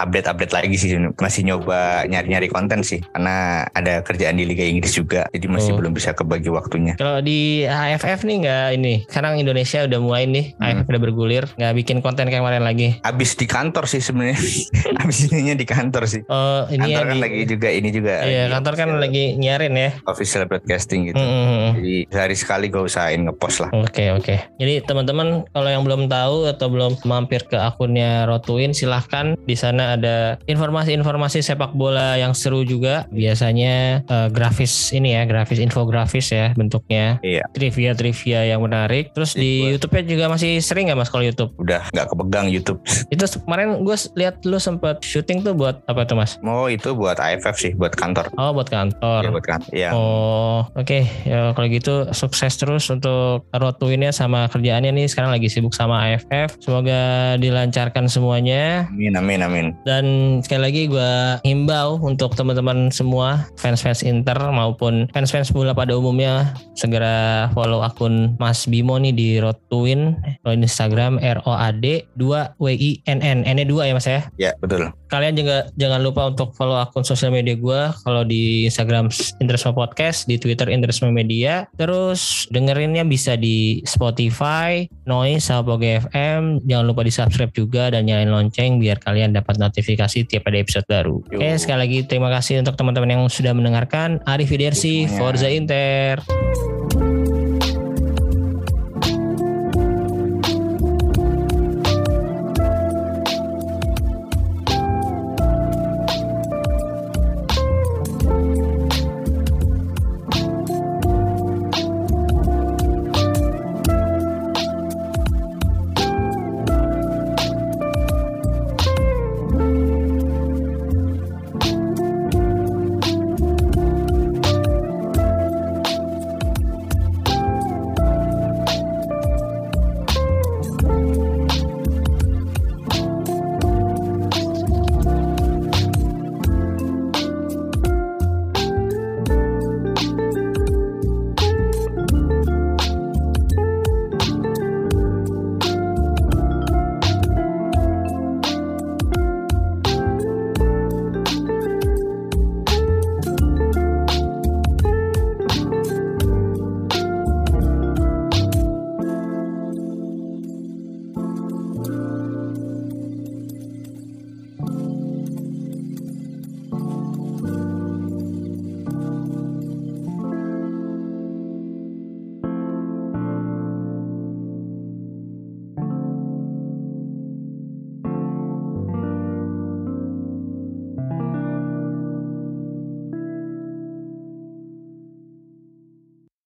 update-update 0.00 0.52
lagi 0.56 0.76
sih. 0.80 0.96
Masih 1.20 1.44
nyoba 1.44 2.08
nyari-nyari 2.08 2.48
konten 2.48 2.80
sih. 2.80 3.04
Karena 3.12 3.68
ada 3.76 4.00
kerjaan 4.00 4.40
di 4.40 4.48
Liga 4.48 4.64
Inggris 4.64 4.96
juga. 4.96 5.28
Jadi 5.36 5.46
masih 5.46 5.68
Oh. 5.70 5.78
belum 5.78 5.92
bisa 5.92 6.10
kebagi 6.10 6.50
waktunya. 6.50 6.96
Kalau 6.96 7.20
di 7.20 7.62
AFF 7.62 8.24
nih 8.24 8.36
nggak 8.42 8.68
ini. 8.80 8.94
Sekarang 9.10 9.34
Indonesia 9.36 9.82
udah 9.82 9.98
mulai 9.98 10.22
nih. 10.24 10.54
Hmm. 10.54 10.80
AFF 10.80 10.86
udah 10.86 11.02
bergulir. 11.02 11.44
Nggak 11.58 11.72
bikin 11.76 11.96
konten 11.98 12.30
kayak 12.30 12.38
kemarin 12.38 12.62
lagi. 12.62 13.02
Abis 13.02 13.34
di 13.34 13.44
kantor 13.44 13.84
sih 13.84 13.98
sebenarnya. 13.98 14.38
Abis 15.02 15.26
ininya 15.26 15.58
di 15.58 15.66
kantor 15.66 16.06
sih. 16.06 16.22
Oh 16.30 16.62
ini 16.70 16.86
kantor 16.86 16.94
ya 16.94 17.10
kan 17.10 17.16
di- 17.18 17.22
lagi 17.26 17.40
juga 17.44 17.68
ini 17.68 17.88
juga. 17.90 18.12
Iya 18.22 18.46
lagi 18.46 18.52
kantor 18.54 18.72
kan 18.72 18.86
official- 18.86 19.02
lagi 19.02 19.24
nyarin 19.34 19.74
ya. 19.74 19.90
official 20.06 20.42
broadcasting 20.46 21.00
gitu. 21.10 21.18
Mm, 21.18 21.26
mm, 21.26 21.42
mm. 21.50 21.70
Jadi 21.74 21.96
sehari 22.06 22.36
sekali 22.38 22.66
gue 22.70 22.82
usahain 22.82 23.20
ngepost 23.20 23.58
lah. 23.60 23.70
Oke 23.74 24.14
oke. 24.14 24.36
Jadi 24.56 24.74
teman-teman 24.84 25.42
kalau 25.50 25.66
yang 25.66 25.82
belum 25.82 26.06
tahu 26.06 26.46
atau 26.46 26.70
belum 26.70 26.92
mampir 27.02 27.42
ke 27.44 27.58
akunnya 27.58 28.30
Rotuin 28.30 28.70
silahkan 28.70 29.34
di 29.42 29.58
sana 29.58 29.98
ada 29.98 30.38
informasi-informasi 30.46 31.42
sepak 31.42 31.74
bola 31.74 32.14
yang 32.14 32.30
seru 32.30 32.62
juga. 32.62 33.08
Biasanya 33.10 34.04
eh, 34.04 34.28
grafis 34.30 34.92
ini 34.92 35.16
ya, 35.16 35.24
grafis 35.24 35.58
infografis 35.58 36.30
ya 36.30 36.52
bentuknya. 36.54 37.16
Iya. 37.24 37.48
Trivia-trivia 37.50 38.44
yang 38.46 38.60
menarik. 38.60 38.99
Terus 39.08 39.32
di 39.32 39.64
Iya. 39.64 39.76
YouTube-nya 39.76 40.02
juga 40.04 40.24
masih 40.28 40.60
sering 40.60 40.88
nggak 40.88 40.98
mas 40.98 41.08
kalau 41.08 41.24
YouTube? 41.24 41.50
Udah 41.56 41.88
nggak 41.90 42.06
kepegang 42.08 42.46
YouTube. 42.48 42.78
Itu 43.14 43.24
kemarin 43.44 43.80
gue 43.80 43.96
lihat 44.16 44.44
lu 44.44 44.56
sempat 44.56 45.00
syuting 45.00 45.40
tuh 45.40 45.56
buat 45.56 45.80
apa 45.86 46.04
tuh 46.04 46.16
mas? 46.16 46.36
Mau 46.40 46.66
itu 46.66 46.92
buat 46.92 47.16
AFF 47.16 47.56
sih, 47.56 47.72
buat 47.74 47.92
kantor. 47.92 48.28
Oh 48.36 48.50
buat 48.50 48.66
kantor. 48.66 49.20
Ya, 49.22 49.30
buat 49.30 49.46
kantor. 49.46 49.70
Iya. 49.70 49.90
Oh, 49.92 50.66
oke. 50.74 51.00
Ya 51.24 51.52
kalau 51.52 51.68
gitu 51.68 51.94
sukses 52.10 52.56
terus 52.56 52.88
untuk 52.88 53.46
rotuinnya 53.50 54.10
sama 54.10 54.48
kerjaannya 54.48 54.90
nih. 54.90 55.06
Sekarang 55.06 55.30
lagi 55.30 55.46
sibuk 55.46 55.72
sama 55.72 56.02
AFF. 56.06 56.58
Semoga 56.58 57.00
dilancarkan 57.36 58.08
semuanya. 58.08 58.88
Amin, 58.90 59.14
amin, 59.14 59.40
amin. 59.40 59.66
Dan 59.84 60.04
sekali 60.42 60.62
lagi 60.62 60.82
gue 60.86 61.10
himbau 61.44 62.00
untuk 62.00 62.34
teman-teman 62.34 62.90
semua 62.90 63.46
fans-fans 63.54 64.02
Inter 64.02 64.36
maupun 64.50 65.06
fans-fans 65.12 65.52
bola 65.52 65.70
pada 65.70 65.94
umumnya 65.94 66.50
segera 66.74 67.46
follow 67.52 67.84
akun 67.84 68.34
Mas 68.40 68.64
Bimo 68.64 68.89
nih 68.98 69.14
di 69.14 69.28
Rotuin 69.38 70.18
kalau 70.42 70.54
di 70.56 70.64
Instagram 70.66 71.22
R 71.22 71.38
O 71.46 71.52
A 71.54 71.70
D 71.70 72.08
2 72.18 72.58
W 72.58 72.66
I 72.74 72.98
N 73.06 73.20
N 73.22 73.46
N 73.46 73.56
nya 73.60 73.66
2 73.68 73.88
ya 73.90 73.92
Mas 73.92 74.08
ya. 74.08 74.20
Ya, 74.40 74.52
betul. 74.58 74.90
Kalian 75.10 75.34
juga 75.34 75.68
jangan 75.74 76.00
lupa 76.00 76.30
untuk 76.30 76.54
follow 76.54 76.78
akun 76.78 77.02
sosial 77.02 77.34
media 77.34 77.58
gue. 77.58 77.80
Kalau 78.06 78.22
di 78.22 78.64
Instagram 78.70 79.10
Interisme 79.42 79.74
Podcast, 79.74 80.30
di 80.30 80.38
Twitter 80.38 80.70
Interisme 80.70 81.10
Media. 81.10 81.66
Terus 81.74 82.46
dengerinnya 82.54 83.02
bisa 83.02 83.34
di 83.34 83.82
Spotify, 83.82 84.86
Noise, 85.04 85.50
sama 85.50 85.66
Poge 85.66 85.98
FM. 86.06 86.62
Jangan 86.64 86.84
lupa 86.86 87.02
di 87.02 87.12
subscribe 87.12 87.52
juga 87.52 87.90
dan 87.90 88.06
nyalain 88.06 88.30
lonceng 88.30 88.78
biar 88.78 89.02
kalian 89.02 89.34
dapat 89.34 89.58
notifikasi 89.58 90.24
tiap 90.30 90.46
ada 90.46 90.58
episode 90.62 90.86
baru. 90.86 91.18
Yo. 91.34 91.42
Oke, 91.42 91.58
sekali 91.58 91.78
lagi 91.82 91.98
terima 92.06 92.30
kasih 92.30 92.62
untuk 92.62 92.78
teman-teman 92.78 93.10
yang 93.18 93.22
sudah 93.26 93.50
mendengarkan. 93.50 94.22
Arrivederci, 94.24 95.10
Semuanya. 95.10 95.18
Forza 95.18 95.48
Inter. 95.50 97.09